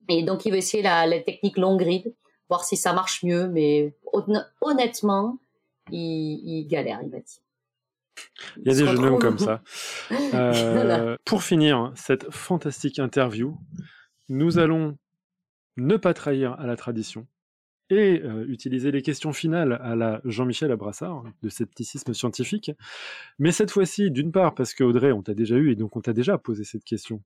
[0.09, 2.13] Et donc il veut essayer la, la technique long grid,
[2.51, 3.49] voir si ça marche mieux.
[3.49, 3.95] Mais
[4.61, 5.39] honnêtement,
[5.91, 7.41] il, galère, il m'a dit.
[8.59, 9.63] Il y a des jeunes hommes comme ça.
[10.35, 13.57] Euh, pour finir cette fantastique interview,
[14.29, 14.97] nous allons
[15.77, 17.27] ne pas trahir à la tradition
[17.91, 22.71] et euh, utiliser les questions finales à la Jean-Michel Abrassard de scepticisme scientifique.
[23.39, 26.01] Mais cette fois-ci, d'une part parce que Audrey, on t'a déjà eu et donc on
[26.01, 27.23] t'a déjà posé cette question,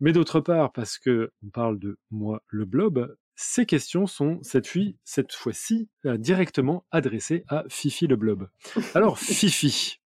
[0.00, 4.68] mais d'autre part parce que on parle de moi le blob, ces questions sont cette,
[5.04, 8.48] cette fois-ci euh, directement adressées à Fifi le blob.
[8.96, 10.00] Alors Fifi,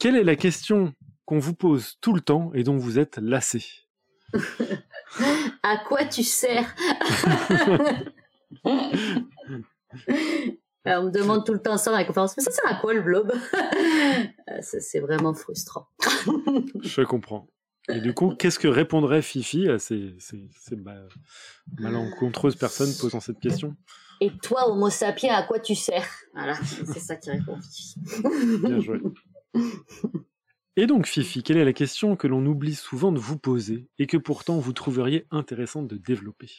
[0.00, 0.92] quelle est la question
[1.24, 3.64] qu'on vous pose tout le temps et dont vous êtes lassé?
[5.62, 6.74] À quoi tu sers?
[10.84, 12.92] On me demande tout le temps ça dans la conférence, mais ça sert à quoi
[12.92, 13.32] le blob?
[14.48, 15.86] Euh, C'est vraiment frustrant.
[16.80, 17.46] Je comprends.
[17.94, 20.16] Et du coup, qu'est-ce que répondrait Fifi à ces,
[21.78, 23.76] malencontreuses personnes posant cette question?
[24.20, 26.06] Et toi, Homo sapiens, à quoi tu sers?
[26.34, 28.00] Voilà, c'est ça qui répond Fifi.
[28.62, 29.00] Bien joué.
[30.76, 34.06] Et donc, Fifi, quelle est la question que l'on oublie souvent de vous poser et
[34.06, 36.50] que pourtant vous trouveriez intéressante de développer?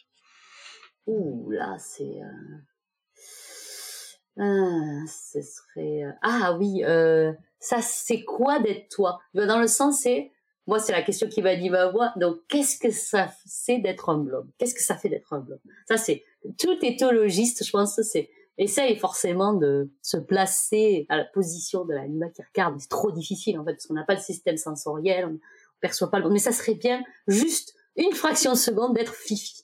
[1.08, 2.22] Ouh là, c'est.
[2.22, 2.58] Euh,
[4.38, 6.04] ah, ce serait.
[6.04, 9.20] Euh, ah oui, euh, ça c'est quoi d'être toi?
[9.34, 10.32] Dans le sens, c'est
[10.68, 12.14] moi, c'est la question qui m'a dit ma voix.
[12.18, 15.60] Donc, qu'est-ce que ça c'est d'être un blob Qu'est-ce que ça fait d'être un blob
[15.88, 16.24] Ça, c'est
[16.60, 22.32] tout éthologiste, je pense, c'est essaye forcément de se placer à la position de l'animal
[22.32, 22.80] qui regarde.
[22.80, 25.40] C'est trop difficile en fait parce qu'on n'a pas le système sensoriel, on
[25.80, 26.30] perçoit pas le.
[26.30, 29.64] Mais ça serait bien juste une fraction de seconde d'être fifi.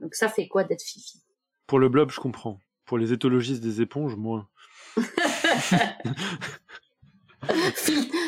[0.00, 1.22] Donc, ça fait quoi d'être fifi?
[1.66, 2.60] Pour le blob, je comprends.
[2.86, 4.48] Pour les éthologistes des éponges, moins.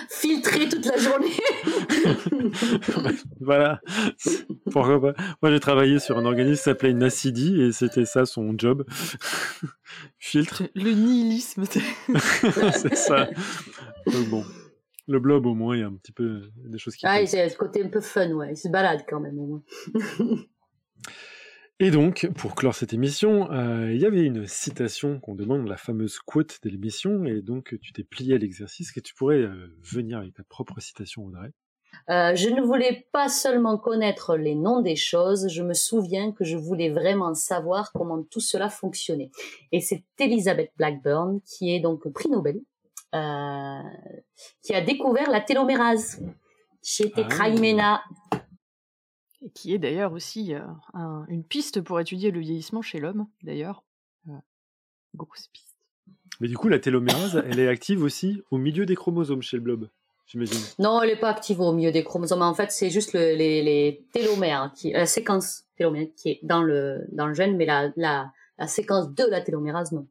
[0.08, 1.30] filtrer toute la journée.
[3.40, 3.80] voilà.
[4.70, 8.54] Pourquoi pas Moi, j'ai travaillé sur un organisme qui s'appelait Nacidi et c'était ça son
[8.56, 8.84] job.
[10.18, 10.62] Filtre.
[10.74, 11.64] Le nihilisme.
[12.72, 13.28] c'est ça.
[14.06, 14.44] Donc bon.
[15.08, 17.04] Le blob, au moins, il y a un petit peu des choses qui.
[17.04, 18.52] Ah, c'est le côté un peu fun, ouais.
[18.52, 19.62] Il se balade quand même, au moins.
[21.82, 25.78] Et donc, pour clore cette émission, euh, il y avait une citation qu'on demande, la
[25.78, 29.74] fameuse quote de l'émission, et donc tu t'es plié à l'exercice, que tu pourrais euh,
[29.82, 31.52] venir avec ta propre citation, Audrey.
[32.10, 36.44] Euh, je ne voulais pas seulement connaître les noms des choses, je me souviens que
[36.44, 39.30] je voulais vraiment savoir comment tout cela fonctionnait.
[39.72, 42.60] Et c'est Elizabeth Blackburn, qui est donc prix Nobel,
[43.14, 46.20] qui a découvert la télomérase
[46.82, 47.10] chez.
[47.16, 47.48] Ah
[49.42, 50.60] et qui est d'ailleurs aussi euh,
[51.28, 53.82] une piste pour étudier le vieillissement chez l'homme, d'ailleurs.
[54.28, 54.32] Euh,
[55.14, 55.76] grosse piste.
[56.40, 59.62] Mais du coup, la télomérase, elle est active aussi au milieu des chromosomes chez le
[59.62, 59.88] blob.
[60.26, 60.58] j'imagine.
[60.78, 62.42] Non, elle n'est pas active au milieu des chromosomes.
[62.42, 66.62] En fait, c'est juste le, les, les, télomères, qui, la séquence télomère qui est dans
[66.62, 70.06] le, dans le gène, mais la, la, la séquence de la télomérase, non.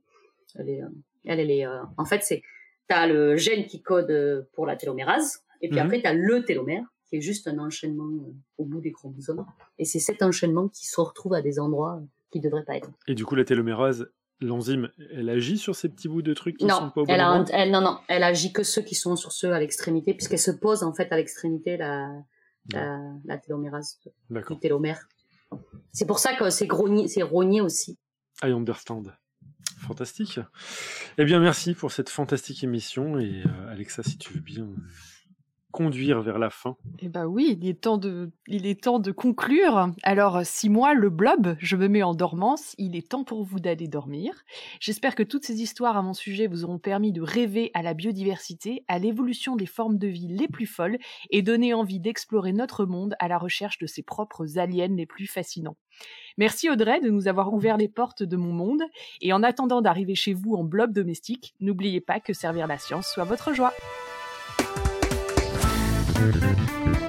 [0.56, 0.82] Elle est,
[1.26, 2.42] elle, elle est, en fait, c'est,
[2.88, 6.84] t'as le gène qui code pour la télomérase, et puis après, après, t'as le télomère,
[7.10, 8.10] qui est juste un enchaînement
[8.58, 9.46] au bout des chromosomes.
[9.78, 12.90] Et c'est cet enchaînement qui se retrouve à des endroits qui ne devraient pas être.
[13.08, 14.10] Et du coup, la télomérase,
[14.40, 17.14] l'enzyme, elle agit sur ces petits bouts de trucs qui non, sont pas au bon
[17.14, 20.40] elle, elle Non, non, elle agit que ceux qui sont sur ceux à l'extrémité, puisqu'elle
[20.40, 22.12] se pose en fait à l'extrémité la,
[22.72, 24.00] la, la, télomérase,
[24.30, 25.08] le télomère.
[25.92, 27.98] C'est pour ça que c'est rogné, c'est rogné aussi.
[28.44, 29.04] I understand.
[29.80, 30.40] Fantastique.
[31.18, 33.18] Eh bien, merci pour cette fantastique émission.
[33.18, 34.68] Et euh, Alexa, si tu veux bien
[35.72, 36.76] conduire vers la fin.
[37.00, 39.92] Eh ben oui, il est temps de, il est temps de conclure.
[40.04, 43.60] Alors, si moi, le blob, je me mets en dormance, il est temps pour vous
[43.60, 44.34] d'aller dormir.
[44.80, 47.94] J'espère que toutes ces histoires à mon sujet vous auront permis de rêver à la
[47.94, 50.98] biodiversité, à l'évolution des formes de vie les plus folles
[51.30, 55.28] et donner envie d'explorer notre monde à la recherche de ses propres aliens les plus
[55.28, 55.78] fascinants.
[56.38, 58.82] Merci Audrey de nous avoir ouvert les portes de mon monde
[59.22, 63.08] et en attendant d'arriver chez vous en blob domestique, n'oubliez pas que servir la science
[63.08, 63.74] soit votre joie.
[66.20, 67.09] Thank you.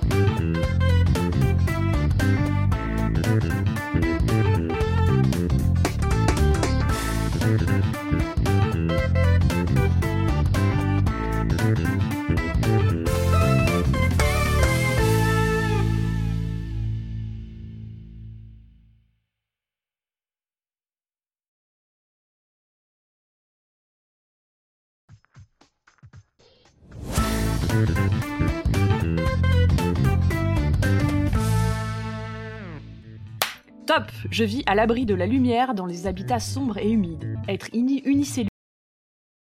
[33.90, 37.36] Top Je vis à l'abri de la lumière dans les habitats sombres et humides.
[37.48, 38.49] Être unicellulaire